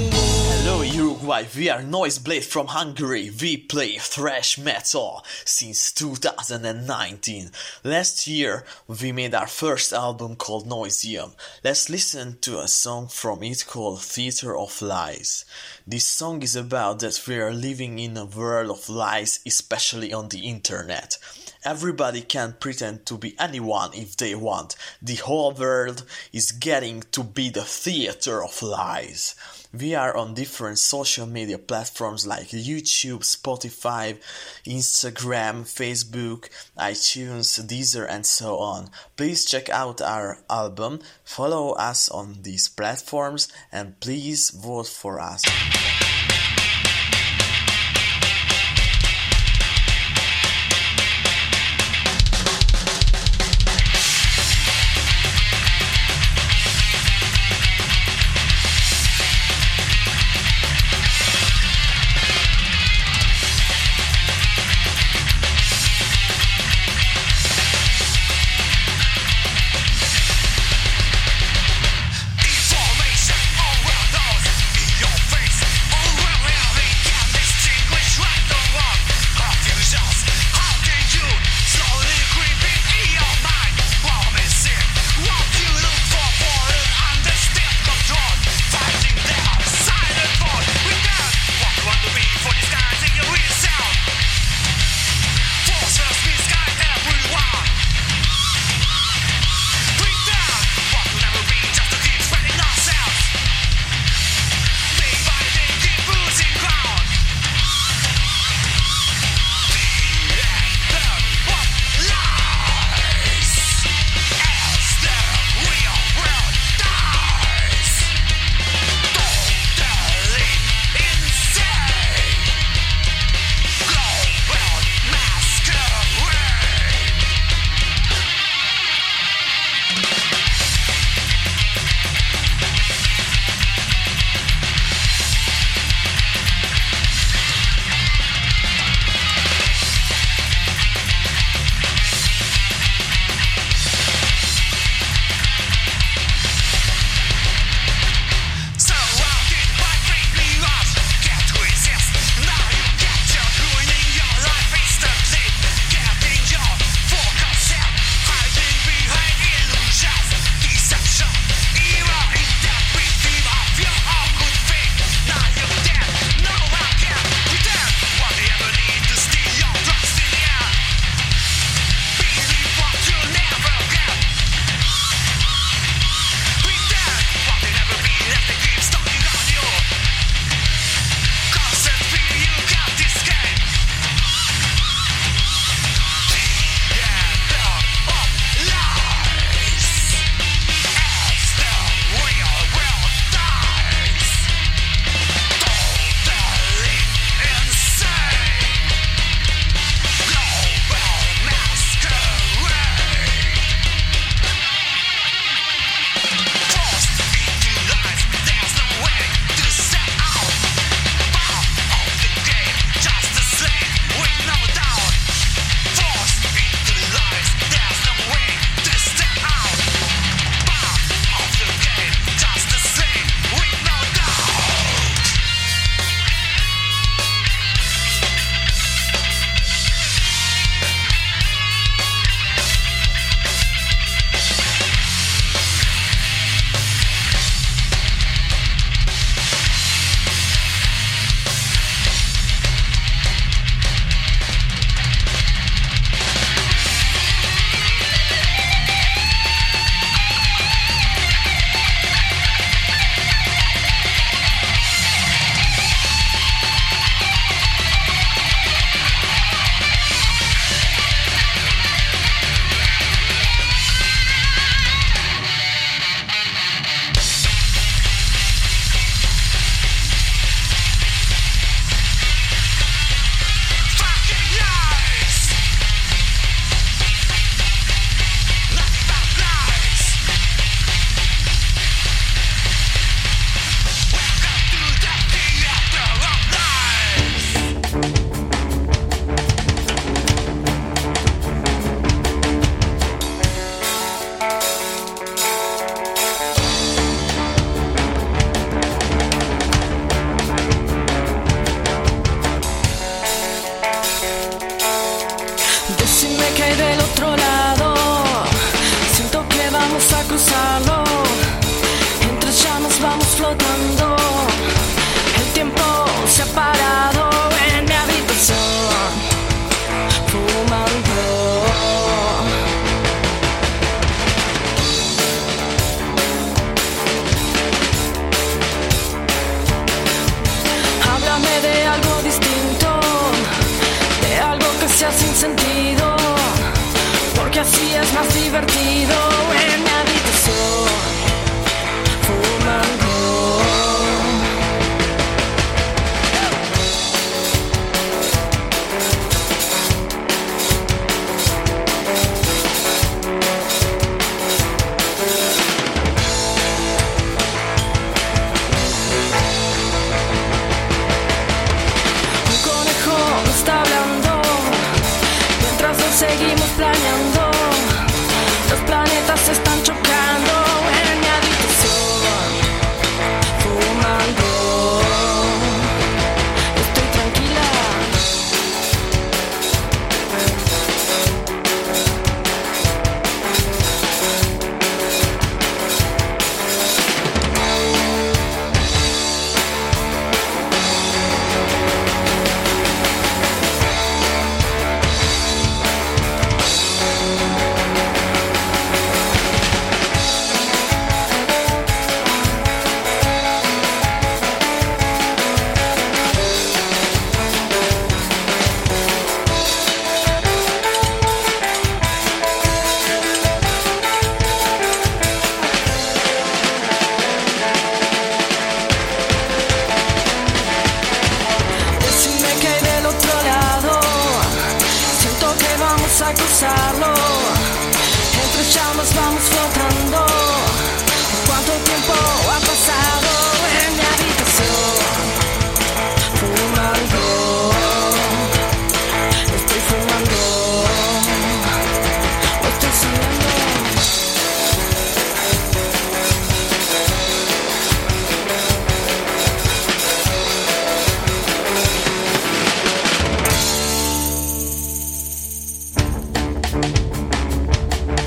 Uruguay, 1.24 1.46
we 1.56 1.70
are 1.70 1.82
Noise 1.82 2.18
Blade 2.18 2.44
from 2.44 2.66
Hungary. 2.66 3.30
We 3.40 3.56
play 3.56 3.96
thrash 3.96 4.58
metal 4.58 5.24
since 5.46 5.90
2019. 5.92 7.50
Last 7.82 8.26
year 8.26 8.66
we 8.86 9.10
made 9.10 9.34
our 9.34 9.46
first 9.46 9.94
album 9.94 10.36
called 10.36 10.66
Noisium. 10.66 11.32
Let's 11.64 11.88
listen 11.88 12.36
to 12.42 12.60
a 12.60 12.68
song 12.68 13.08
from 13.08 13.42
it 13.42 13.64
called 13.66 14.02
Theater 14.02 14.54
of 14.54 14.82
Lies. 14.82 15.46
This 15.86 16.06
song 16.06 16.42
is 16.42 16.56
about 16.56 16.98
that 16.98 17.18
we 17.26 17.36
are 17.36 17.54
living 17.54 17.98
in 17.98 18.18
a 18.18 18.26
world 18.26 18.68
of 18.68 18.90
lies, 18.90 19.40
especially 19.46 20.12
on 20.12 20.28
the 20.28 20.40
internet. 20.40 21.16
Everybody 21.64 22.20
can 22.20 22.56
pretend 22.60 23.06
to 23.06 23.16
be 23.16 23.34
anyone 23.38 23.90
if 23.94 24.18
they 24.18 24.34
want. 24.34 24.76
The 25.00 25.14
whole 25.14 25.52
world 25.52 26.04
is 26.30 26.52
getting 26.52 27.04
to 27.12 27.24
be 27.24 27.48
the 27.48 27.64
theater 27.64 28.44
of 28.44 28.60
lies. 28.62 29.34
We 29.72 29.94
are 29.94 30.14
on 30.14 30.34
different 30.34 30.78
social 30.78 31.26
media 31.26 31.56
platforms 31.56 32.26
like 32.26 32.48
YouTube, 32.48 33.20
Spotify, 33.20 34.18
Instagram, 34.66 35.62
Facebook, 35.64 36.50
iTunes, 36.78 37.58
Deezer, 37.66 38.06
and 38.10 38.26
so 38.26 38.58
on. 38.58 38.90
Please 39.16 39.46
check 39.46 39.70
out 39.70 40.02
our 40.02 40.40
album, 40.50 41.00
follow 41.24 41.72
us 41.72 42.10
on 42.10 42.42
these 42.42 42.68
platforms, 42.68 43.48
and 43.72 43.98
please 44.00 44.50
vote 44.50 44.86
for 44.86 45.18
us. 45.18 45.42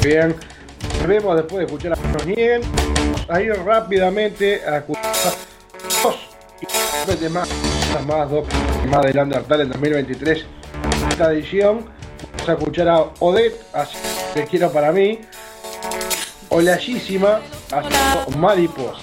Bien, 0.08 0.34
volvemos 1.02 1.36
después 1.36 1.58
de 1.58 1.66
escuchar 1.66 1.92
a 1.92 1.96
nos 2.14 2.26
nieguen 2.26 2.62
a 3.28 3.42
ir 3.42 3.52
rápidamente 3.66 4.62
a 4.66 4.78
escuchar 4.78 5.34
dos 6.02 6.16
y 6.62 7.22
de 7.22 7.30
más, 7.30 7.50
más 8.08 8.30
dos 8.30 8.48
más 8.90 9.02
del 9.06 9.20
Undertale 9.20 9.64
en 9.64 9.70
2023 9.70 10.46
esta 11.10 11.34
edición 11.34 11.88
vamos 12.32 12.48
a 12.48 12.54
escuchar 12.54 12.88
a 12.88 13.00
Odette 13.20 13.62
así 13.74 13.98
que 14.34 14.46
quiero 14.46 14.72
para 14.72 14.94
mí 14.94 15.20
Olallísima 16.48 17.42
haciendo 17.70 18.38
Mariposa 18.38 19.02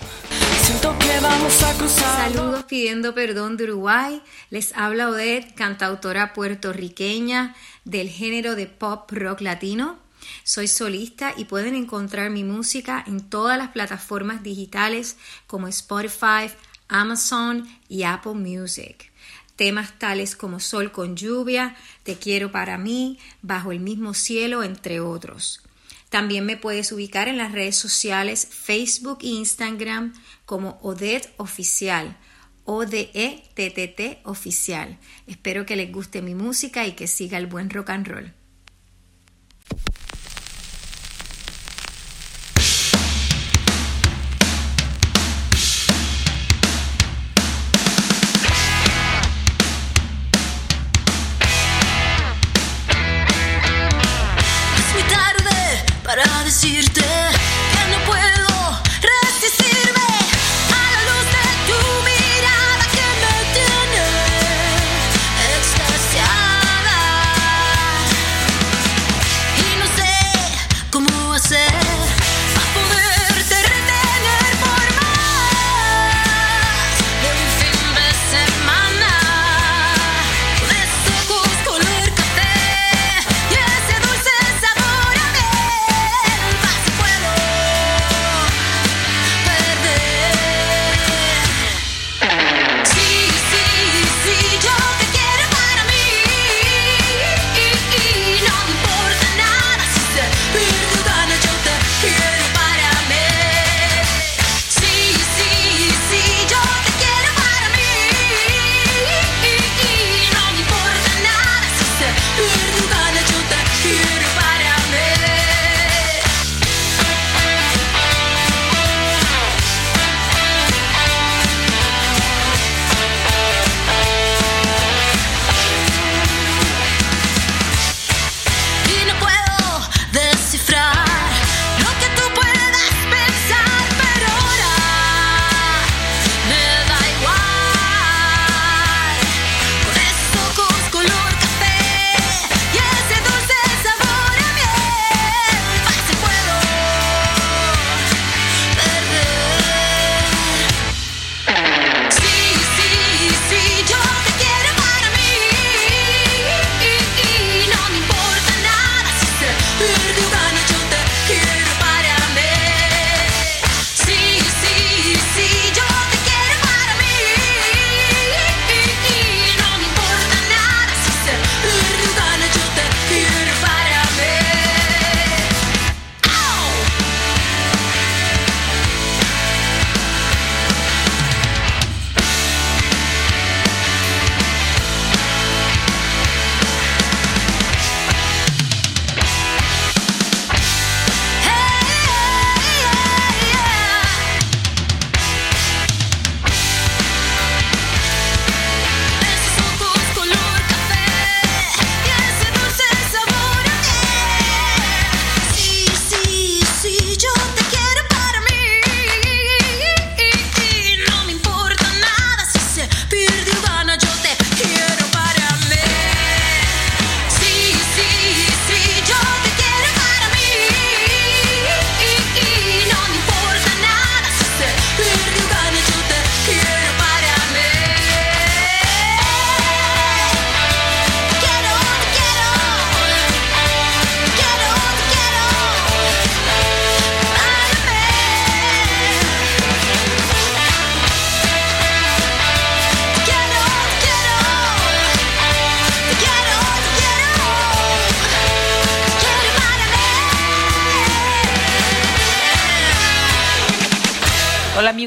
Siento 0.62 0.96
que 0.98 1.20
vamos 1.20 1.62
a 1.62 1.74
cruzar. 1.74 2.30
Saludos 2.32 2.64
pidiendo 2.64 3.14
perdón 3.14 3.58
de 3.58 3.64
Uruguay. 3.64 4.22
Les 4.48 4.74
habla 4.74 5.10
Odette, 5.10 5.54
cantautora 5.54 6.32
puertorriqueña 6.32 7.54
del 7.84 8.08
género 8.08 8.54
de 8.54 8.66
pop 8.66 9.10
rock 9.12 9.42
latino. 9.42 10.03
Soy 10.42 10.68
solista 10.68 11.34
y 11.36 11.44
pueden 11.44 11.74
encontrar 11.74 12.30
mi 12.30 12.44
música 12.44 13.02
en 13.06 13.20
todas 13.20 13.58
las 13.58 13.68
plataformas 13.70 14.42
digitales 14.42 15.16
como 15.46 15.68
Spotify, 15.68 16.50
Amazon 16.88 17.68
y 17.88 18.02
Apple 18.02 18.34
Music. 18.34 19.12
Temas 19.56 19.98
tales 19.98 20.34
como 20.34 20.58
Sol 20.58 20.90
con 20.90 21.16
lluvia, 21.16 21.76
Te 22.02 22.16
quiero 22.16 22.50
para 22.50 22.76
mí, 22.76 23.18
Bajo 23.42 23.72
el 23.72 23.80
mismo 23.80 24.14
cielo, 24.14 24.62
entre 24.62 25.00
otros. 25.00 25.62
También 26.10 26.46
me 26.46 26.56
puedes 26.56 26.92
ubicar 26.92 27.28
en 27.28 27.38
las 27.38 27.52
redes 27.52 27.76
sociales 27.76 28.46
Facebook 28.48 29.18
e 29.22 29.28
Instagram 29.28 30.12
como 30.44 30.78
Odette 30.82 31.32
Oficial, 31.38 32.16
O-D-E-T-T-T 32.64 34.20
Oficial. 34.24 34.98
Espero 35.26 35.66
que 35.66 35.76
les 35.76 35.90
guste 35.90 36.22
mi 36.22 36.34
música 36.34 36.86
y 36.86 36.92
que 36.92 37.06
siga 37.06 37.38
el 37.38 37.46
buen 37.46 37.70
rock 37.70 37.90
and 37.90 38.06
roll. 38.06 38.43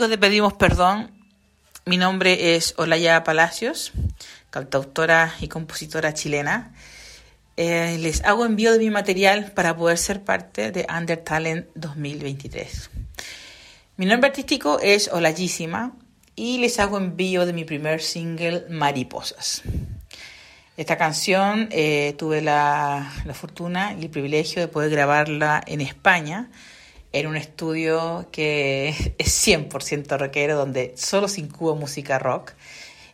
Amigos 0.08 0.22
de 0.22 0.28
Pedimos 0.30 0.54
Perdón. 0.54 1.12
Mi 1.86 1.98
nombre 1.98 2.56
es 2.56 2.76
Olaya 2.78 3.26
Palacios, 3.26 3.92
cantautora 4.50 5.34
y 5.42 5.50
compositora 5.50 6.14
chilena. 6.14 6.74
Eh, 7.58 7.98
les 8.00 8.24
hago 8.24 8.46
envío 8.46 8.72
de 8.72 8.80
mi 8.80 8.90
material 8.90 9.52
para 9.52 9.76
poder 9.76 9.98
ser 9.98 10.24
parte 10.24 10.72
de 10.72 10.88
Under 10.90 11.18
Talent 11.18 11.68
2023. 11.76 12.90
Mi 13.98 14.06
nombre 14.06 14.30
artístico 14.30 14.80
es 14.80 15.10
Olayísima 15.10 15.92
y 16.38 16.60
les 16.60 16.80
hago 16.80 16.98
envío 16.98 17.46
de 17.46 17.52
mi 17.52 17.66
primer 17.66 18.02
single 18.02 18.66
Mariposas. 18.70 19.62
Esta 20.78 20.98
canción 20.98 21.68
eh, 21.72 22.16
tuve 22.18 22.42
la, 22.42 23.12
la 23.26 23.34
fortuna 23.34 23.94
y 24.00 24.04
el 24.04 24.10
privilegio 24.10 24.62
de 24.62 24.70
poder 24.70 24.90
grabarla 24.90 25.62
en 25.68 25.82
España 25.82 26.50
en 27.14 27.28
un 27.28 27.38
estudio 27.38 28.28
que 28.32 28.90
es 29.18 29.48
100% 29.48 30.18
rockero, 30.18 30.58
donde 30.58 30.94
solo 30.98 31.28
se 31.28 31.42
incuba 31.42 31.76
música 31.76 32.20
rock. 32.20 32.54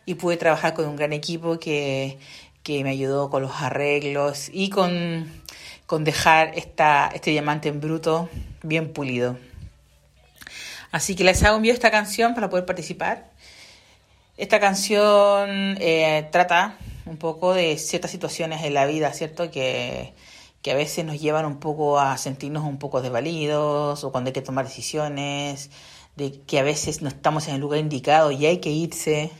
Y 0.06 0.14
pude 0.16 0.36
trabajar 0.36 0.74
con 0.74 0.86
un 0.86 0.96
gran 0.96 1.14
equipo 1.14 1.58
que, 1.58 2.18
que 2.62 2.84
me 2.84 2.90
ayudó 2.90 3.30
con 3.30 3.42
los 3.42 3.62
arreglos 3.62 4.50
y 4.52 4.68
con, 4.68 5.30
con 5.86 6.04
dejar 6.04 6.52
esta, 6.56 7.10
este 7.14 7.30
diamante 7.30 7.68
en 7.70 7.80
bruto 7.80 8.28
bien 8.62 8.92
pulido. 8.92 9.38
Así 10.92 11.16
que 11.16 11.24
les 11.24 11.42
hago 11.42 11.56
envío 11.56 11.72
esta 11.72 11.90
canción 11.90 12.34
para 12.34 12.50
poder 12.50 12.66
participar. 12.66 13.30
Esta 14.36 14.60
canción 14.60 15.76
eh, 15.80 16.28
trata 16.30 16.76
un 17.06 17.16
poco 17.16 17.54
de 17.54 17.78
ciertas 17.78 18.10
situaciones 18.10 18.62
en 18.62 18.74
la 18.74 18.86
vida, 18.86 19.12
¿cierto? 19.12 19.50
Que, 19.50 20.12
que 20.64 20.72
a 20.72 20.74
veces 20.74 21.04
nos 21.04 21.20
llevan 21.20 21.44
un 21.44 21.58
poco 21.58 22.00
a 22.00 22.16
sentirnos 22.16 22.64
un 22.64 22.78
poco 22.78 23.02
desvalidos 23.02 24.02
o 24.02 24.10
cuando 24.10 24.28
hay 24.28 24.32
que 24.32 24.40
tomar 24.40 24.64
decisiones, 24.64 25.70
de 26.16 26.40
que 26.40 26.58
a 26.58 26.62
veces 26.62 27.02
no 27.02 27.08
estamos 27.08 27.48
en 27.48 27.56
el 27.56 27.60
lugar 27.60 27.80
indicado 27.80 28.30
y 28.30 28.46
hay 28.46 28.60
que 28.60 28.70
irse, 28.70 29.30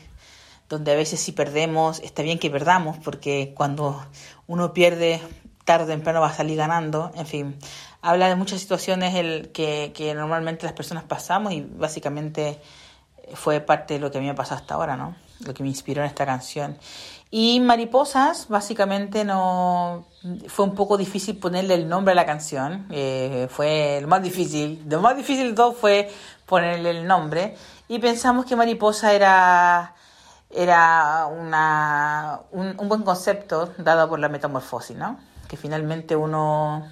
donde 0.69 0.91
a 0.91 0.95
veces 0.95 1.19
si 1.19 1.31
perdemos, 1.31 1.99
está 2.01 2.21
bien 2.21 2.37
que 2.37 2.51
perdamos, 2.51 2.97
porque 3.03 3.55
cuando 3.57 4.05
uno 4.45 4.71
pierde, 4.71 5.19
tarde 5.63 5.85
o 5.85 5.87
temprano 5.87 6.21
va 6.21 6.27
a 6.27 6.33
salir 6.35 6.57
ganando, 6.57 7.11
en 7.15 7.25
fin, 7.25 7.55
habla 8.03 8.29
de 8.29 8.35
muchas 8.35 8.61
situaciones 8.61 9.15
el, 9.15 9.51
que, 9.51 9.93
que 9.95 10.13
normalmente 10.13 10.67
las 10.67 10.73
personas 10.73 11.05
pasamos 11.05 11.53
y 11.53 11.61
básicamente 11.61 12.59
fue 13.33 13.61
parte 13.61 13.95
de 13.95 13.99
lo 13.99 14.11
que 14.11 14.19
a 14.19 14.21
mí 14.21 14.27
me 14.27 14.35
pasó 14.35 14.53
hasta 14.53 14.75
ahora, 14.75 14.95
¿no? 14.95 15.15
Lo 15.39 15.55
que 15.55 15.63
me 15.63 15.69
inspiró 15.69 16.03
en 16.03 16.07
esta 16.07 16.27
canción. 16.27 16.77
Y 17.31 17.59
Mariposas, 17.59 18.47
básicamente 18.47 19.25
no 19.25 20.05
fue 20.47 20.65
un 20.65 20.75
poco 20.75 20.97
difícil 20.97 21.37
ponerle 21.37 21.75
el 21.75 21.87
nombre 21.87 22.13
a 22.13 22.15
la 22.15 22.25
canción. 22.25 22.85
Eh, 22.89 23.47
fue 23.49 23.99
lo 24.01 24.07
más 24.07 24.23
difícil. 24.23 24.83
Lo 24.89 25.01
más 25.01 25.17
difícil 25.17 25.53
todo 25.53 25.73
fue 25.73 26.09
ponerle 26.45 26.91
el 26.91 27.07
nombre. 27.07 27.55
Y 27.87 27.99
pensamos 27.99 28.45
que 28.45 28.55
Mariposa 28.55 29.13
era, 29.13 29.95
era 30.49 31.27
una, 31.27 32.41
un, 32.51 32.75
un 32.79 32.89
buen 32.89 33.03
concepto 33.03 33.73
dado 33.77 34.07
por 34.09 34.19
la 34.19 34.29
metamorfosis, 34.29 34.95
¿no? 34.95 35.19
Que 35.47 35.57
finalmente 35.57 36.15
uno, 36.15 36.87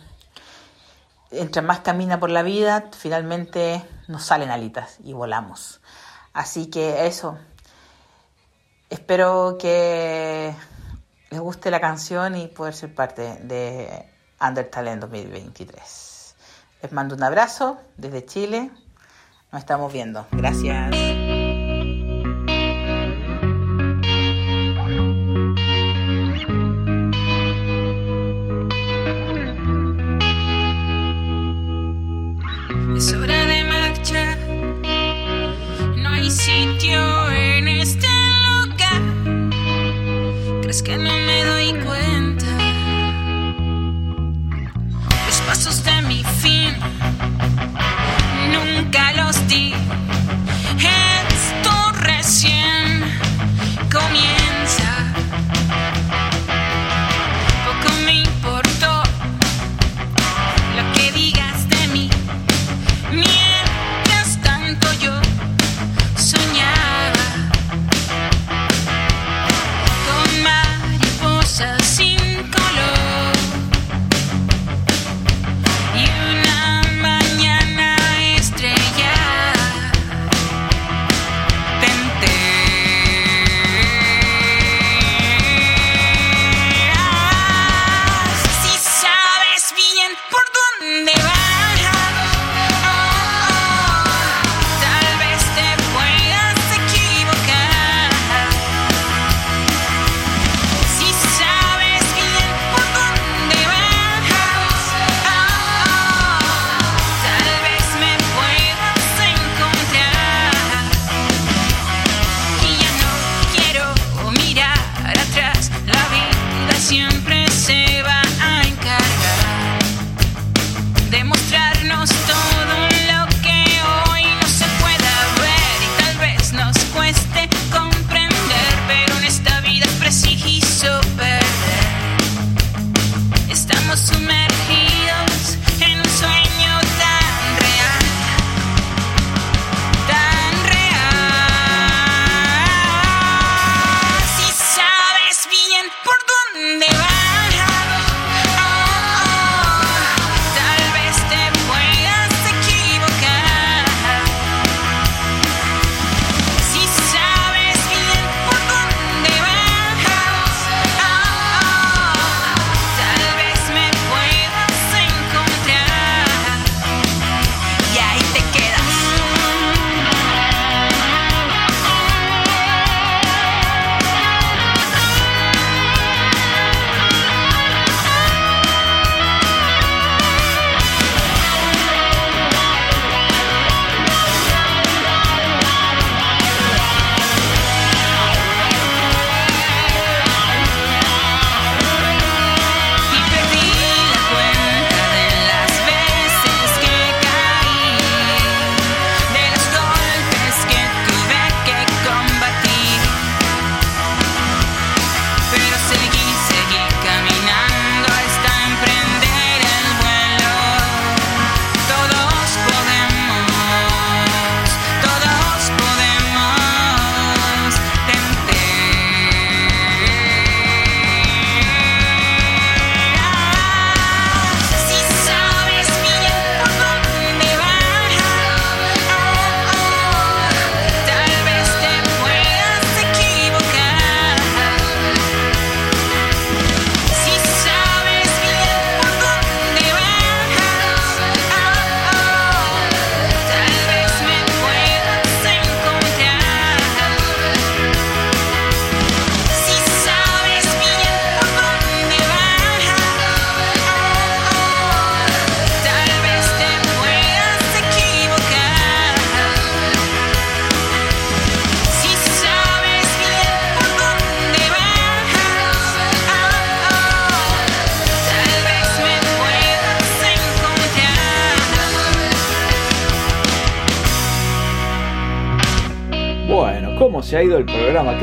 entre 1.32 1.62
más 1.62 1.80
camina 1.80 2.20
por 2.20 2.30
la 2.30 2.44
vida, 2.44 2.90
finalmente 2.98 3.84
nos 4.08 4.24
salen 4.24 4.52
alitas 4.52 4.98
y 5.04 5.14
volamos. 5.14 5.80
Así 6.34 6.70
que 6.70 7.08
eso, 7.08 7.38
Espero 8.94 9.58
que 9.60 10.54
les 11.32 11.40
guste 11.40 11.72
la 11.72 11.82
canción 11.82 12.38
y 12.38 12.46
poder 12.48 12.76
ser 12.76 12.94
parte 12.94 13.40
de 13.42 14.06
Under 14.40 14.70
Talent 14.70 15.02
2023. 15.02 16.36
Les 16.84 16.92
mando 16.92 17.16
un 17.16 17.24
abrazo 17.24 17.80
desde 17.98 18.24
Chile. 18.24 18.70
Nos 19.52 19.62
estamos 19.62 19.92
viendo. 19.92 20.28
Gracias. 20.32 21.23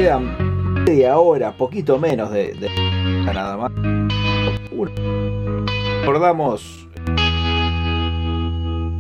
Quedan 0.01 0.83
media 0.87 1.19
hora, 1.19 1.53
poquito 1.53 1.99
menos 1.99 2.31
de, 2.31 2.55
de 2.55 2.71
nada 3.35 3.55
más. 3.59 3.71
Recordamos 6.01 6.89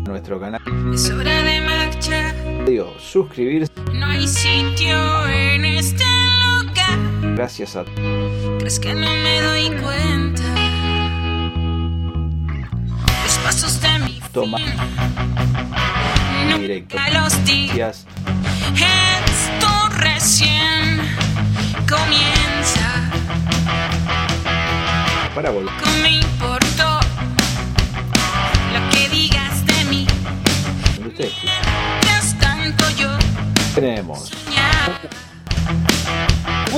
nuestro 0.06 0.38
canal. 0.38 0.60
Es 0.92 1.10
hora 1.10 1.42
de 1.42 1.60
marchar. 1.62 2.34
Digo, 2.66 2.92
suscribirse. 2.98 3.72
No 3.94 4.04
hay 4.08 4.28
sitio 4.28 5.26
en 5.28 5.64
este 5.64 6.04
lugar. 6.44 7.34
Gracias 7.34 7.76
a 7.76 7.84
¿Crees 8.58 8.78
que 8.78 8.92
no 8.92 9.10
me 9.10 9.40
doy 9.40 9.70
cuenta? 9.80 10.42
Los 13.24 13.38
pasos 13.42 13.80
de 13.80 13.98
mi 14.00 14.20
Tomás 14.34 14.60
Directo. 16.58 16.94
Gracias. 17.74 18.06
Comienza. 21.90 23.10
Para 25.34 25.50
volver. 25.50 25.72
No 25.84 25.92
me 26.02 26.10
importó 26.18 27.00
lo 28.72 28.90
que 28.90 29.08
digas 29.08 29.66
de 29.66 29.84
mí. 29.86 30.06
Ustedes 31.04 31.32
Es 32.18 32.38
tanto 32.38 32.84
yo 32.90 33.08
tenemos. 33.74 34.30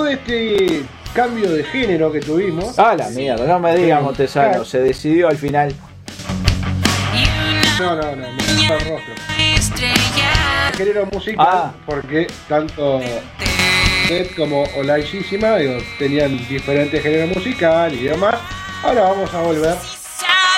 de 0.02 0.12
este 0.14 0.82
cambio 1.14 1.51
de 1.52 1.64
género 1.64 2.10
que 2.10 2.20
tuvimos. 2.20 2.78
Ah, 2.78 2.94
la 2.97 3.09
mierda, 3.10 3.47
no 3.47 3.59
me 3.59 3.74
digas 3.76 4.02
Montesano, 4.02 4.64
se 4.64 4.80
decidió 4.80 5.28
al 5.28 5.36
final. 5.36 5.74
No, 7.78 7.97
no, 7.97 8.02
no, 8.02 8.16
me 8.16 8.28
gusta 8.55 8.74
el 8.76 8.89
rostro. 8.89 9.14
Género 10.76 11.06
musical, 11.12 11.47
Ah. 11.48 11.72
porque 11.84 12.26
tanto 12.48 13.01
Como 14.37 14.65
Olaishísima 14.77 15.57
digo, 15.57 15.79
tenían 15.99 16.37
diferentes 16.49 17.03
géneros 17.03 17.37
musicales 17.37 18.01
y 18.01 18.05
demás. 18.05 18.35
Ahora 18.83 19.03
vamos 19.03 19.33
a 19.33 19.41
volver 19.41 19.77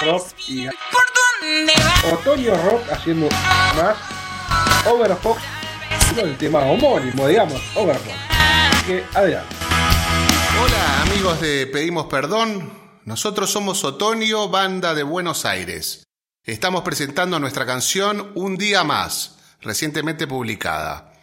rock 0.02 0.26
y 0.48 0.66
otoño 2.10 2.56
rock 2.62 2.90
haciendo 2.90 3.28
más 3.76 3.96
Overfox 4.86 5.42
con 6.14 6.28
el 6.28 6.36
tema 6.36 6.60
homónimo, 6.60 7.28
digamos, 7.28 7.60
Overfox. 7.76 8.16
Así 8.28 8.86
que 8.86 9.04
adelante. 9.14 9.54
Hola 10.62 11.02
amigos 11.02 11.40
de 11.40 11.66
Pedimos 11.66 12.06
Perdón, 12.06 12.72
nosotros 13.04 13.50
somos 13.50 13.84
Otonio, 13.84 14.48
banda 14.48 14.94
de 14.94 15.02
Buenos 15.02 15.44
Aires. 15.44 16.04
Estamos 16.42 16.82
presentando 16.82 17.38
nuestra 17.38 17.66
canción 17.66 18.32
Un 18.34 18.56
día 18.56 18.84
más, 18.84 19.38
recientemente 19.60 20.26
publicada. 20.26 21.13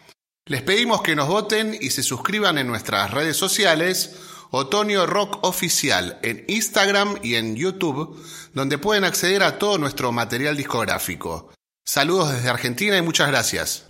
Les 0.46 0.60
pedimos 0.62 1.02
que 1.02 1.14
nos 1.14 1.28
voten 1.28 1.78
y 1.80 1.90
se 1.90 2.02
suscriban 2.02 2.58
en 2.58 2.66
nuestras 2.66 3.12
redes 3.12 3.36
sociales, 3.36 4.16
Otonio 4.50 5.06
Rock 5.06 5.38
Oficial, 5.42 6.18
en 6.22 6.44
Instagram 6.48 7.16
y 7.22 7.36
en 7.36 7.54
YouTube, 7.54 8.20
donde 8.52 8.76
pueden 8.76 9.04
acceder 9.04 9.44
a 9.44 9.56
todo 9.58 9.78
nuestro 9.78 10.10
material 10.10 10.56
discográfico. 10.56 11.52
Saludos 11.84 12.32
desde 12.32 12.48
Argentina 12.48 12.96
y 12.96 13.02
muchas 13.02 13.28
gracias. 13.28 13.86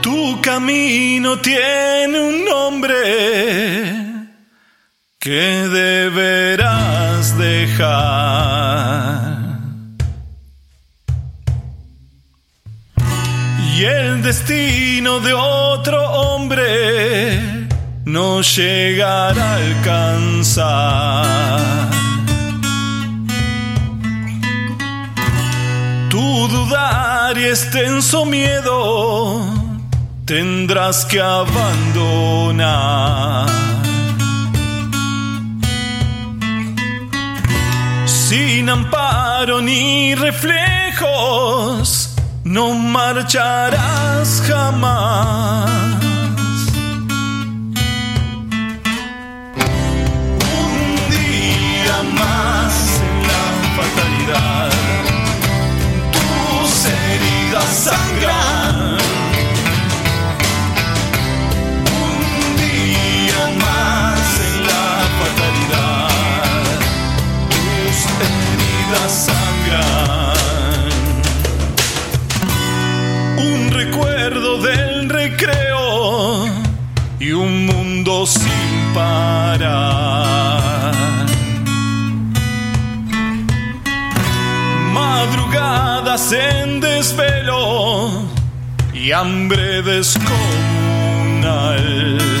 Tu 0.00 0.40
camino 0.40 1.38
tiene 1.42 2.20
un 2.20 2.42
nombre 2.46 2.96
que 5.18 5.30
deberás 5.68 7.36
dejar. 7.36 9.29
Y 13.80 13.84
el 13.86 14.22
destino 14.22 15.20
de 15.20 15.32
otro 15.32 15.98
hombre 16.10 17.66
no 18.04 18.42
llegará 18.42 19.52
a 19.52 19.56
alcanzar. 19.56 21.26
Tu 26.10 26.48
dudar 26.48 27.38
y 27.38 27.44
extenso 27.46 28.26
miedo 28.26 29.46
tendrás 30.26 31.06
que 31.06 31.18
abandonar. 31.18 32.18
Sin 38.04 38.68
amparo 38.68 39.62
ni 39.62 40.14
reflejos, 40.14 42.09
no 42.50 42.74
marcharás 42.74 44.42
jamás. 44.42 46.09
Del 74.60 75.08
recreo 75.08 76.46
y 77.18 77.32
un 77.32 77.66
mundo 77.66 78.26
sin 78.26 78.92
parar. 78.94 80.94
Madrugadas 84.92 86.32
en 86.32 86.80
desvelo 86.80 88.10
y 88.92 89.12
hambre 89.12 89.82
descomunal. 89.82 92.39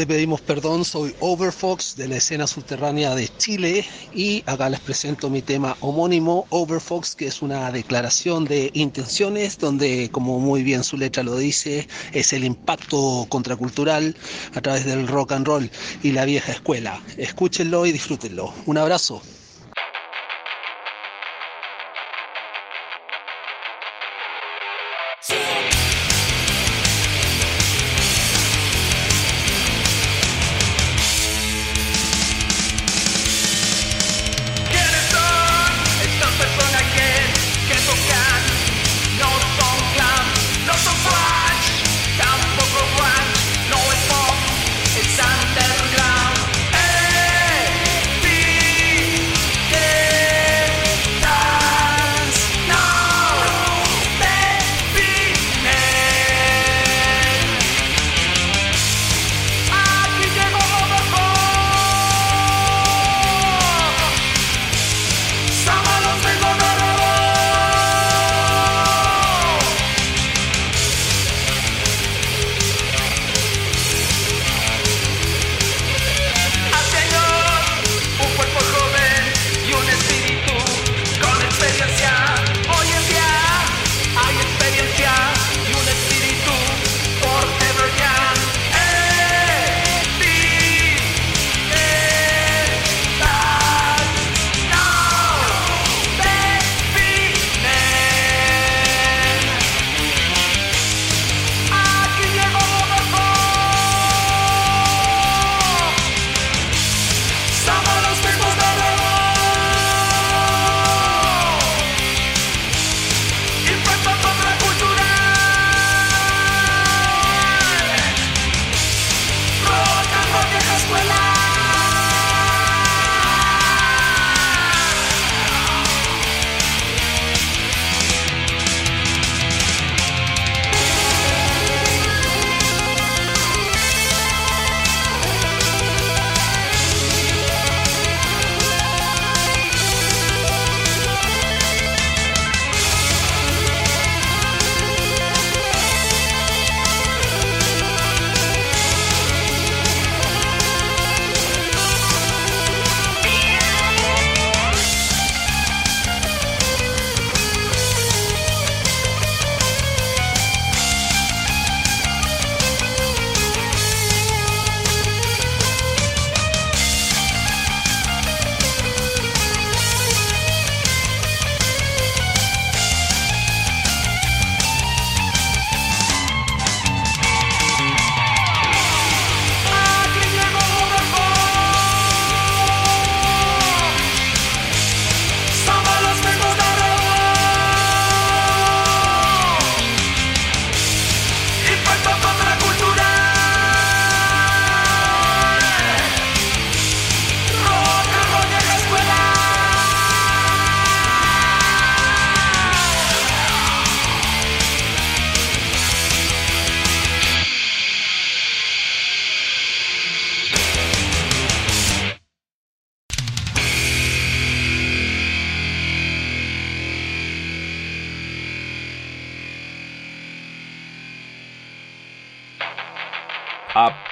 De 0.00 0.06
Pedimos 0.06 0.40
Perdón, 0.40 0.86
soy 0.86 1.14
Overfox 1.20 1.94
de 1.94 2.08
la 2.08 2.16
escena 2.16 2.46
subterránea 2.46 3.14
de 3.14 3.28
Chile 3.36 3.84
y 4.14 4.42
acá 4.46 4.70
les 4.70 4.80
presento 4.80 5.28
mi 5.28 5.42
tema 5.42 5.76
homónimo 5.80 6.46
Overfox, 6.48 7.14
que 7.14 7.26
es 7.26 7.42
una 7.42 7.70
declaración 7.70 8.46
de 8.46 8.70
intenciones 8.72 9.58
donde, 9.58 10.08
como 10.10 10.40
muy 10.40 10.62
bien 10.62 10.84
su 10.84 10.96
letra 10.96 11.22
lo 11.22 11.36
dice, 11.36 11.86
es 12.14 12.32
el 12.32 12.44
impacto 12.44 13.26
contracultural 13.28 14.16
a 14.54 14.62
través 14.62 14.86
del 14.86 15.06
rock 15.06 15.32
and 15.32 15.46
roll 15.46 15.70
y 16.02 16.12
la 16.12 16.24
vieja 16.24 16.52
escuela. 16.52 16.98
Escúchenlo 17.18 17.84
y 17.84 17.92
disfrútenlo. 17.92 18.54
Un 18.64 18.78
abrazo. 18.78 19.20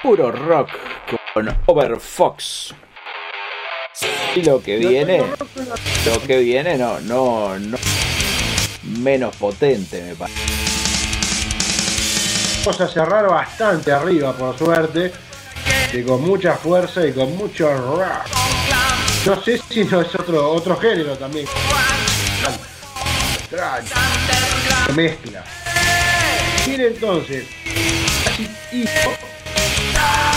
Puro 0.09 0.31
rock 0.31 0.71
con 1.35 1.55
Overfox. 1.67 2.73
Y 4.35 4.41
lo 4.41 4.59
que 4.59 4.77
viene, 4.77 5.19
lo 5.19 6.21
que 6.25 6.39
viene 6.39 6.79
no, 6.79 6.99
no, 7.01 7.59
no, 7.59 7.77
menos 9.01 9.35
potente 9.35 10.01
me 10.01 10.15
parece. 10.15 10.39
Vamos 12.65 12.81
a 12.81 12.87
cerrar 12.87 13.27
bastante 13.27 13.91
arriba, 13.91 14.33
por 14.33 14.57
suerte, 14.57 15.11
y 15.93 16.01
con 16.01 16.25
mucha 16.25 16.55
fuerza 16.55 17.05
y 17.05 17.13
con 17.13 17.37
mucho 17.37 17.71
rock. 17.77 18.25
No 19.27 19.43
sé 19.43 19.61
si 19.69 19.83
no 19.83 20.01
es 20.01 20.15
otro, 20.15 20.49
otro 20.53 20.75
género 20.77 21.15
también. 21.17 21.45
Mezcla. 24.95 25.43
Tiene 26.65 26.87
entonces 26.87 27.45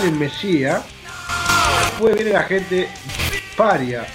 el 0.03 0.13
Mesía. 0.13 0.83
Después 1.91 2.15
viene 2.17 2.33
la 2.33 2.43
gente 2.43 2.89
Paria, 3.57 4.07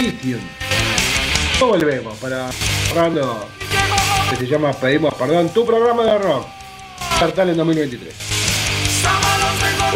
Lithium. 0.00 0.40
No 1.60 1.66
volvemos 1.68 2.16
para 2.18 2.50
cerrando 2.52 3.46
que 4.30 4.36
se 4.36 4.46
llama 4.46 4.72
Pedimos 4.72 5.14
Perdón, 5.14 5.48
tu 5.50 5.66
programa 5.66 6.04
de 6.04 6.18
rock. 6.18 6.46
Cartal 7.18 7.50
en 7.50 7.56
2023. 7.56 8.14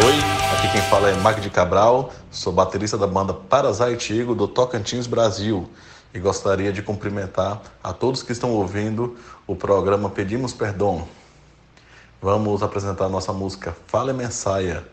Oi, 0.04 0.12
aqui 0.52 0.72
quem 0.72 0.82
fala 0.82 1.10
é 1.10 1.40
de 1.40 1.50
Cabral, 1.50 2.12
sou 2.30 2.52
baterista 2.52 2.98
da 2.98 3.06
banda 3.06 3.32
Parasite 3.32 4.16
Eagle 4.16 4.34
do 4.34 4.46
Tocantins, 4.46 5.06
Brasil. 5.06 5.68
E 6.12 6.18
gostaria 6.18 6.72
de 6.72 6.82
cumprimentar 6.82 7.60
a 7.82 7.92
todos 7.92 8.22
que 8.22 8.32
estão 8.32 8.50
ouvindo 8.50 9.16
o 9.46 9.54
programa 9.56 10.08
Pedimos 10.08 10.52
Perdão. 10.52 11.08
Vamos 12.20 12.62
apresentar 12.62 13.08
nossa 13.08 13.32
música 13.32 13.76
Fale 13.86 14.12
Mensaia, 14.12 14.84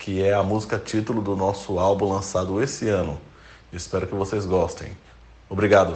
que 0.00 0.22
é 0.22 0.32
a 0.32 0.42
música 0.42 0.78
título 0.78 1.20
do 1.20 1.36
nosso 1.36 1.78
álbum 1.78 2.14
lançado 2.14 2.62
esse 2.62 2.88
ano. 2.88 3.20
Espero 3.70 4.06
que 4.06 4.14
vocês 4.14 4.46
gostem. 4.46 4.96
Obrigado. 5.48 5.94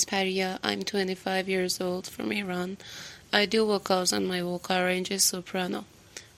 is 0.00 0.04
Paria. 0.06 0.58
I'm 0.64 0.82
25 0.82 1.48
years 1.48 1.80
old 1.80 2.06
from 2.06 2.32
Iran. 2.32 2.78
I 3.32 3.44
do 3.44 3.66
vocals 3.66 4.12
and 4.12 4.26
my 4.26 4.40
vocal 4.40 4.82
range 4.82 5.10
is 5.10 5.24
soprano. 5.24 5.84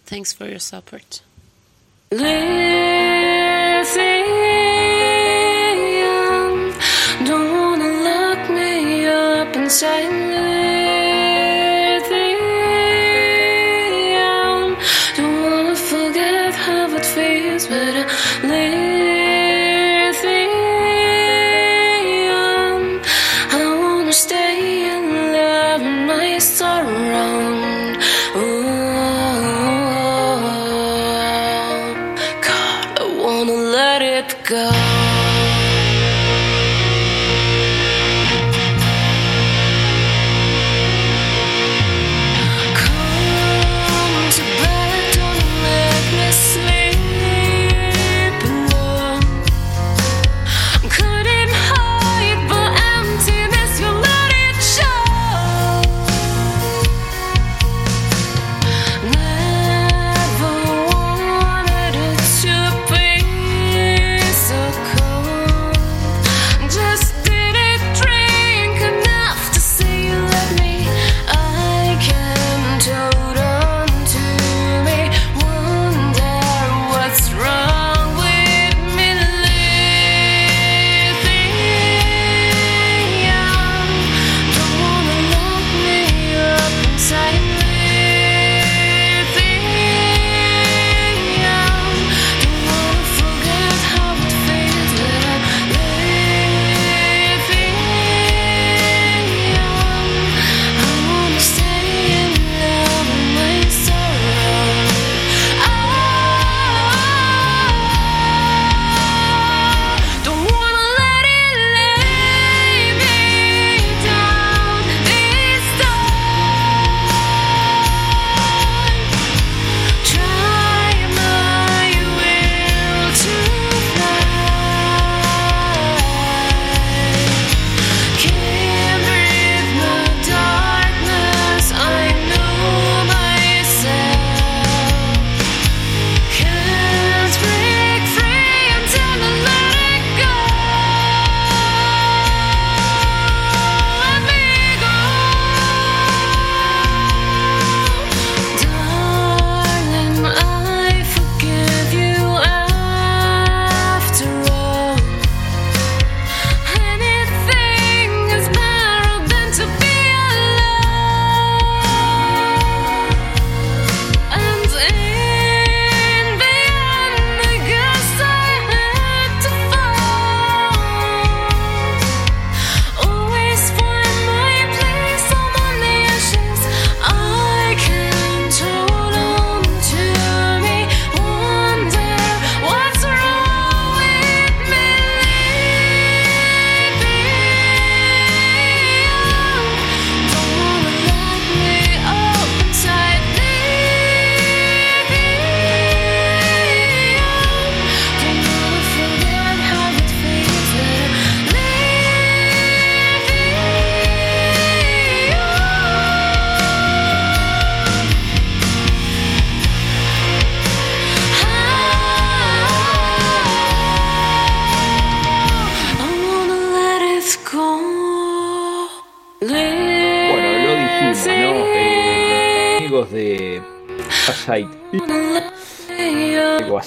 Thanks 0.05 0.33
for 0.33 0.47
your 0.47 0.59
support. 0.59 1.23
Lithium, 2.11 2.33
don't 7.25 7.53
wanna 7.63 7.91
lock 8.09 8.51
me 8.51 9.07
up 9.07 9.55
inside. 9.55 10.42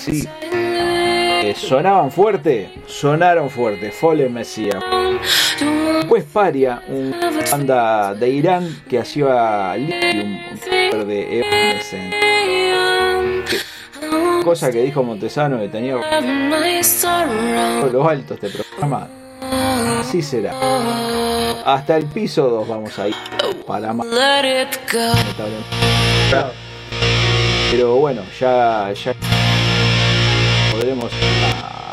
Eh, 0.08 1.54
sonaban 1.56 2.12
fuerte, 2.12 2.70
sonaron 2.86 3.50
fuerte, 3.50 3.92
Fallen 3.92 4.34
Messiah. 4.34 4.80
Después 5.96 6.24
Paria, 6.26 6.82
una 6.88 7.32
banda 7.52 8.14
de 8.14 8.30
Irán 8.30 8.84
que 8.88 9.00
hacía 9.00 9.76
Lithium, 9.78 11.08
de 11.08 11.40
Evanescence. 11.40 12.20
Cosa 14.44 14.72
que 14.72 14.84
dijo 14.84 15.02
Montesano 15.02 15.60
que 15.60 15.70
tenía 15.70 15.96
por 17.82 17.92
lo 17.92 18.08
alto 18.08 18.36
este 18.36 18.50
programa. 18.50 19.08
Así 20.00 20.22
será. 20.22 20.54
Hasta 21.66 21.98
el 21.98 22.06
piso 22.06 22.48
2 22.48 22.68
vamos 22.68 23.00
a 23.00 23.08
ir. 23.08 23.16
Para 23.66 23.92
más. 23.92 24.06
Pero 27.72 27.96
bueno, 27.96 28.22
ya 28.40 28.94
podremos 30.86 31.12
a 31.44 31.92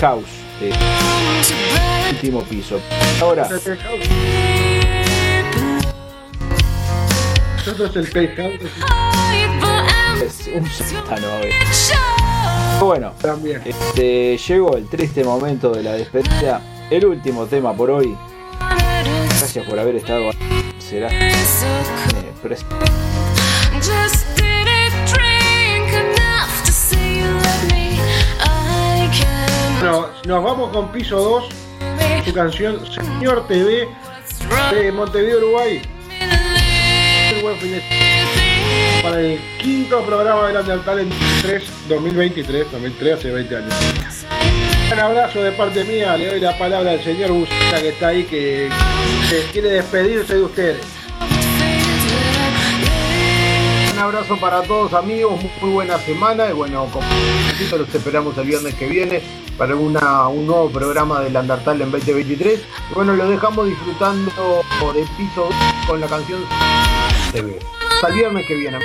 House, 0.00 0.24
último 2.10 2.42
piso. 2.42 2.80
Ahora, 3.20 3.48
es 7.86 7.96
el 7.96 8.10
Playhouse. 8.10 8.60
es 10.20 10.50
un 10.52 10.66
sótano. 10.66 11.28
Bueno, 12.80 13.12
este, 13.64 14.36
llegó 14.36 14.76
el 14.76 14.88
triste 14.88 15.22
momento 15.22 15.70
de 15.70 15.84
la 15.84 15.92
despedida. 15.92 16.60
El 16.90 17.06
último 17.06 17.46
tema 17.46 17.72
por 17.72 17.90
hoy. 17.90 18.16
Gracias 18.58 19.64
por 19.66 19.78
haber 19.78 19.94
estado. 19.96 20.30
Será 20.78 21.08
eh, 21.08 21.32
Bueno, 29.84 30.08
nos 30.24 30.42
vamos 30.42 30.70
con 30.70 30.90
piso 30.92 31.18
2. 31.18 32.24
Su 32.24 32.32
canción 32.32 32.80
Señor 32.90 33.46
TV 33.46 33.86
de 34.72 34.92
Montevideo, 34.92 35.36
Uruguay. 35.36 35.82
Un 37.36 37.42
buen 37.42 37.58
fin 37.58 37.72
de 37.72 37.82
semana 37.82 39.02
para 39.02 39.20
el 39.20 39.38
quinto 39.60 40.00
programa 40.06 40.48
de 40.48 40.54
la 40.54 40.84
Talent 40.84 41.12
3 41.42 41.62
2023, 41.90 42.72
2003, 42.72 43.12
hace 43.12 43.30
20 43.30 43.56
años. 43.56 43.74
Un 44.90 44.98
abrazo 44.98 45.42
de 45.42 45.52
parte 45.52 45.84
mía, 45.84 46.16
le 46.16 46.28
doy 46.28 46.40
la 46.40 46.56
palabra 46.56 46.92
al 46.92 47.04
señor 47.04 47.32
Busita 47.32 47.82
que 47.82 47.88
está 47.90 48.08
ahí, 48.08 48.24
que, 48.24 48.70
que 49.28 49.42
quiere 49.52 49.68
despedirse 49.68 50.36
de 50.36 50.42
ustedes. 50.44 50.78
Un 53.92 53.98
abrazo 53.98 54.38
para 54.40 54.62
todos 54.62 54.94
amigos, 54.94 55.38
muy 55.60 55.70
buena 55.70 55.98
semana 55.98 56.48
y 56.48 56.54
bueno, 56.54 56.88
como 56.90 57.06
los 57.76 57.94
esperamos 57.94 58.38
el 58.38 58.46
viernes 58.46 58.74
que 58.76 58.86
viene 58.86 59.43
para 59.56 59.76
una, 59.76 60.28
un 60.28 60.46
nuevo 60.46 60.70
programa 60.70 61.20
del 61.20 61.36
Andartal 61.36 61.80
en 61.80 61.90
2023. 61.90 62.60
Y 62.90 62.94
bueno, 62.94 63.14
lo 63.14 63.28
dejamos 63.28 63.66
disfrutando 63.66 64.30
de 64.94 65.06
piso 65.16 65.44
2 65.44 65.54
con 65.86 66.00
la 66.00 66.06
canción 66.06 66.40
TV. 67.32 67.58
Hasta 67.94 68.08
el 68.08 68.14
viernes 68.14 68.46
que 68.46 68.54
viene. 68.54 68.78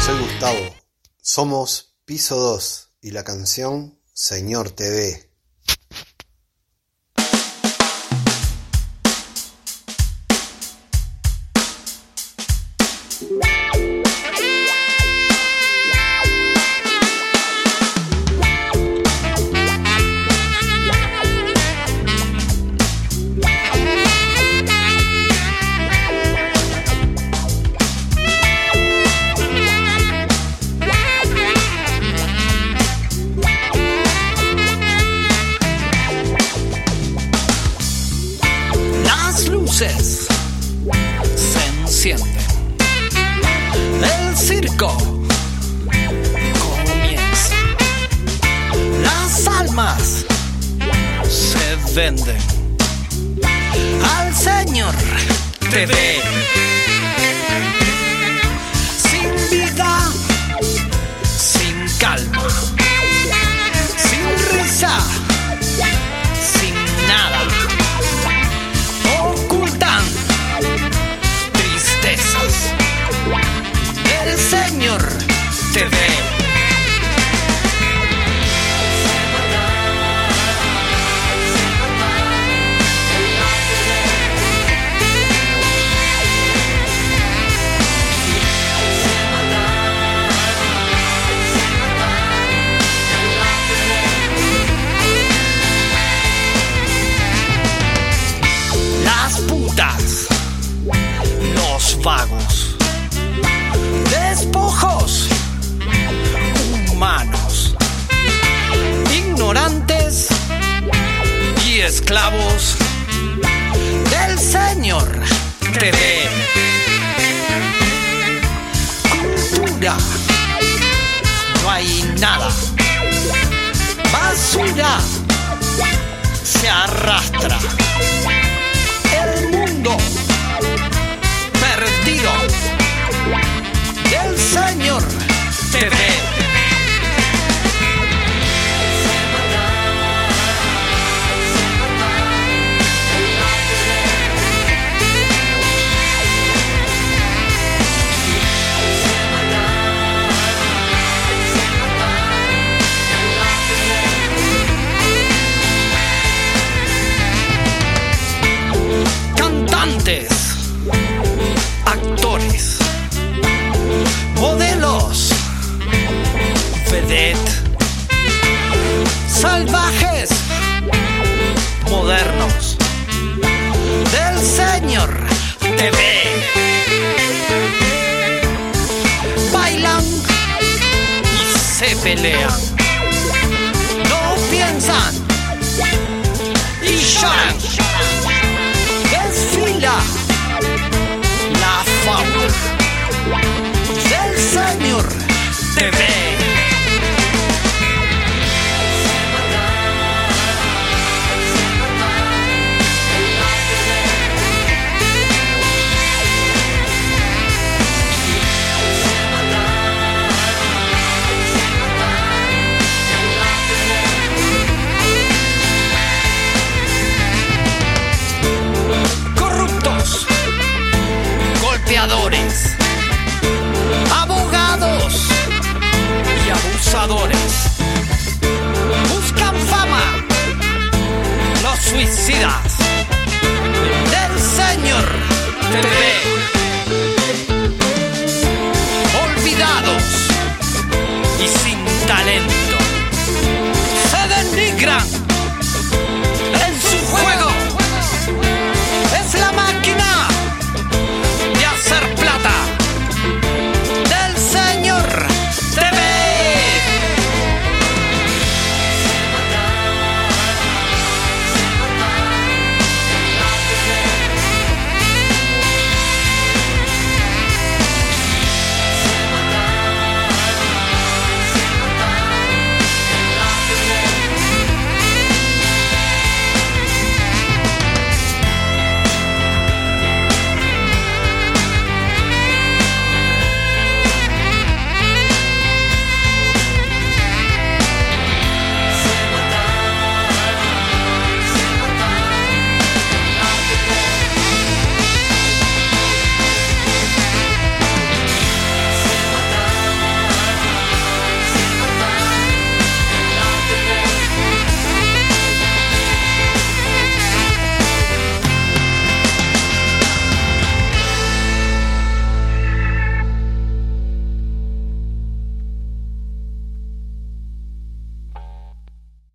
Soy 0.00 0.18
Gustavo. 0.18 0.58
Somos 1.20 1.94
Piso 2.04 2.36
2 2.36 2.94
y 3.02 3.10
la 3.12 3.22
canción 3.22 3.98
Señor 4.12 4.70
TV. 4.70 5.31